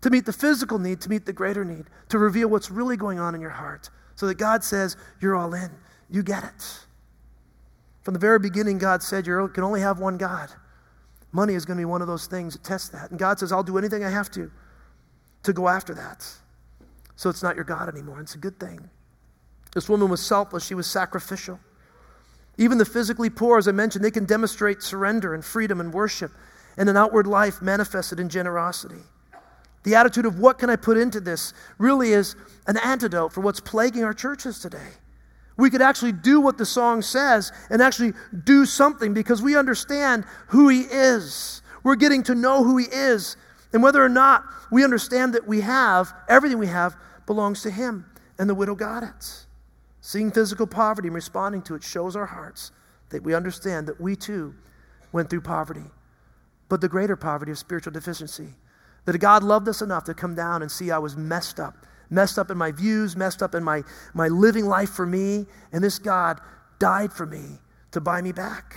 to 0.00 0.10
meet 0.10 0.26
the 0.26 0.32
physical 0.32 0.78
need, 0.78 1.00
to 1.02 1.08
meet 1.08 1.24
the 1.24 1.32
greater 1.32 1.64
need, 1.64 1.86
to 2.08 2.18
reveal 2.18 2.48
what's 2.48 2.70
really 2.70 2.96
going 2.96 3.18
on 3.18 3.34
in 3.34 3.40
your 3.40 3.50
heart, 3.50 3.90
so 4.16 4.26
that 4.26 4.34
God 4.34 4.62
says, 4.62 4.96
You're 5.20 5.36
all 5.36 5.54
in. 5.54 5.70
You 6.10 6.22
get 6.22 6.44
it. 6.44 6.78
From 8.02 8.12
the 8.12 8.20
very 8.20 8.38
beginning, 8.38 8.78
God 8.78 9.02
said 9.02 9.26
you 9.26 9.48
can 9.54 9.64
only 9.64 9.80
have 9.80 9.98
one 9.98 10.18
God. 10.18 10.50
Money 11.32 11.54
is 11.54 11.64
going 11.64 11.78
to 11.78 11.80
be 11.80 11.86
one 11.86 12.02
of 12.02 12.06
those 12.06 12.26
things 12.26 12.52
that 12.52 12.62
test 12.62 12.92
that. 12.92 13.10
And 13.10 13.18
God 13.18 13.38
says, 13.38 13.50
I'll 13.50 13.62
do 13.62 13.78
anything 13.78 14.04
I 14.04 14.10
have 14.10 14.30
to 14.32 14.50
to 15.42 15.52
go 15.52 15.68
after 15.68 15.94
that. 15.94 16.26
So 17.16 17.30
it's 17.30 17.42
not 17.42 17.56
your 17.56 17.64
God 17.64 17.88
anymore. 17.88 18.20
It's 18.20 18.34
a 18.34 18.38
good 18.38 18.60
thing. 18.60 18.88
This 19.74 19.88
woman 19.88 20.08
was 20.08 20.24
selfless, 20.24 20.64
she 20.64 20.74
was 20.74 20.86
sacrificial. 20.86 21.58
Even 22.56 22.78
the 22.78 22.84
physically 22.84 23.30
poor, 23.30 23.58
as 23.58 23.66
I 23.66 23.72
mentioned, 23.72 24.04
they 24.04 24.12
can 24.12 24.26
demonstrate 24.26 24.82
surrender 24.82 25.34
and 25.34 25.44
freedom 25.44 25.80
and 25.80 25.92
worship 25.92 26.30
and 26.76 26.88
an 26.88 26.96
outward 26.96 27.26
life 27.26 27.62
manifested 27.62 28.20
in 28.20 28.28
generosity. 28.28 29.02
The 29.84 29.94
attitude 29.94 30.26
of 30.26 30.38
what 30.38 30.58
can 30.58 30.70
I 30.70 30.76
put 30.76 30.96
into 30.96 31.20
this 31.20 31.52
really 31.78 32.12
is 32.12 32.36
an 32.66 32.78
antidote 32.78 33.32
for 33.32 33.42
what's 33.42 33.60
plaguing 33.60 34.02
our 34.02 34.14
churches 34.14 34.58
today. 34.58 34.88
We 35.56 35.70
could 35.70 35.82
actually 35.82 36.12
do 36.12 36.40
what 36.40 36.58
the 36.58 36.66
song 36.66 37.02
says 37.02 37.52
and 37.70 37.80
actually 37.80 38.12
do 38.44 38.66
something 38.66 39.14
because 39.14 39.40
we 39.40 39.56
understand 39.56 40.24
who 40.48 40.68
He 40.68 40.80
is. 40.80 41.62
We're 41.84 41.96
getting 41.96 42.22
to 42.24 42.34
know 42.34 42.64
who 42.64 42.78
He 42.78 42.86
is. 42.86 43.36
And 43.72 43.82
whether 43.82 44.02
or 44.02 44.08
not 44.08 44.44
we 44.72 44.84
understand 44.84 45.34
that 45.34 45.46
we 45.46 45.60
have, 45.60 46.12
everything 46.28 46.58
we 46.58 46.66
have 46.66 46.96
belongs 47.26 47.62
to 47.62 47.70
Him. 47.70 48.06
And 48.38 48.50
the 48.50 48.54
widow 48.54 48.74
got 48.74 49.02
it. 49.02 49.46
Seeing 50.00 50.30
physical 50.30 50.66
poverty 50.66 51.08
and 51.08 51.14
responding 51.14 51.62
to 51.62 51.74
it 51.74 51.82
shows 51.82 52.16
our 52.16 52.26
hearts 52.26 52.72
that 53.10 53.22
we 53.22 53.34
understand 53.34 53.86
that 53.86 54.00
we 54.00 54.16
too 54.16 54.54
went 55.12 55.30
through 55.30 55.42
poverty, 55.42 55.84
but 56.68 56.80
the 56.80 56.88
greater 56.88 57.16
poverty 57.16 57.52
of 57.52 57.58
spiritual 57.58 57.92
deficiency. 57.92 58.48
That 59.04 59.18
God 59.18 59.42
loved 59.42 59.68
us 59.68 59.82
enough 59.82 60.04
to 60.04 60.14
come 60.14 60.34
down 60.34 60.62
and 60.62 60.70
see 60.70 60.90
I 60.90 60.98
was 60.98 61.16
messed 61.16 61.60
up 61.60 61.86
messed 62.10 62.38
up 62.38 62.50
in 62.50 62.56
my 62.56 62.70
views, 62.70 63.16
messed 63.16 63.42
up 63.42 63.54
in 63.54 63.62
my, 63.62 63.82
my 64.14 64.28
living 64.28 64.66
life 64.66 64.90
for 64.90 65.06
me. 65.06 65.46
And 65.72 65.82
this 65.82 65.98
God 65.98 66.40
died 66.78 67.12
for 67.12 67.26
me 67.26 67.58
to 67.90 68.00
buy 68.00 68.22
me 68.22 68.32
back. 68.32 68.76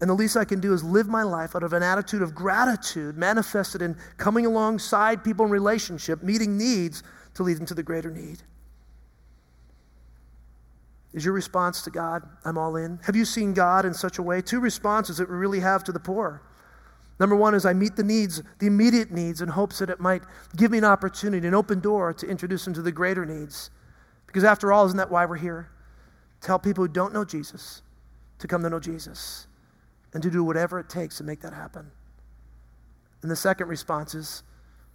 And 0.00 0.10
the 0.10 0.14
least 0.14 0.36
I 0.36 0.44
can 0.44 0.60
do 0.60 0.74
is 0.74 0.84
live 0.84 1.08
my 1.08 1.22
life 1.22 1.56
out 1.56 1.62
of 1.62 1.72
an 1.72 1.82
attitude 1.82 2.20
of 2.20 2.34
gratitude 2.34 3.16
manifested 3.16 3.80
in 3.80 3.96
coming 4.18 4.44
alongside 4.44 5.24
people 5.24 5.46
in 5.46 5.50
relationship, 5.50 6.22
meeting 6.22 6.58
needs 6.58 7.02
to 7.34 7.42
lead 7.42 7.56
them 7.56 7.66
to 7.66 7.74
the 7.74 7.82
greater 7.82 8.10
need. 8.10 8.42
Is 11.14 11.24
your 11.24 11.32
response 11.32 11.80
to 11.82 11.90
God, 11.90 12.28
I'm 12.44 12.58
all 12.58 12.76
in? 12.76 12.98
Have 13.04 13.16
you 13.16 13.24
seen 13.24 13.54
God 13.54 13.86
in 13.86 13.94
such 13.94 14.18
a 14.18 14.22
way? 14.22 14.42
Two 14.42 14.60
responses 14.60 15.16
that 15.16 15.30
we 15.30 15.36
really 15.36 15.60
have 15.60 15.82
to 15.84 15.92
the 15.92 16.00
poor. 16.00 16.42
Number 17.18 17.34
one 17.34 17.54
is 17.54 17.64
I 17.64 17.72
meet 17.72 17.96
the 17.96 18.04
needs, 18.04 18.42
the 18.58 18.66
immediate 18.66 19.10
needs, 19.10 19.40
in 19.40 19.48
hopes 19.48 19.78
that 19.78 19.88
it 19.88 20.00
might 20.00 20.22
give 20.56 20.70
me 20.70 20.78
an 20.78 20.84
opportunity, 20.84 21.46
an 21.46 21.54
open 21.54 21.80
door 21.80 22.12
to 22.12 22.26
introduce 22.26 22.64
them 22.64 22.74
to 22.74 22.82
the 22.82 22.92
greater 22.92 23.24
needs. 23.24 23.70
Because 24.26 24.44
after 24.44 24.72
all, 24.72 24.84
isn't 24.86 24.98
that 24.98 25.10
why 25.10 25.24
we're 25.24 25.36
here? 25.36 25.70
To 26.42 26.48
help 26.48 26.62
people 26.62 26.84
who 26.84 26.88
don't 26.88 27.14
know 27.14 27.24
Jesus 27.24 27.82
to 28.38 28.46
come 28.46 28.62
to 28.62 28.70
know 28.70 28.80
Jesus 28.80 29.46
and 30.12 30.22
to 30.22 30.30
do 30.30 30.44
whatever 30.44 30.78
it 30.78 30.88
takes 30.88 31.16
to 31.18 31.24
make 31.24 31.40
that 31.40 31.52
happen. 31.52 31.90
And 33.22 33.30
the 33.30 33.36
second 33.36 33.68
response 33.68 34.14
is 34.14 34.42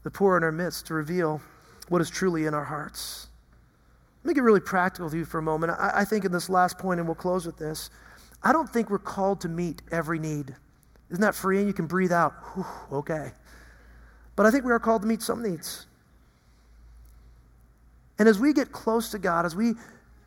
the 0.03 0.11
poor 0.11 0.37
in 0.37 0.43
our 0.43 0.51
midst 0.51 0.87
to 0.87 0.93
reveal 0.93 1.41
what 1.89 2.01
is 2.01 2.09
truly 2.09 2.45
in 2.45 2.53
our 2.53 2.63
hearts. 2.63 3.27
Let 4.23 4.29
me 4.29 4.33
get 4.35 4.43
really 4.43 4.59
practical 4.59 5.05
with 5.05 5.13
you 5.13 5.25
for 5.25 5.39
a 5.39 5.41
moment. 5.41 5.73
I, 5.73 5.91
I 5.95 6.05
think 6.05 6.25
in 6.25 6.31
this 6.31 6.49
last 6.49 6.77
point, 6.77 6.99
and 6.99 7.07
we'll 7.07 7.15
close 7.15 7.45
with 7.45 7.57
this, 7.57 7.89
I 8.43 8.53
don't 8.53 8.69
think 8.69 8.89
we're 8.89 8.99
called 8.99 9.41
to 9.41 9.49
meet 9.49 9.81
every 9.91 10.19
need. 10.19 10.55
Isn't 11.11 11.21
that 11.21 11.35
freeing? 11.35 11.67
You 11.67 11.73
can 11.73 11.87
breathe 11.87 12.11
out. 12.11 12.33
Whew, 12.53 12.65
okay. 12.99 13.31
But 14.35 14.45
I 14.45 14.51
think 14.51 14.63
we 14.63 14.71
are 14.71 14.79
called 14.79 15.01
to 15.01 15.07
meet 15.07 15.21
some 15.21 15.43
needs. 15.43 15.85
And 18.17 18.29
as 18.29 18.39
we 18.39 18.53
get 18.53 18.71
close 18.71 19.11
to 19.11 19.19
God, 19.19 19.45
as 19.45 19.55
we 19.55 19.73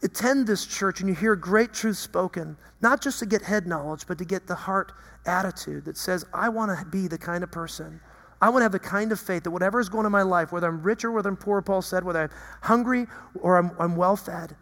attend 0.02 0.46
this 0.46 0.66
church 0.66 1.00
and 1.00 1.08
you 1.08 1.14
hear 1.14 1.34
great 1.34 1.72
truth 1.72 1.96
spoken, 1.96 2.56
not 2.82 3.00
just 3.00 3.18
to 3.20 3.26
get 3.26 3.40
head 3.40 3.66
knowledge, 3.66 4.06
but 4.06 4.18
to 4.18 4.24
get 4.24 4.46
the 4.46 4.54
heart 4.54 4.92
attitude 5.24 5.86
that 5.86 5.96
says, 5.96 6.26
I 6.34 6.50
want 6.50 6.78
to 6.78 6.84
be 6.84 7.08
the 7.08 7.16
kind 7.16 7.42
of 7.42 7.50
person. 7.50 8.00
I 8.42 8.50
want 8.50 8.60
to 8.60 8.64
have 8.64 8.72
the 8.72 8.78
kind 8.78 9.10
of 9.10 9.18
faith 9.18 9.44
that 9.44 9.50
whatever 9.50 9.80
is 9.80 9.88
going 9.88 10.00
on 10.00 10.06
in 10.06 10.12
my 10.12 10.22
life, 10.22 10.52
whether 10.52 10.68
I'm 10.68 10.82
rich 10.82 11.04
or 11.04 11.12
whether 11.12 11.30
I'm 11.30 11.36
poor, 11.36 11.62
Paul 11.62 11.80
said, 11.80 12.04
whether 12.04 12.24
I'm 12.24 12.30
hungry 12.60 13.06
or 13.40 13.56
I'm, 13.56 13.70
I'm 13.78 13.96
well 13.96 14.16
fed, 14.16 14.54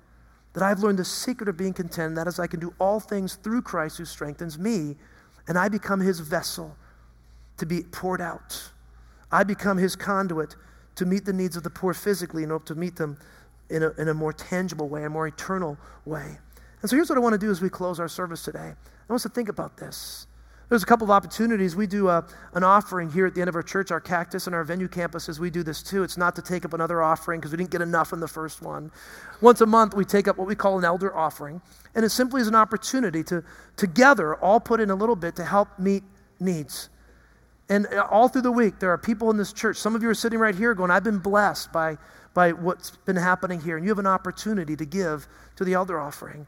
that 0.52 0.62
I've 0.62 0.80
learned 0.80 0.98
the 0.98 1.04
secret 1.04 1.48
of 1.48 1.56
being 1.56 1.72
content, 1.72 2.14
that 2.14 2.28
is, 2.28 2.38
I 2.38 2.46
can 2.46 2.61
do 2.61 2.72
all 2.78 3.00
things 3.00 3.35
through 3.35 3.62
Christ 3.62 3.98
who 3.98 4.04
strengthens 4.04 4.58
me 4.58 4.96
and 5.48 5.59
I 5.59 5.68
become 5.68 6.00
his 6.00 6.20
vessel 6.20 6.76
to 7.59 7.66
be 7.66 7.83
poured 7.83 8.20
out. 8.20 8.70
I 9.31 9.44
become 9.44 9.78
his 9.78 9.96
conduit 9.96 10.57
to 10.96 11.07
meet 11.07 11.24
the 11.24 11.33
needs 11.33 11.57
of 11.57 11.62
the 11.62 11.70
poor 11.70 11.94
physically 11.94 12.42
and 12.42 12.52
hope 12.52 12.64
to 12.66 12.74
meet 12.74 12.96
them 12.96 13.18
in 13.70 13.83
a, 13.83 13.90
in 13.92 14.09
a 14.09 14.14
more 14.14 14.33
tangible 14.33 14.88
way, 14.88 15.05
a 15.05 15.11
more 15.11 15.26
eternal 15.26 15.78
way. 16.05 16.38
And 16.83 16.90
so 16.90 16.96
here's 16.96 17.09
what 17.09 17.16
I 17.16 17.20
want 17.20 17.33
to 17.33 17.38
do 17.38 17.50
as 17.50 17.62
we 17.62 17.70
close 17.70 17.98
our 17.98 18.09
service 18.09 18.42
today. 18.42 18.59
I 18.59 18.74
want 19.09 19.18
us 19.18 19.22
to 19.22 19.28
think 19.28 19.48
about 19.48 19.76
this. 19.76 20.26
There's 20.72 20.82
a 20.82 20.87
couple 20.87 21.04
of 21.04 21.11
opportunities. 21.11 21.76
We 21.76 21.87
do 21.87 22.08
a, 22.08 22.20
uh, 22.20 22.22
an 22.54 22.64
offering 22.64 23.11
here 23.11 23.26
at 23.26 23.35
the 23.35 23.42
end 23.42 23.50
of 23.50 23.54
our 23.54 23.62
church, 23.62 23.90
our 23.90 24.00
cactus 24.00 24.46
and 24.46 24.56
our 24.56 24.64
venue 24.64 24.88
campuses. 24.88 25.38
We 25.38 25.50
do 25.50 25.62
this 25.62 25.82
too. 25.82 26.02
It's 26.02 26.16
not 26.16 26.35
to 26.37 26.40
take 26.40 26.64
up 26.64 26.72
another 26.72 27.02
offering 27.02 27.40
because 27.40 27.52
we 27.52 27.58
didn't 27.58 27.72
get 27.72 27.82
enough 27.82 28.14
in 28.14 28.20
the 28.20 28.26
first 28.26 28.62
one. 28.62 28.90
Once 29.42 29.61
a 29.61 29.66
month, 29.66 29.92
we 29.92 30.06
take 30.06 30.28
up 30.28 30.38
what 30.38 30.48
we 30.48 30.54
call 30.54 30.78
an 30.78 30.85
elder 30.87 31.14
offering. 31.14 31.61
And 31.94 32.06
it 32.06 32.08
simply 32.08 32.40
is 32.40 32.48
an 32.48 32.54
opportunity 32.54 33.22
to 33.24 33.44
together 33.76 34.35
all 34.37 34.61
put 34.61 34.80
in 34.80 34.88
a 34.88 34.94
little 34.94 35.14
bit 35.14 35.37
to 35.37 35.44
help 35.44 35.68
meet 35.78 36.04
needs. 36.40 36.88
And 37.68 37.87
uh, 37.88 38.06
all 38.11 38.28
through 38.28 38.40
the 38.40 38.50
week, 38.50 38.78
there 38.78 38.92
are 38.92 38.96
people 38.96 39.30
in 39.30 39.37
this 39.37 39.52
church. 39.52 39.76
Some 39.76 39.94
of 39.94 40.02
you 40.02 40.08
are 40.08 40.14
sitting 40.14 40.38
right 40.38 40.54
here 40.54 40.72
going, 40.72 40.90
I've 40.90 41.04
been 41.04 41.18
blessed 41.18 41.70
by, 41.70 41.98
by 42.32 42.52
what's 42.52 42.96
been 43.04 43.16
happening 43.16 43.61
here. 43.61 43.76
And 43.76 43.85
you 43.85 43.90
have 43.90 43.98
an 43.98 44.06
opportunity 44.06 44.74
to 44.76 44.87
give 44.87 45.28
to 45.56 45.66
the 45.66 45.74
elder 45.74 46.00
offering. 46.00 46.46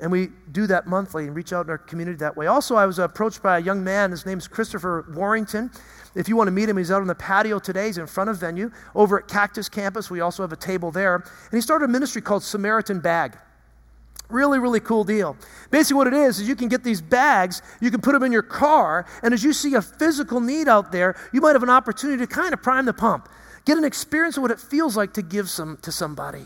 And 0.00 0.10
we 0.10 0.28
do 0.50 0.66
that 0.66 0.86
monthly 0.86 1.26
and 1.26 1.36
reach 1.36 1.52
out 1.52 1.66
in 1.66 1.70
our 1.70 1.78
community 1.78 2.16
that 2.18 2.36
way. 2.36 2.46
Also, 2.46 2.74
I 2.74 2.86
was 2.86 2.98
approached 2.98 3.42
by 3.42 3.58
a 3.58 3.60
young 3.60 3.84
man. 3.84 4.10
His 4.10 4.24
name's 4.24 4.48
Christopher 4.48 5.04
Warrington. 5.14 5.70
If 6.14 6.28
you 6.28 6.36
want 6.36 6.48
to 6.48 6.52
meet 6.52 6.68
him, 6.68 6.76
he's 6.76 6.90
out 6.90 7.02
on 7.02 7.06
the 7.06 7.14
patio 7.14 7.58
today. 7.58 7.86
He's 7.86 7.98
in 7.98 8.06
front 8.06 8.30
of 8.30 8.38
venue. 8.38 8.70
Over 8.94 9.20
at 9.20 9.28
Cactus 9.28 9.68
Campus, 9.68 10.10
we 10.10 10.20
also 10.20 10.42
have 10.42 10.52
a 10.52 10.56
table 10.56 10.90
there. 10.90 11.16
And 11.16 11.52
he 11.52 11.60
started 11.60 11.84
a 11.84 11.88
ministry 11.88 12.22
called 12.22 12.42
Samaritan 12.42 13.00
Bag. 13.00 13.36
Really, 14.30 14.58
really 14.58 14.80
cool 14.80 15.04
deal. 15.04 15.36
Basically, 15.70 15.96
what 15.96 16.06
it 16.06 16.14
is, 16.14 16.40
is 16.40 16.48
you 16.48 16.54
can 16.56 16.68
get 16.68 16.84
these 16.84 17.02
bags, 17.02 17.62
you 17.80 17.90
can 17.90 18.00
put 18.00 18.12
them 18.12 18.22
in 18.22 18.30
your 18.32 18.42
car, 18.42 19.06
and 19.22 19.34
as 19.34 19.42
you 19.42 19.52
see 19.52 19.74
a 19.74 19.82
physical 19.82 20.40
need 20.40 20.68
out 20.68 20.92
there, 20.92 21.16
you 21.32 21.40
might 21.40 21.52
have 21.52 21.64
an 21.64 21.70
opportunity 21.70 22.24
to 22.24 22.28
kind 22.28 22.54
of 22.54 22.62
prime 22.62 22.84
the 22.84 22.92
pump, 22.92 23.28
get 23.64 23.76
an 23.76 23.84
experience 23.84 24.36
of 24.36 24.42
what 24.42 24.52
it 24.52 24.60
feels 24.60 24.96
like 24.96 25.12
to 25.14 25.22
give 25.22 25.50
some 25.50 25.78
to 25.82 25.90
somebody. 25.90 26.44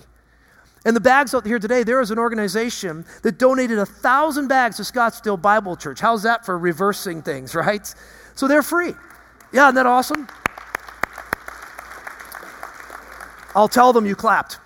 And 0.84 0.94
the 0.94 1.00
bags 1.00 1.34
out 1.34 1.46
here 1.46 1.58
today, 1.58 1.82
there 1.82 2.00
is 2.00 2.10
an 2.10 2.18
organization 2.18 3.06
that 3.22 3.38
donated 3.38 3.78
a 3.78 3.86
thousand 3.86 4.48
bags 4.48 4.76
to 4.76 4.82
Scottsdale 4.82 5.40
Bible 5.40 5.76
Church. 5.76 6.00
How's 6.00 6.22
that 6.24 6.44
for 6.44 6.58
reversing 6.58 7.22
things, 7.22 7.54
right? 7.54 7.94
So 8.34 8.46
they're 8.46 8.62
free. 8.62 8.92
Yeah, 9.52 9.66
isn't 9.66 9.76
that 9.76 9.86
awesome? 9.86 10.28
I'll 13.54 13.68
tell 13.68 13.92
them 13.92 14.04
you 14.04 14.16
clapped. 14.16 14.58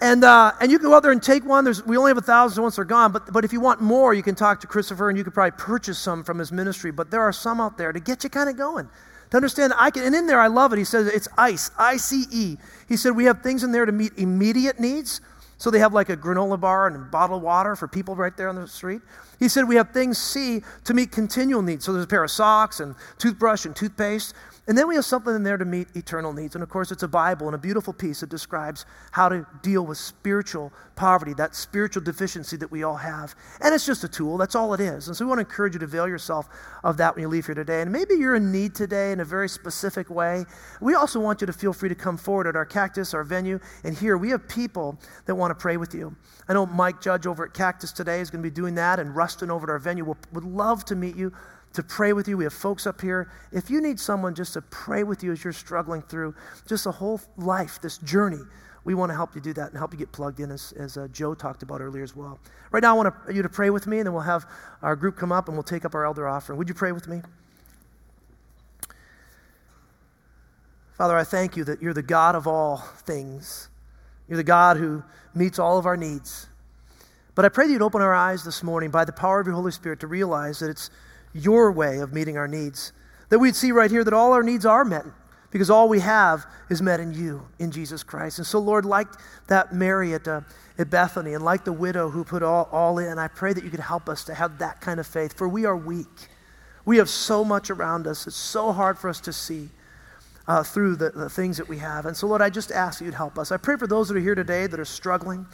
And, 0.00 0.22
uh, 0.22 0.52
and 0.60 0.70
you 0.70 0.78
can 0.78 0.88
go 0.88 0.94
out 0.94 1.02
there 1.02 1.10
and 1.10 1.22
take 1.22 1.44
one. 1.44 1.64
There's, 1.64 1.84
we 1.84 1.96
only 1.96 2.10
have 2.10 2.18
a 2.18 2.20
thousand 2.20 2.62
once 2.62 2.76
they're 2.76 2.84
gone. 2.84 3.10
But, 3.10 3.32
but 3.32 3.44
if 3.44 3.52
you 3.52 3.60
want 3.60 3.80
more, 3.80 4.14
you 4.14 4.22
can 4.22 4.36
talk 4.36 4.60
to 4.60 4.66
Christopher 4.66 5.08
and 5.08 5.18
you 5.18 5.24
could 5.24 5.34
probably 5.34 5.56
purchase 5.58 5.98
some 5.98 6.22
from 6.22 6.38
his 6.38 6.52
ministry. 6.52 6.92
But 6.92 7.10
there 7.10 7.22
are 7.22 7.32
some 7.32 7.60
out 7.60 7.76
there 7.78 7.90
to 7.90 7.98
get 7.98 8.22
you 8.22 8.30
kind 8.30 8.48
of 8.48 8.56
going. 8.56 8.88
To 9.30 9.36
understand, 9.36 9.72
I 9.76 9.90
can, 9.90 10.04
and 10.04 10.14
in 10.14 10.26
there, 10.26 10.40
I 10.40 10.46
love 10.46 10.72
it. 10.72 10.78
He 10.78 10.84
says 10.84 11.06
it's 11.08 11.28
ICE, 11.36 11.70
I 11.78 11.96
C 11.96 12.24
E. 12.30 12.56
He 12.88 12.96
said 12.96 13.14
we 13.16 13.24
have 13.24 13.42
things 13.42 13.62
in 13.62 13.72
there 13.72 13.84
to 13.84 13.92
meet 13.92 14.12
immediate 14.16 14.78
needs. 14.80 15.20
So 15.58 15.70
they 15.70 15.80
have 15.80 15.92
like 15.92 16.08
a 16.08 16.16
granola 16.16 16.58
bar 16.58 16.86
and 16.86 17.10
bottled 17.10 17.42
water 17.42 17.74
for 17.74 17.88
people 17.88 18.14
right 18.14 18.36
there 18.36 18.48
on 18.48 18.54
the 18.54 18.68
street. 18.68 19.02
He 19.40 19.48
said 19.48 19.68
we 19.68 19.74
have 19.74 19.90
things 19.90 20.16
C 20.16 20.62
to 20.84 20.94
meet 20.94 21.10
continual 21.10 21.62
needs. 21.62 21.84
So 21.84 21.92
there's 21.92 22.04
a 22.04 22.08
pair 22.08 22.22
of 22.22 22.30
socks 22.30 22.78
and 22.78 22.94
toothbrush 23.18 23.64
and 23.66 23.74
toothpaste. 23.74 24.34
And 24.68 24.76
then 24.76 24.86
we 24.86 24.96
have 24.96 25.06
something 25.06 25.34
in 25.34 25.42
there 25.42 25.56
to 25.56 25.64
meet 25.64 25.88
eternal 25.96 26.34
needs. 26.34 26.54
And 26.54 26.62
of 26.62 26.68
course, 26.68 26.92
it's 26.92 27.02
a 27.02 27.08
Bible 27.08 27.46
and 27.46 27.54
a 27.54 27.58
beautiful 27.58 27.94
piece 27.94 28.20
that 28.20 28.28
describes 28.28 28.84
how 29.12 29.30
to 29.30 29.46
deal 29.62 29.86
with 29.86 29.96
spiritual 29.96 30.70
poverty, 30.94 31.32
that 31.34 31.54
spiritual 31.54 32.02
deficiency 32.02 32.58
that 32.58 32.70
we 32.70 32.82
all 32.82 32.96
have. 32.96 33.34
And 33.62 33.74
it's 33.74 33.86
just 33.86 34.04
a 34.04 34.08
tool, 34.08 34.36
that's 34.36 34.54
all 34.54 34.74
it 34.74 34.80
is. 34.80 35.08
And 35.08 35.16
so 35.16 35.24
we 35.24 35.30
want 35.30 35.38
to 35.38 35.46
encourage 35.46 35.72
you 35.72 35.78
to 35.78 35.86
avail 35.86 36.06
yourself 36.06 36.50
of 36.84 36.98
that 36.98 37.14
when 37.14 37.22
you 37.22 37.28
leave 37.28 37.46
here 37.46 37.54
today. 37.54 37.80
And 37.80 37.90
maybe 37.90 38.14
you're 38.14 38.34
in 38.34 38.52
need 38.52 38.74
today 38.74 39.10
in 39.10 39.20
a 39.20 39.24
very 39.24 39.48
specific 39.48 40.10
way. 40.10 40.44
We 40.82 40.94
also 40.94 41.18
want 41.18 41.40
you 41.40 41.46
to 41.46 41.52
feel 41.54 41.72
free 41.72 41.88
to 41.88 41.94
come 41.94 42.18
forward 42.18 42.46
at 42.46 42.54
our 42.54 42.66
Cactus, 42.66 43.14
our 43.14 43.24
venue. 43.24 43.60
And 43.84 43.96
here 43.96 44.18
we 44.18 44.28
have 44.30 44.46
people 44.48 44.98
that 45.24 45.34
want 45.34 45.50
to 45.50 45.54
pray 45.54 45.78
with 45.78 45.94
you. 45.94 46.14
I 46.46 46.52
know 46.52 46.66
Mike 46.66 47.00
Judge 47.00 47.26
over 47.26 47.44
at 47.44 47.54
Cactus 47.54 47.90
today 47.90 48.20
is 48.20 48.28
going 48.28 48.42
to 48.42 48.50
be 48.50 48.54
doing 48.54 48.74
that, 48.74 48.98
and 48.98 49.16
Rustin 49.16 49.50
over 49.50 49.66
at 49.66 49.70
our 49.70 49.78
venue 49.78 50.04
would 50.04 50.44
love 50.44 50.84
to 50.86 50.96
meet 50.96 51.16
you 51.16 51.32
to 51.72 51.82
pray 51.82 52.12
with 52.12 52.28
you. 52.28 52.36
We 52.36 52.44
have 52.44 52.52
folks 52.52 52.86
up 52.86 53.00
here. 53.00 53.30
If 53.52 53.70
you 53.70 53.80
need 53.80 54.00
someone 54.00 54.34
just 54.34 54.54
to 54.54 54.62
pray 54.62 55.02
with 55.02 55.22
you 55.22 55.32
as 55.32 55.44
you're 55.44 55.52
struggling 55.52 56.02
through 56.02 56.34
just 56.66 56.86
a 56.86 56.90
whole 56.90 57.20
life, 57.36 57.80
this 57.80 57.98
journey, 57.98 58.40
we 58.84 58.94
want 58.94 59.10
to 59.10 59.14
help 59.14 59.34
you 59.34 59.40
do 59.40 59.52
that 59.52 59.68
and 59.68 59.76
help 59.76 59.92
you 59.92 59.98
get 59.98 60.12
plugged 60.12 60.40
in, 60.40 60.50
as, 60.50 60.72
as 60.72 60.96
uh, 60.96 61.08
Joe 61.12 61.34
talked 61.34 61.62
about 61.62 61.80
earlier 61.80 62.02
as 62.02 62.16
well. 62.16 62.38
Right 62.70 62.82
now, 62.82 62.94
I 62.94 62.96
want 62.96 63.14
you 63.32 63.42
to 63.42 63.48
pray 63.48 63.70
with 63.70 63.86
me, 63.86 63.98
and 63.98 64.06
then 64.06 64.14
we'll 64.14 64.22
have 64.22 64.46
our 64.82 64.96
group 64.96 65.16
come 65.16 65.30
up 65.30 65.48
and 65.48 65.56
we'll 65.56 65.62
take 65.62 65.84
up 65.84 65.94
our 65.94 66.04
elder 66.06 66.26
offering. 66.26 66.58
Would 66.58 66.68
you 66.68 66.74
pray 66.74 66.92
with 66.92 67.06
me? 67.06 67.20
Father, 70.96 71.16
I 71.16 71.24
thank 71.24 71.56
you 71.56 71.64
that 71.64 71.80
you're 71.80 71.94
the 71.94 72.02
God 72.02 72.34
of 72.34 72.46
all 72.46 72.78
things. 72.78 73.68
You're 74.26 74.36
the 74.36 74.42
God 74.42 74.78
who 74.78 75.04
meets 75.34 75.58
all 75.58 75.78
of 75.78 75.86
our 75.86 75.96
needs. 75.96 76.48
But 77.34 77.44
I 77.44 77.50
pray 77.50 77.66
that 77.66 77.72
you'd 77.72 77.82
open 77.82 78.02
our 78.02 78.14
eyes 78.14 78.42
this 78.42 78.64
morning 78.64 78.90
by 78.90 79.04
the 79.04 79.12
power 79.12 79.38
of 79.38 79.46
your 79.46 79.54
Holy 79.54 79.70
Spirit 79.70 80.00
to 80.00 80.08
realize 80.08 80.58
that 80.58 80.70
it's 80.70 80.90
your 81.32 81.72
way 81.72 81.98
of 81.98 82.12
meeting 82.12 82.36
our 82.36 82.48
needs. 82.48 82.92
That 83.28 83.38
we'd 83.38 83.56
see 83.56 83.72
right 83.72 83.90
here 83.90 84.04
that 84.04 84.14
all 84.14 84.32
our 84.32 84.42
needs 84.42 84.64
are 84.64 84.84
met 84.84 85.04
because 85.50 85.70
all 85.70 85.88
we 85.88 86.00
have 86.00 86.46
is 86.68 86.82
met 86.82 87.00
in 87.00 87.12
you, 87.12 87.46
in 87.58 87.70
Jesus 87.70 88.02
Christ. 88.02 88.38
And 88.38 88.46
so, 88.46 88.58
Lord, 88.58 88.84
like 88.84 89.08
that 89.46 89.72
Mary 89.72 90.14
at, 90.14 90.28
uh, 90.28 90.42
at 90.78 90.90
Bethany 90.90 91.34
and 91.34 91.44
like 91.44 91.64
the 91.64 91.72
widow 91.72 92.10
who 92.10 92.24
put 92.24 92.42
all, 92.42 92.68
all 92.70 92.98
in, 92.98 93.18
I 93.18 93.28
pray 93.28 93.52
that 93.52 93.64
you 93.64 93.70
could 93.70 93.80
help 93.80 94.08
us 94.08 94.24
to 94.24 94.34
have 94.34 94.58
that 94.58 94.80
kind 94.80 95.00
of 95.00 95.06
faith, 95.06 95.36
for 95.36 95.48
we 95.48 95.64
are 95.64 95.76
weak. 95.76 96.28
We 96.84 96.98
have 96.98 97.08
so 97.08 97.44
much 97.44 97.70
around 97.70 98.06
us, 98.06 98.26
it's 98.26 98.36
so 98.36 98.72
hard 98.72 98.98
for 98.98 99.08
us 99.08 99.20
to 99.22 99.32
see. 99.32 99.70
Uh, 100.46 100.62
through 100.62 100.96
the, 100.96 101.10
the 101.10 101.28
things 101.28 101.58
that 101.58 101.68
we 101.68 101.76
have. 101.76 102.06
And 102.06 102.16
so, 102.16 102.26
Lord, 102.26 102.40
I 102.40 102.48
just 102.48 102.72
ask 102.72 103.00
that 103.00 103.04
you'd 103.04 103.12
help 103.12 103.38
us. 103.38 103.52
I 103.52 103.58
pray 103.58 103.76
for 103.76 103.86
those 103.86 104.08
that 104.08 104.16
are 104.16 104.20
here 104.20 104.34
today 104.34 104.66
that 104.66 104.80
are 104.80 104.84
struggling 104.86 105.44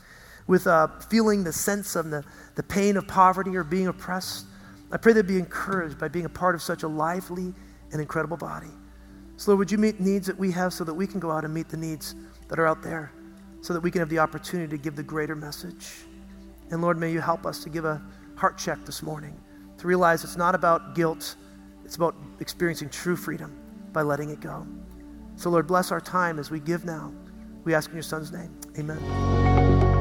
with 0.46 0.68
uh, 0.68 0.86
feeling 1.10 1.42
the 1.42 1.52
sense 1.52 1.96
of 1.96 2.10
the, 2.10 2.24
the 2.54 2.62
pain 2.62 2.96
of 2.96 3.08
poverty 3.08 3.56
or 3.56 3.64
being 3.64 3.88
oppressed. 3.88 4.46
I 4.94 4.96
pray 4.96 5.12
they'd 5.12 5.26
be 5.26 5.38
encouraged 5.38 5.98
by 5.98 6.06
being 6.06 6.24
a 6.24 6.30
part 6.30 6.54
of 6.54 6.62
such 6.62 6.84
a 6.84 6.88
lively 6.88 7.52
and 7.90 8.00
incredible 8.00 8.36
body. 8.36 8.70
So, 9.36 9.50
Lord, 9.50 9.58
would 9.58 9.72
you 9.72 9.76
meet 9.76 9.98
needs 9.98 10.28
that 10.28 10.38
we 10.38 10.52
have 10.52 10.72
so 10.72 10.84
that 10.84 10.94
we 10.94 11.08
can 11.08 11.18
go 11.18 11.32
out 11.32 11.44
and 11.44 11.52
meet 11.52 11.68
the 11.68 11.76
needs 11.76 12.14
that 12.48 12.60
are 12.60 12.66
out 12.68 12.80
there 12.80 13.10
so 13.60 13.72
that 13.72 13.80
we 13.80 13.90
can 13.90 13.98
have 13.98 14.08
the 14.08 14.20
opportunity 14.20 14.70
to 14.70 14.80
give 14.80 14.94
the 14.94 15.02
greater 15.02 15.34
message? 15.34 15.90
And 16.70 16.80
Lord, 16.80 16.96
may 16.96 17.10
you 17.10 17.20
help 17.20 17.44
us 17.44 17.64
to 17.64 17.68
give 17.68 17.84
a 17.84 18.00
heart 18.36 18.56
check 18.56 18.86
this 18.86 19.02
morning 19.02 19.36
to 19.78 19.88
realize 19.88 20.22
it's 20.22 20.36
not 20.36 20.54
about 20.54 20.94
guilt, 20.94 21.34
it's 21.84 21.96
about 21.96 22.14
experiencing 22.38 22.88
true 22.88 23.16
freedom 23.16 23.58
by 23.92 24.02
letting 24.02 24.30
it 24.30 24.40
go. 24.40 24.64
So, 25.34 25.50
Lord, 25.50 25.66
bless 25.66 25.90
our 25.90 26.00
time 26.00 26.38
as 26.38 26.52
we 26.52 26.60
give 26.60 26.84
now. 26.84 27.12
We 27.64 27.74
ask 27.74 27.90
in 27.90 27.96
your 27.96 28.04
Son's 28.04 28.30
name. 28.30 28.56
Amen. 28.78 29.93